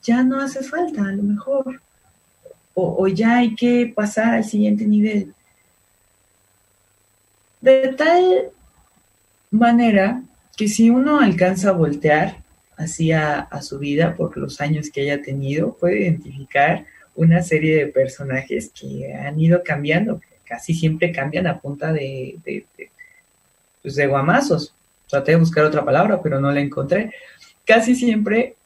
ya 0.00 0.22
no 0.22 0.40
hace 0.40 0.62
falta, 0.62 1.02
a 1.02 1.10
lo 1.10 1.24
mejor, 1.24 1.82
o, 2.74 3.08
ya 3.08 3.38
hay 3.38 3.56
que 3.56 3.92
pasar 3.92 4.34
al 4.34 4.44
siguiente 4.44 4.86
nivel. 4.86 5.34
De 7.60 7.88
tal 7.98 8.52
manera 9.50 10.22
que 10.56 10.68
si 10.68 10.88
uno 10.88 11.18
alcanza 11.18 11.70
a 11.70 11.72
voltear 11.72 12.44
hacia 12.76 13.40
a 13.40 13.60
su 13.60 13.80
vida 13.80 14.14
por 14.14 14.36
los 14.36 14.60
años 14.60 14.88
que 14.88 15.00
haya 15.00 15.20
tenido, 15.20 15.74
puede 15.74 16.02
identificar 16.02 16.86
una 17.16 17.42
serie 17.42 17.74
de 17.74 17.86
personajes 17.88 18.70
que 18.70 19.12
han 19.12 19.40
ido 19.40 19.64
cambiando, 19.64 20.20
casi 20.48 20.74
siempre 20.74 21.12
cambian 21.12 21.46
a 21.46 21.60
punta 21.60 21.92
de, 21.92 22.38
de, 22.44 22.64
pues 23.82 23.94
de 23.94 24.06
guamazos. 24.06 24.74
Traté 25.08 25.32
de 25.32 25.38
buscar 25.38 25.64
otra 25.64 25.84
palabra, 25.84 26.20
pero 26.22 26.40
no 26.40 26.50
la 26.50 26.60
encontré. 26.60 27.12
Casi 27.64 27.94
siempre 27.94 28.56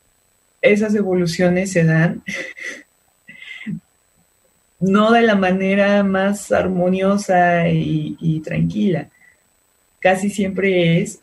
esas 0.61 0.95
evoluciones 0.95 1.72
se 1.72 1.85
dan 1.85 2.22
no 4.80 5.12
de 5.12 5.22
la 5.22 5.35
manera 5.35 6.03
más 6.03 6.53
armoniosa 6.53 7.68
y, 7.68 8.41
tranquila. 8.45 9.09
Casi 10.01 10.30
siempre 10.30 11.01
es 11.01 11.20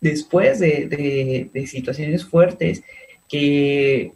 después 0.00 0.58
de, 0.58 1.48
de, 1.52 1.66
situaciones 1.66 2.24
fuertes 2.24 2.82
que, 3.28 4.12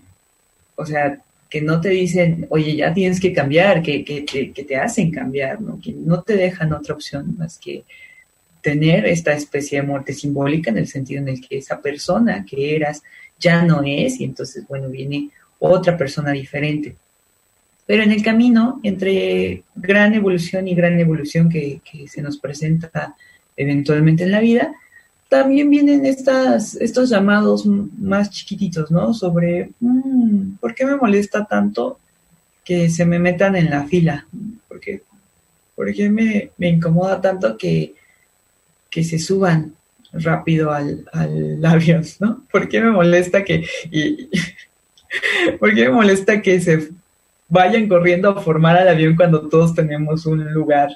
o 0.77 0.85
sea, 0.85 1.23
que 1.51 1.61
no 1.61 1.81
te 1.81 1.89
dicen, 1.89 2.47
oye, 2.49 2.77
ya 2.77 2.95
tienes 2.95 3.21
que 3.21 3.33
cambiar, 3.33 3.83
que, 3.83 4.05
que, 4.05 4.25
que, 4.25 4.65
te 4.65 4.77
hacen 4.77 5.11
cambiar, 5.11 5.61
¿no? 5.61 5.81
que 5.81 5.93
no 5.93 6.23
te 6.23 6.37
dejan 6.37 6.73
otra 6.73 6.95
opción 6.95 7.37
más 7.37 7.59
que 7.59 7.83
tener 8.63 9.05
esta 9.07 9.33
especie 9.33 9.81
de 9.81 9.87
muerte 9.87 10.13
simbólica 10.13 10.71
en 10.71 10.79
el 10.79 10.87
sentido 10.87 11.21
en 11.21 11.29
el 11.29 11.41
que 11.41 11.59
esa 11.59 11.81
persona 11.81 12.45
que 12.49 12.77
eras 12.77 13.03
ya 13.39 13.65
no 13.65 13.83
es 13.85 14.21
y 14.21 14.25
entonces, 14.25 14.67
bueno, 14.69 14.89
viene 14.89 15.31
otra 15.59 15.97
persona 15.97 16.31
diferente. 16.31 16.95
Pero 17.85 18.05
en 18.05 18.13
el 18.13 18.23
camino, 18.23 18.79
entre 18.85 19.65
gran 19.75 20.15
evolución 20.15 20.69
y 20.69 20.75
gran 20.75 21.01
evolución 21.01 21.49
que, 21.49 21.81
que 21.91 22.07
se 22.07 22.23
nos 22.23 22.39
presenta 22.39 23.17
eventualmente 23.57 24.23
en 24.23 24.31
la 24.31 24.41
vida, 24.41 24.73
también 25.31 25.71
vienen 25.71 26.05
estas, 26.05 26.75
estos 26.75 27.09
llamados 27.09 27.65
más 27.65 28.31
chiquititos, 28.31 28.91
¿no? 28.91 29.15
Sobre, 29.15 29.71
mm, 29.79 30.57
¿por 30.61 30.75
qué 30.75 30.85
me 30.85 30.97
molesta 30.97 31.45
tanto 31.45 32.01
que 32.65 32.91
se 32.91 33.07
me 33.07 33.21
metan 33.21 33.55
en 33.55 33.71
la 33.71 33.85
fila? 33.85 34.27
¿Por 34.67 34.81
qué, 34.81 36.11
me, 36.11 36.51
incomoda 36.59 37.21
tanto 37.21 37.57
que, 37.57 37.95
que 38.91 39.05
se 39.05 39.21
suban 39.21 39.73
rápido 40.13 40.73
al, 40.73 41.07
avión, 41.65 42.05
¿no? 42.19 42.43
¿Por 42.51 42.69
qué 42.69 42.81
me 42.81 42.91
molesta 42.91 43.45
que... 43.45 43.65
¿Por 45.61 45.75
qué 45.75 45.85
me 45.85 45.95
molesta 45.95 46.43
que 46.43 46.61
se 46.61 46.91
vayan 47.49 47.89
corriendo 47.89 48.31
a 48.31 48.43
formar 48.43 48.77
al 48.77 48.89
avión 48.89 49.15
cuando 49.15 49.49
todos 49.49 49.75
tenemos 49.75 50.27
un 50.27 50.53
lugar 50.53 50.91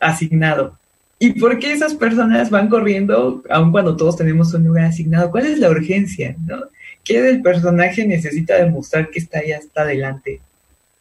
asignado? 0.00 0.78
¿Y 1.24 1.40
por 1.40 1.58
qué 1.58 1.72
esas 1.72 1.94
personas 1.94 2.50
van 2.50 2.68
corriendo 2.68 3.42
aun 3.48 3.72
cuando 3.72 3.96
todos 3.96 4.14
tenemos 4.14 4.52
un 4.52 4.64
lugar 4.64 4.84
asignado? 4.84 5.30
¿Cuál 5.30 5.46
es 5.46 5.58
la 5.58 5.70
urgencia? 5.70 6.36
¿no? 6.44 6.64
¿Qué 7.02 7.22
del 7.22 7.40
personaje 7.40 8.06
necesita 8.06 8.56
demostrar 8.56 9.08
que 9.08 9.20
está 9.20 9.38
ahí 9.38 9.52
hasta 9.52 9.80
adelante 9.80 10.42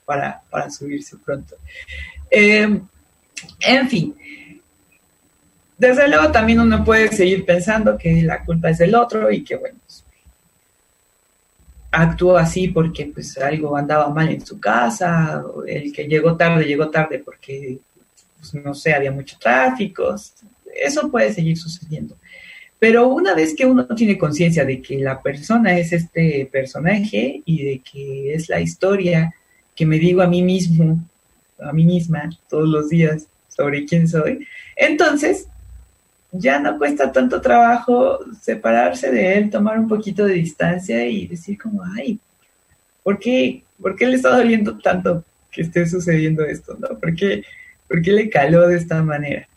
para, 0.05 0.41
subirse 0.69 1.17
pronto? 1.17 1.57
Eh, 2.31 2.79
en 3.59 3.89
fin, 3.89 4.15
desde 5.77 6.07
luego 6.07 6.31
también 6.31 6.61
uno 6.61 6.85
puede 6.85 7.09
seguir 7.09 7.43
pensando 7.43 7.97
que 7.97 8.21
la 8.21 8.45
culpa 8.45 8.69
es 8.69 8.77
del 8.77 8.95
otro 8.95 9.29
y 9.29 9.43
que, 9.43 9.57
bueno, 9.57 9.77
pues, 9.85 10.05
actuó 11.91 12.37
así 12.37 12.69
porque 12.69 13.11
pues 13.13 13.37
algo 13.39 13.75
andaba 13.75 14.07
mal 14.07 14.29
en 14.29 14.45
su 14.45 14.57
casa, 14.57 15.43
el 15.67 15.91
que 15.91 16.07
llegó 16.07 16.37
tarde, 16.37 16.63
llegó 16.63 16.89
tarde 16.89 17.19
porque 17.19 17.79
pues, 18.51 18.65
no 18.65 18.73
sé, 18.73 18.93
había 18.93 19.11
mucho 19.11 19.37
tráfico, 19.39 20.15
eso 20.75 21.09
puede 21.09 21.33
seguir 21.33 21.57
sucediendo. 21.57 22.17
Pero 22.77 23.07
una 23.07 23.33
vez 23.33 23.55
que 23.55 23.65
uno 23.65 23.87
tiene 23.87 24.17
conciencia 24.17 24.65
de 24.65 24.81
que 24.81 24.97
la 24.97 25.21
persona 25.21 25.77
es 25.77 25.93
este 25.93 26.49
personaje 26.51 27.41
y 27.45 27.63
de 27.63 27.79
que 27.79 28.33
es 28.33 28.49
la 28.49 28.59
historia 28.59 29.33
que 29.73 29.85
me 29.85 29.97
digo 29.97 30.21
a 30.21 30.27
mí 30.27 30.41
mismo, 30.41 30.99
a 31.59 31.71
mí 31.71 31.85
misma, 31.85 32.29
todos 32.49 32.67
los 32.67 32.89
días 32.89 33.27
sobre 33.47 33.85
quién 33.85 34.07
soy, 34.07 34.45
entonces 34.75 35.47
ya 36.33 36.59
no 36.59 36.77
cuesta 36.77 37.11
tanto 37.11 37.39
trabajo 37.39 38.19
separarse 38.41 39.11
de 39.11 39.37
él, 39.37 39.49
tomar 39.49 39.79
un 39.79 39.87
poquito 39.87 40.25
de 40.25 40.33
distancia 40.33 41.07
y 41.07 41.27
decir 41.27 41.57
como, 41.57 41.83
ay, 41.95 42.19
¿por 43.03 43.19
qué, 43.19 43.63
¿por 43.81 43.95
qué 43.95 44.07
le 44.07 44.15
está 44.15 44.35
doliendo 44.35 44.77
tanto 44.79 45.23
que 45.51 45.61
esté 45.61 45.85
sucediendo 45.85 46.43
esto? 46.43 46.75
¿no? 46.79 46.99
¿Por 46.99 47.15
qué, 47.15 47.43
¿Por 47.87 48.01
qué 48.01 48.11
le 48.11 48.29
caló 48.29 48.67
de 48.67 48.77
esta 48.77 49.01
manera? 49.03 49.47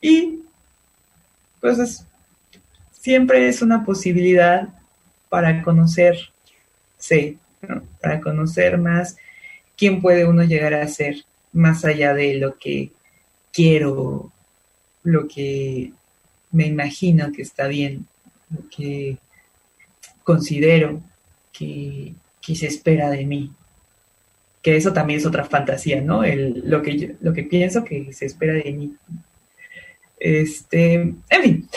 Y, 0.00 0.40
pues, 1.60 2.04
siempre 2.92 3.48
es 3.48 3.62
una 3.62 3.84
posibilidad 3.84 4.68
para 5.28 5.62
conocerse, 5.62 6.28
para 8.00 8.20
conocer 8.20 8.78
más 8.78 9.16
quién 9.76 10.00
puede 10.00 10.24
uno 10.24 10.42
llegar 10.44 10.74
a 10.74 10.86
ser, 10.88 11.24
más 11.52 11.84
allá 11.84 12.14
de 12.14 12.34
lo 12.34 12.58
que 12.58 12.90
quiero, 13.52 14.32
lo 15.02 15.26
que 15.28 15.92
me 16.50 16.66
imagino 16.66 17.32
que 17.32 17.42
está 17.42 17.66
bien, 17.66 18.06
lo 18.50 18.68
que 18.68 19.18
considero 20.22 21.00
que, 21.52 22.14
se 22.54 22.66
espera 22.66 23.10
de 23.10 23.26
mí. 23.26 23.52
Que 24.62 24.76
eso 24.76 24.92
también 24.92 25.20
es 25.20 25.26
otra 25.26 25.44
fantasía, 25.44 26.00
¿no? 26.00 26.22
Lo, 26.24 26.82
que 26.82 27.16
lo 27.20 27.32
que 27.32 27.44
pienso 27.44 27.84
que 27.84 28.12
se 28.12 28.26
espera 28.26 28.54
de 28.54 28.72
mí. 28.72 28.94
Este, 30.18 30.94
en 30.94 31.42
fin, 31.42 31.68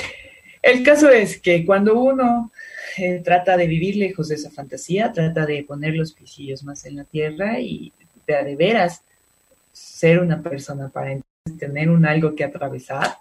el 0.62 0.84
caso 0.84 1.10
es 1.10 1.40
que 1.40 1.64
cuando 1.66 2.00
uno 2.00 2.52
eh, 2.98 3.22
trata 3.24 3.56
de 3.56 3.68
vivir 3.68 3.96
lejos 3.96 4.30
de 4.30 4.36
esa 4.36 4.50
fantasía, 4.50 5.12
trata 5.12 5.46
de 5.46 5.64
poner 5.64 5.96
los 5.96 6.14
pisillos 6.14 6.64
más 6.64 6.86
en 6.86 6.96
la 6.96 7.04
tierra 7.04 7.60
y 7.60 7.94
de, 8.26 8.44
de 8.44 8.56
veras 8.56 9.04
ser 9.72 10.20
una 10.20 10.42
persona 10.42 10.90
para 10.90 11.18
tener 11.58 11.90
un 11.90 12.06
algo 12.06 12.36
que 12.36 12.44
atravesar, 12.44 13.18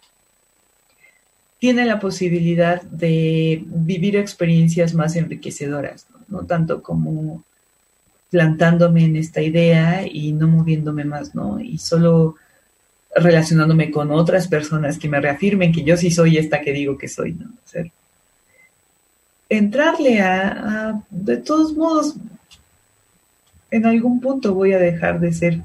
tiene 1.59 1.85
la 1.85 2.01
posibilidad 2.01 2.83
de 2.83 3.63
vivir 3.67 4.17
experiencias 4.17 4.95
más 4.95 5.15
enriquecedoras, 5.17 6.07
no, 6.29 6.47
tanto 6.47 6.83
como 6.83 7.45
plantándome 8.31 9.05
en 9.05 9.17
esta 9.17 9.43
idea 9.43 10.07
y 10.07 10.33
no 10.33 10.49
moviéndome 10.49 11.05
más, 11.05 11.35
¿no? 11.35 11.61
Y 11.61 11.79
solo 11.79 12.37
relacionándome 13.15 13.91
con 13.91 14.13
otras 14.13 14.47
personas 14.47 14.99
que 14.99 15.09
me 15.09 15.21
reafirmen 15.21 15.73
que 15.73 15.83
yo 15.83 15.97
sí 15.97 16.11
soy 16.11 16.39
esta 16.39 16.61
que 16.61 16.73
digo 16.73 16.97
que 16.97 17.09
soy, 17.09 17.33
¿no? 17.33 17.51
entrarle 19.51 20.21
a, 20.21 21.03
de 21.11 21.37
todos 21.39 21.77
modos, 21.77 22.15
en 23.71 23.85
algún 23.85 24.21
punto 24.21 24.55
voy 24.55 24.73
a 24.73 24.79
dejar 24.79 25.19
de 25.21 25.33
ser 25.33 25.59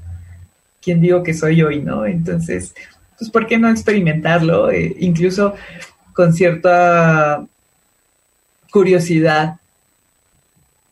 quien 0.82 1.00
digo 1.00 1.22
que 1.22 1.32
soy 1.32 1.62
hoy, 1.62 1.80
¿no? 1.82 2.04
Entonces, 2.04 2.74
pues, 3.16 3.30
¿por 3.30 3.46
qué 3.46 3.58
no 3.58 3.70
experimentarlo? 3.70 4.70
Eh, 4.70 4.94
incluso 4.98 5.54
con 6.12 6.32
cierta 6.32 7.46
curiosidad 8.70 9.56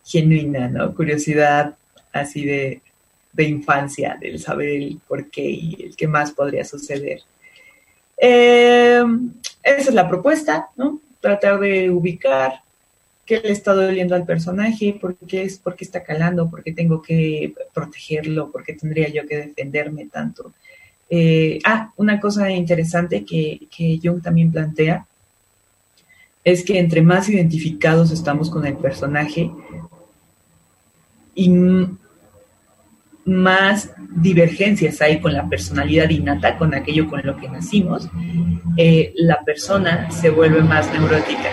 genuina, 0.05 0.69
¿no? 0.69 0.95
Curiosidad 0.95 1.77
así 2.13 2.45
de, 2.45 2.81
infancia, 3.39 4.17
del 4.21 4.39
saber 4.39 4.69
el 4.69 5.01
por 5.09 5.29
qué 5.31 5.43
y 5.43 5.77
el 5.83 5.97
qué 5.97 6.07
más 6.07 6.31
podría 6.31 6.65
suceder. 6.65 7.21
Em, 8.17 9.33
esa 9.63 9.89
es 9.89 9.95
la 9.95 10.09
propuesta, 10.09 10.69
¿no? 10.77 11.01
Tratar 11.21 11.59
de 11.59 11.91
ubicar 11.91 12.61
qué 13.27 13.41
le 13.41 13.53
está 13.53 13.75
doliendo 13.75 14.15
al 14.15 14.27
personaje, 14.27 14.97
por 15.01 15.17
qué, 15.17 15.43
es, 15.43 15.59
por 15.59 15.75
qué 15.75 15.85
está 15.85 16.05
calando, 16.05 16.49
por 16.49 16.63
qué 16.63 16.73
tengo 16.73 17.03
que 17.03 17.55
protegerlo, 17.73 18.51
por 18.53 18.63
qué 18.63 18.75
tendría 18.75 19.09
yo 19.09 19.27
que 19.27 19.39
defenderme 19.39 20.07
tanto. 20.07 20.53
Eh, 21.11 21.59
ah, 21.65 21.93
una 21.97 22.21
cosa 22.21 22.51
interesante 22.51 23.25
que, 23.25 23.67
que 23.75 23.99
Jung 24.03 24.23
también 24.23 24.53
plantea 24.53 25.07
es 26.45 26.63
que 26.63 26.79
entre 26.79 27.01
más 27.01 27.29
identificados 27.29 28.11
estamos 28.11 28.51
con 28.51 28.67
el 28.67 28.77
personaje 28.77 29.51
y 31.35 31.51
más 33.25 33.91
divergencias 34.17 35.01
hay 35.01 35.21
con 35.21 35.33
la 35.33 35.49
personalidad 35.49 36.11
innata, 36.11 36.59
con 36.59 36.75
aquello 36.75 37.09
con 37.09 37.23
lo 37.25 37.37
que 37.37 37.49
nacimos, 37.49 38.09
eh, 38.77 39.13
la 39.17 39.43
persona 39.45 40.11
se 40.11 40.31
vuelve 40.31 40.63
más 40.63 40.93
neurótica. 40.93 41.51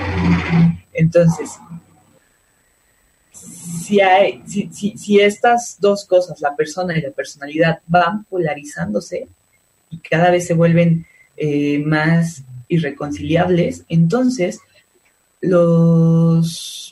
Entonces, 0.93 1.49
si, 3.31 4.01
hay, 4.01 4.43
si, 4.45 5.19
estas 5.19 5.77
dos 5.79 6.05
cosas, 6.05 6.41
la 6.41 6.55
persona 6.55 6.97
y 6.97 7.01
la 7.01 7.11
personalidad, 7.11 7.79
van 7.87 8.25
polarizándose 8.25 9.27
y 9.89 9.97
cada 9.99 10.29
vez 10.29 10.47
se 10.47 10.53
vuelven 10.53 11.05
eh, 11.37 11.79
más 11.79 12.43
irreconciliables, 12.67 13.85
entonces 13.87 14.59
los 15.41 16.90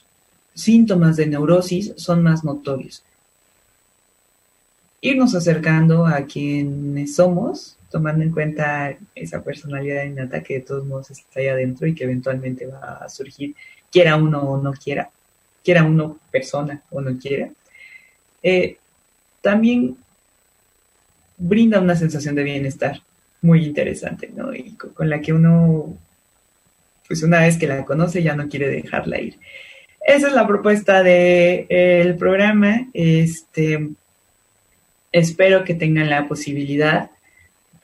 síntomas 0.60 1.18
de 1.18 1.28
neurosis 1.28 1.93
son 1.97 2.24
más 2.24 2.43
notorios. 2.43 3.03
Irnos 5.01 5.34
acercando 5.34 6.05
a 6.05 6.26
quienes 6.26 7.16
somos, 7.16 7.78
tomando 7.89 8.24
en 8.24 8.32
cuenta 8.32 8.95
esa 9.16 9.41
personalidad 9.41 10.03
innata 10.03 10.43
que 10.43 10.55
de 10.55 10.60
todos 10.62 10.86
modos 10.86 11.12
está 11.12 11.39
ahí 11.39 11.47
adentro 11.47 11.88
y 11.88 11.95
que 11.95 12.03
eventualmente 12.03 12.68
va 12.68 12.99
a 13.01 13.10
surgir, 13.10 13.55
quiera 13.91 14.16
uno 14.18 14.41
o 14.41 14.62
no 14.62 14.74
quiera, 14.74 15.10
quiera 15.64 15.84
uno 15.84 16.20
persona 16.32 16.84
o 16.91 17.01
no 17.01 17.18
quiera, 17.18 17.49
eh, 18.43 18.78
también 19.41 19.97
brinda 21.38 21.80
una 21.80 21.95
sensación 21.95 22.36
de 22.36 22.43
bienestar 22.43 23.01
muy 23.41 23.66
interesante, 23.66 24.30
¿no? 24.36 24.53
Y 24.53 24.74
con 24.74 25.10
la 25.10 25.22
que 25.22 25.32
uno 25.32 25.97
pues 27.10 27.24
una 27.24 27.39
vez 27.39 27.57
que 27.57 27.68
la 27.68 27.84
conoce 27.86 28.22
ya 28.22 28.36
no 28.36 28.47
quiere 28.47 28.70
dejarla 28.70 29.20
ir. 29.20 29.39
Esa 30.10 30.26
es 30.30 30.34
la 30.34 30.47
propuesta 30.47 31.03
del 31.03 31.68
el 31.70 32.16
programa. 32.16 32.88
Este, 32.95 33.89
espero 35.12 35.64
que 35.64 35.76
tengan 35.76 36.10
la 36.10 36.28
posibilidad 36.28 37.12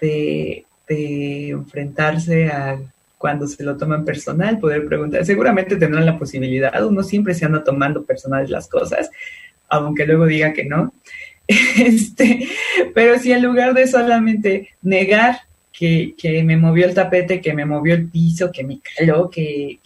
de, 0.02 0.66
enfrentarse 0.88 2.48
a 2.48 2.80
cuando 3.20 3.46
se 3.48 3.64
lo 3.64 3.78
toman 3.78 4.06
personal, 4.06 4.58
poder 4.58 4.88
preguntar. 4.88 5.24
Seguramente 5.24 5.76
tendrán 5.76 6.08
la 6.08 6.18
posibilidad, 6.18 6.84
uno 6.84 7.04
siempre 7.04 7.36
se 7.36 7.46
anda 7.46 7.64
tomando 7.64 8.04
personal 8.04 8.50
las 8.50 8.68
cosas, 8.68 9.12
aunque 9.70 10.08
luego 10.08 10.26
diga 10.26 10.52
que 10.52 10.66
no. 10.66 10.94
Este, 11.78 12.48
pero 12.96 13.20
si 13.20 13.34
en 13.34 13.44
lugar 13.44 13.76
de 13.76 13.86
solamente 13.86 14.70
negar 14.82 15.42
que, 15.78 16.44
me 16.46 16.56
movió 16.56 16.86
el 16.86 16.94
tapete, 16.94 17.42
que 17.42 17.54
me 17.54 17.66
movió 17.66 17.96
el 17.96 18.08
piso, 18.10 18.50
que 18.50 18.64
me 18.64 18.80
caló, 18.80 19.30
que, 19.30 19.80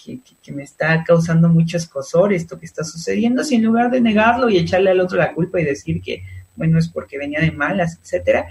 me 0.54 0.64
está 0.64 1.04
causando 1.04 1.50
mucho 1.50 1.78
escosor 1.78 2.32
esto 2.32 2.60
que 2.60 2.66
está 2.66 2.84
sucediendo, 2.84 3.44
si 3.44 3.56
en 3.56 3.64
lugar 3.64 3.90
de 3.90 4.02
negarlo 4.02 4.50
y 4.50 4.58
echarle 4.58 4.92
al 4.92 5.00
otro 5.00 5.18
la 5.18 5.34
culpa 5.34 5.60
y 5.60 5.66
decir 5.66 6.02
que, 6.02 6.24
bueno, 6.56 6.78
es 6.78 6.88
porque 6.90 7.18
venía 7.18 7.42
de 7.42 7.52
malas, 7.52 7.98
etcétera, 8.02 8.48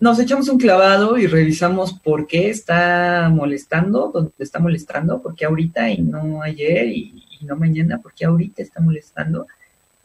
nos 0.00 0.18
echamos 0.18 0.48
un 0.48 0.58
clavado 0.58 1.18
y 1.18 1.26
revisamos 1.26 1.92
por 1.92 2.26
qué 2.26 2.48
está 2.48 3.30
molestando, 3.30 4.10
dónde 4.12 4.32
está 4.38 4.58
molestando, 4.60 5.22
por 5.22 5.34
qué 5.34 5.44
ahorita 5.44 5.90
y 5.90 5.98
no 5.98 6.42
ayer 6.42 6.88
y, 6.88 7.24
y 7.40 7.44
no 7.44 7.56
mañana, 7.56 8.00
por 8.00 8.14
qué 8.14 8.24
ahorita 8.24 8.62
está 8.62 8.80
molestando 8.80 9.46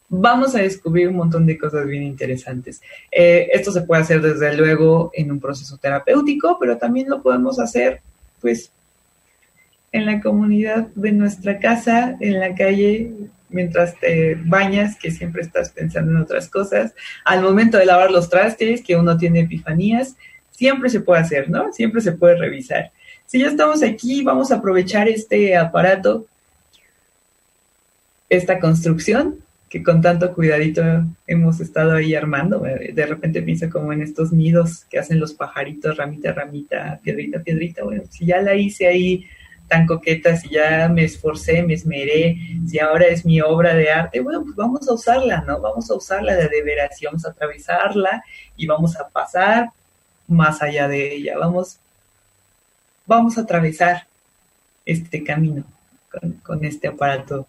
vamos 0.09 0.55
a 0.55 0.59
descubrir 0.59 1.07
un 1.07 1.15
montón 1.15 1.45
de 1.45 1.57
cosas 1.57 1.85
bien 1.85 2.03
interesantes. 2.03 2.81
Eh, 3.11 3.49
esto 3.53 3.71
se 3.71 3.81
puede 3.81 4.01
hacer 4.01 4.21
desde 4.21 4.57
luego 4.57 5.11
en 5.13 5.31
un 5.31 5.39
proceso 5.39 5.77
terapéutico, 5.77 6.57
pero 6.59 6.77
también 6.77 7.09
lo 7.09 7.21
podemos 7.21 7.59
hacer 7.59 8.01
pues 8.41 8.71
en 9.91 10.05
la 10.05 10.21
comunidad 10.21 10.87
de 10.95 11.11
nuestra 11.11 11.59
casa, 11.59 12.17
en 12.19 12.39
la 12.39 12.55
calle, 12.55 13.11
mientras 13.49 13.95
te 13.99 14.35
bañas, 14.35 14.97
que 14.97 15.11
siempre 15.11 15.41
estás 15.41 15.69
pensando 15.69 16.11
en 16.11 16.17
otras 16.17 16.49
cosas, 16.49 16.93
al 17.25 17.41
momento 17.41 17.77
de 17.77 17.85
lavar 17.85 18.11
los 18.11 18.29
trastes, 18.29 18.83
que 18.83 18.95
uno 18.95 19.17
tiene 19.17 19.41
epifanías, 19.41 20.15
siempre 20.51 20.89
se 20.89 20.99
puede 20.99 21.21
hacer, 21.21 21.49
¿no? 21.49 21.71
Siempre 21.73 22.01
se 22.01 22.11
puede 22.11 22.35
revisar. 22.35 22.91
Si 23.25 23.39
ya 23.39 23.47
estamos 23.47 23.81
aquí, 23.83 24.23
vamos 24.23 24.51
a 24.51 24.55
aprovechar 24.55 25.07
este 25.07 25.55
aparato, 25.55 26.25
esta 28.29 28.59
construcción 28.59 29.39
que 29.69 29.83
con 29.83 30.01
tanto 30.01 30.33
cuidadito 30.33 30.81
hemos 31.27 31.59
estado 31.59 31.93
ahí 31.93 32.15
armando. 32.15 32.59
De 32.59 33.05
repente 33.05 33.43
pienso 33.43 33.69
como 33.69 33.93
en 33.93 34.01
estos 34.01 34.33
nidos 34.33 34.85
que 34.85 34.97
hacen 34.97 35.19
los 35.19 35.33
pajaritos, 35.33 35.95
ramita, 35.95 36.33
ramita, 36.33 36.99
piedrita, 37.03 37.39
piedrita. 37.39 37.83
Bueno, 37.83 38.03
si 38.09 38.25
ya 38.25 38.41
la 38.41 38.55
hice 38.55 38.87
ahí 38.87 39.27
tan 39.67 39.85
coqueta, 39.85 40.35
si 40.35 40.49
ya 40.49 40.89
me 40.89 41.03
esforcé, 41.03 41.61
me 41.61 41.75
esmeré, 41.75 42.35
si 42.67 42.79
ahora 42.79 43.05
es 43.05 43.23
mi 43.23 43.39
obra 43.41 43.75
de 43.75 43.91
arte, 43.91 44.19
bueno, 44.19 44.41
pues 44.43 44.55
vamos 44.55 44.89
a 44.89 44.93
usarla, 44.93 45.41
¿no? 45.41 45.61
Vamos 45.61 45.91
a 45.91 45.93
usarla 45.93 46.35
de, 46.35 46.63
veras 46.63 46.99
y 46.99 47.05
vamos 47.05 47.23
a 47.25 47.29
atravesarla 47.29 48.23
y 48.57 48.65
vamos 48.65 48.97
a 48.97 49.07
pasar 49.07 49.69
más 50.27 50.63
allá 50.63 50.87
de 50.87 51.13
ella. 51.13 51.37
Vamos, 51.37 51.77
vamos 53.05 53.37
a 53.37 53.41
atravesar 53.41 54.07
este 54.83 55.23
camino 55.23 55.63
con, 56.11 56.31
con 56.41 56.65
este 56.65 56.87
aparato 56.87 57.47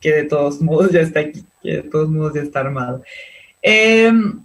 que 0.00 0.12
de 0.12 0.24
todos 0.24 0.60
modos 0.62 0.92
ya 0.92 1.00
está 1.00 1.20
aquí, 1.20 1.44
que 1.62 1.76
de 1.76 1.82
todos 1.82 2.08
modos 2.08 2.34
ya 2.34 2.42
está 2.42 2.60
armado. 2.60 3.02
Em, 3.62 4.40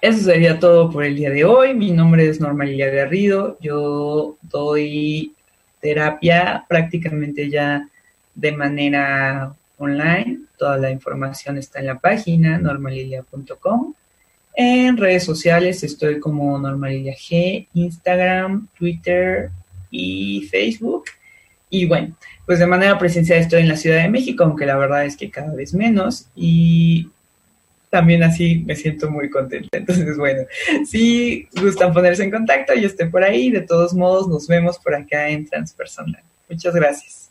eso 0.00 0.20
sería 0.20 0.58
todo 0.58 0.90
por 0.90 1.04
el 1.04 1.16
día 1.16 1.30
de 1.30 1.44
hoy. 1.44 1.74
Mi 1.74 1.90
nombre 1.90 2.28
es 2.28 2.40
Norma 2.40 2.64
Lilia 2.64 2.90
Garrido. 2.90 3.58
Yo 3.60 4.36
doy 4.42 5.34
terapia 5.80 6.64
prácticamente 6.68 7.50
ya 7.50 7.88
de 8.34 8.52
manera 8.52 9.54
online. 9.78 10.40
Toda 10.56 10.76
la 10.76 10.90
información 10.90 11.56
está 11.56 11.80
en 11.80 11.86
la 11.86 11.98
página 11.98 12.58
normalilia.com. 12.58 13.94
En 14.54 14.96
redes 14.96 15.24
sociales 15.24 15.84
estoy 15.84 16.18
como 16.18 16.58
Normalilia 16.58 17.14
G, 17.14 17.68
Instagram, 17.74 18.66
Twitter 18.76 19.50
y 19.90 20.48
Facebook. 20.50 21.04
Y 21.70 21.86
bueno, 21.86 22.16
pues 22.48 22.60
de 22.60 22.66
manera 22.66 22.98
presencial 22.98 23.40
estoy 23.40 23.60
en 23.60 23.68
la 23.68 23.76
Ciudad 23.76 24.02
de 24.02 24.08
México, 24.08 24.42
aunque 24.42 24.64
la 24.64 24.78
verdad 24.78 25.04
es 25.04 25.18
que 25.18 25.30
cada 25.30 25.54
vez 25.54 25.74
menos. 25.74 26.28
Y 26.34 27.10
también 27.90 28.22
así 28.22 28.64
me 28.66 28.74
siento 28.74 29.10
muy 29.10 29.28
contenta. 29.28 29.68
Entonces, 29.76 30.16
bueno, 30.16 30.44
si 30.86 31.46
gustan 31.60 31.92
ponerse 31.92 32.24
en 32.24 32.30
contacto, 32.30 32.72
yo 32.72 32.86
estoy 32.86 33.10
por 33.10 33.22
ahí. 33.22 33.50
De 33.50 33.60
todos 33.60 33.92
modos, 33.92 34.28
nos 34.28 34.48
vemos 34.48 34.78
por 34.78 34.94
acá 34.94 35.28
en 35.28 35.44
Transpersonal. 35.44 36.22
Muchas 36.48 36.74
gracias. 36.74 37.27